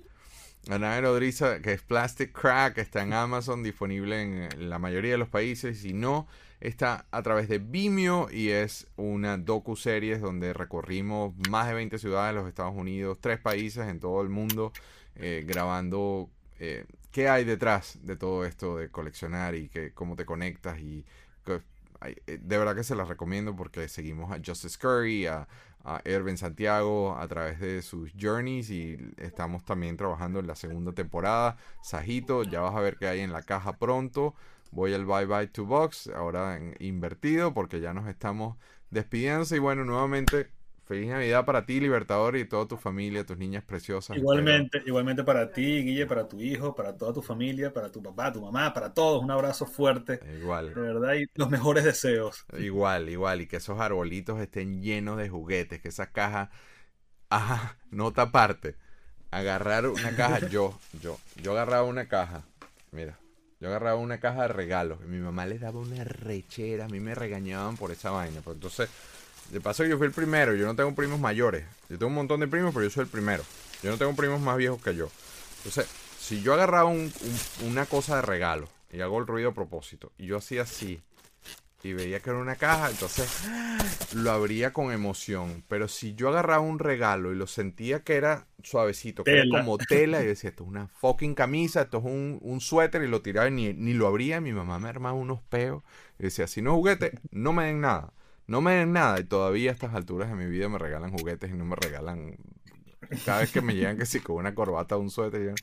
[0.67, 5.17] La nave nodriza, que es Plastic Crack, está en Amazon, disponible en la mayoría de
[5.17, 5.81] los países.
[5.81, 6.25] Si no,
[6.59, 12.33] está a través de Vimeo y es una docu-series donde recorrimos más de 20 ciudades
[12.33, 14.71] de los Estados Unidos, tres países en todo el mundo,
[15.15, 16.29] eh, grabando
[16.59, 20.79] eh, qué hay detrás de todo esto de coleccionar y que, cómo te conectas.
[20.79, 21.05] y
[22.01, 25.47] eh, De verdad que se las recomiendo porque seguimos a Justice Curry, a,
[25.83, 30.91] a Erwin Santiago a través de sus journeys y estamos también trabajando en la segunda
[30.93, 31.57] temporada.
[31.81, 34.35] Sajito, ya vas a ver que hay en la caja pronto.
[34.71, 38.57] Voy al Bye Bye to Box, ahora invertido porque ya nos estamos
[38.89, 40.49] despidiendo y bueno, nuevamente
[40.85, 44.17] Feliz Navidad para ti, Libertador, y toda tu familia, tus niñas preciosas.
[44.17, 48.31] Igualmente, igualmente para ti, Guille, para tu hijo, para toda tu familia, para tu papá,
[48.31, 49.23] tu mamá, para todos.
[49.23, 50.19] Un abrazo fuerte.
[50.39, 50.75] Igual.
[50.75, 52.45] De verdad, y los mejores deseos.
[52.59, 53.41] Igual, igual.
[53.41, 56.51] Y que esos arbolitos estén llenos de juguetes, que esa caja.
[57.29, 58.75] Ajá, nota aparte.
[59.31, 62.43] Agarrar una caja, yo, yo, yo agarraba una caja.
[62.91, 63.17] Mira,
[63.59, 64.99] yo agarraba una caja de regalos.
[65.03, 66.85] Y mi mamá les daba una rechera.
[66.85, 68.41] A mí me regañaban por esa vaina.
[68.43, 68.87] Pues entonces
[69.51, 71.65] de paso yo fui el primero, yo no tengo primos mayores.
[71.89, 73.43] Yo tengo un montón de primos, pero yo soy el primero.
[73.83, 75.09] Yo no tengo primos más viejos que yo.
[75.57, 75.87] Entonces,
[76.19, 76.91] si yo agarraba
[77.65, 81.01] una cosa de regalo y hago el ruido a propósito, y yo hacía así,
[81.83, 83.29] y veía que era una caja, entonces
[84.15, 85.63] lo abría con emoción.
[85.67, 89.77] Pero si yo agarraba un regalo y lo sentía que era suavecito, que era como
[89.77, 93.47] tela, y decía, esto es una fucking camisa, esto es un, suéter, y lo tiraba
[93.49, 95.83] y ni, ni lo abría, mi mamá me armaba unos peos,
[96.17, 98.14] y decía, si no juguete, no me den nada.
[98.47, 101.49] No me den nada y todavía a estas alturas de mi vida me regalan juguetes
[101.51, 102.37] y no me regalan.
[103.25, 105.53] Cada vez que me llegan que sí con una corbata o un suéter, yo,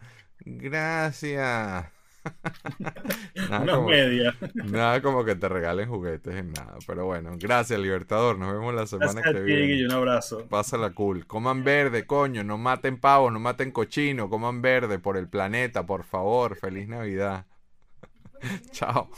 [0.45, 1.87] gracias.
[3.49, 4.35] nada como, media.
[4.55, 6.77] Nada como que te regalen juguetes en nada.
[6.87, 8.39] Pero bueno, gracias, Libertador.
[8.39, 9.75] Nos vemos la semana que viene.
[9.75, 10.47] Y un abrazo.
[10.49, 11.27] Pásala cool.
[11.27, 12.45] Coman verde, coño.
[12.45, 14.31] No maten pavos, no maten cochino.
[14.31, 16.57] Coman verde por el planeta, por favor.
[16.57, 17.47] Feliz Navidad.
[18.73, 19.11] Chao.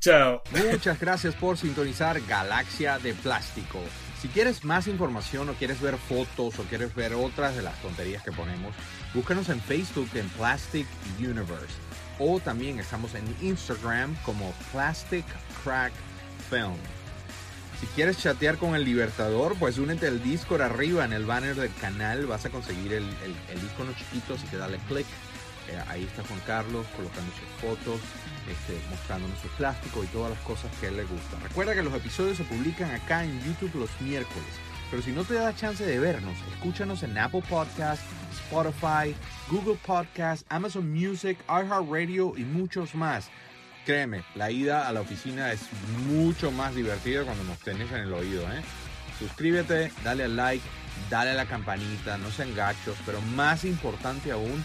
[0.00, 0.42] Chao.
[0.52, 3.80] Muchas gracias por sintonizar Galaxia de Plástico.
[4.22, 8.22] Si quieres más información o quieres ver fotos o quieres ver otras de las tonterías
[8.22, 8.74] que ponemos,
[9.12, 10.86] búscanos en Facebook en Plastic
[11.18, 11.74] Universe.
[12.20, 15.26] O también estamos en Instagram como Plastic
[15.62, 15.92] Crack
[16.48, 16.76] Film.
[17.80, 21.72] Si quieres chatear con el Libertador, pues únete al Discord arriba en el banner del
[21.74, 22.26] canal.
[22.26, 25.06] Vas a conseguir el, el, el icono chiquito, así que dale click
[25.68, 28.00] Eh, ahí está Juan Carlos colocando sus fotos,
[28.48, 31.40] este, mostrándonos su plástico y todas las cosas que a él le gustan.
[31.42, 34.48] Recuerda que los episodios se publican acá en YouTube los miércoles.
[34.90, 39.14] Pero si no te da chance de vernos, escúchanos en Apple Podcasts, Spotify,
[39.50, 43.28] Google Podcasts, Amazon Music, iHeartRadio y muchos más.
[43.84, 45.60] Créeme, la ida a la oficina es
[46.06, 48.42] mucho más divertida cuando nos tenés en el oído.
[48.44, 48.62] ¿eh?
[49.18, 50.64] Suscríbete, dale al like,
[51.10, 54.64] dale a la campanita, no sean gachos, pero más importante aún,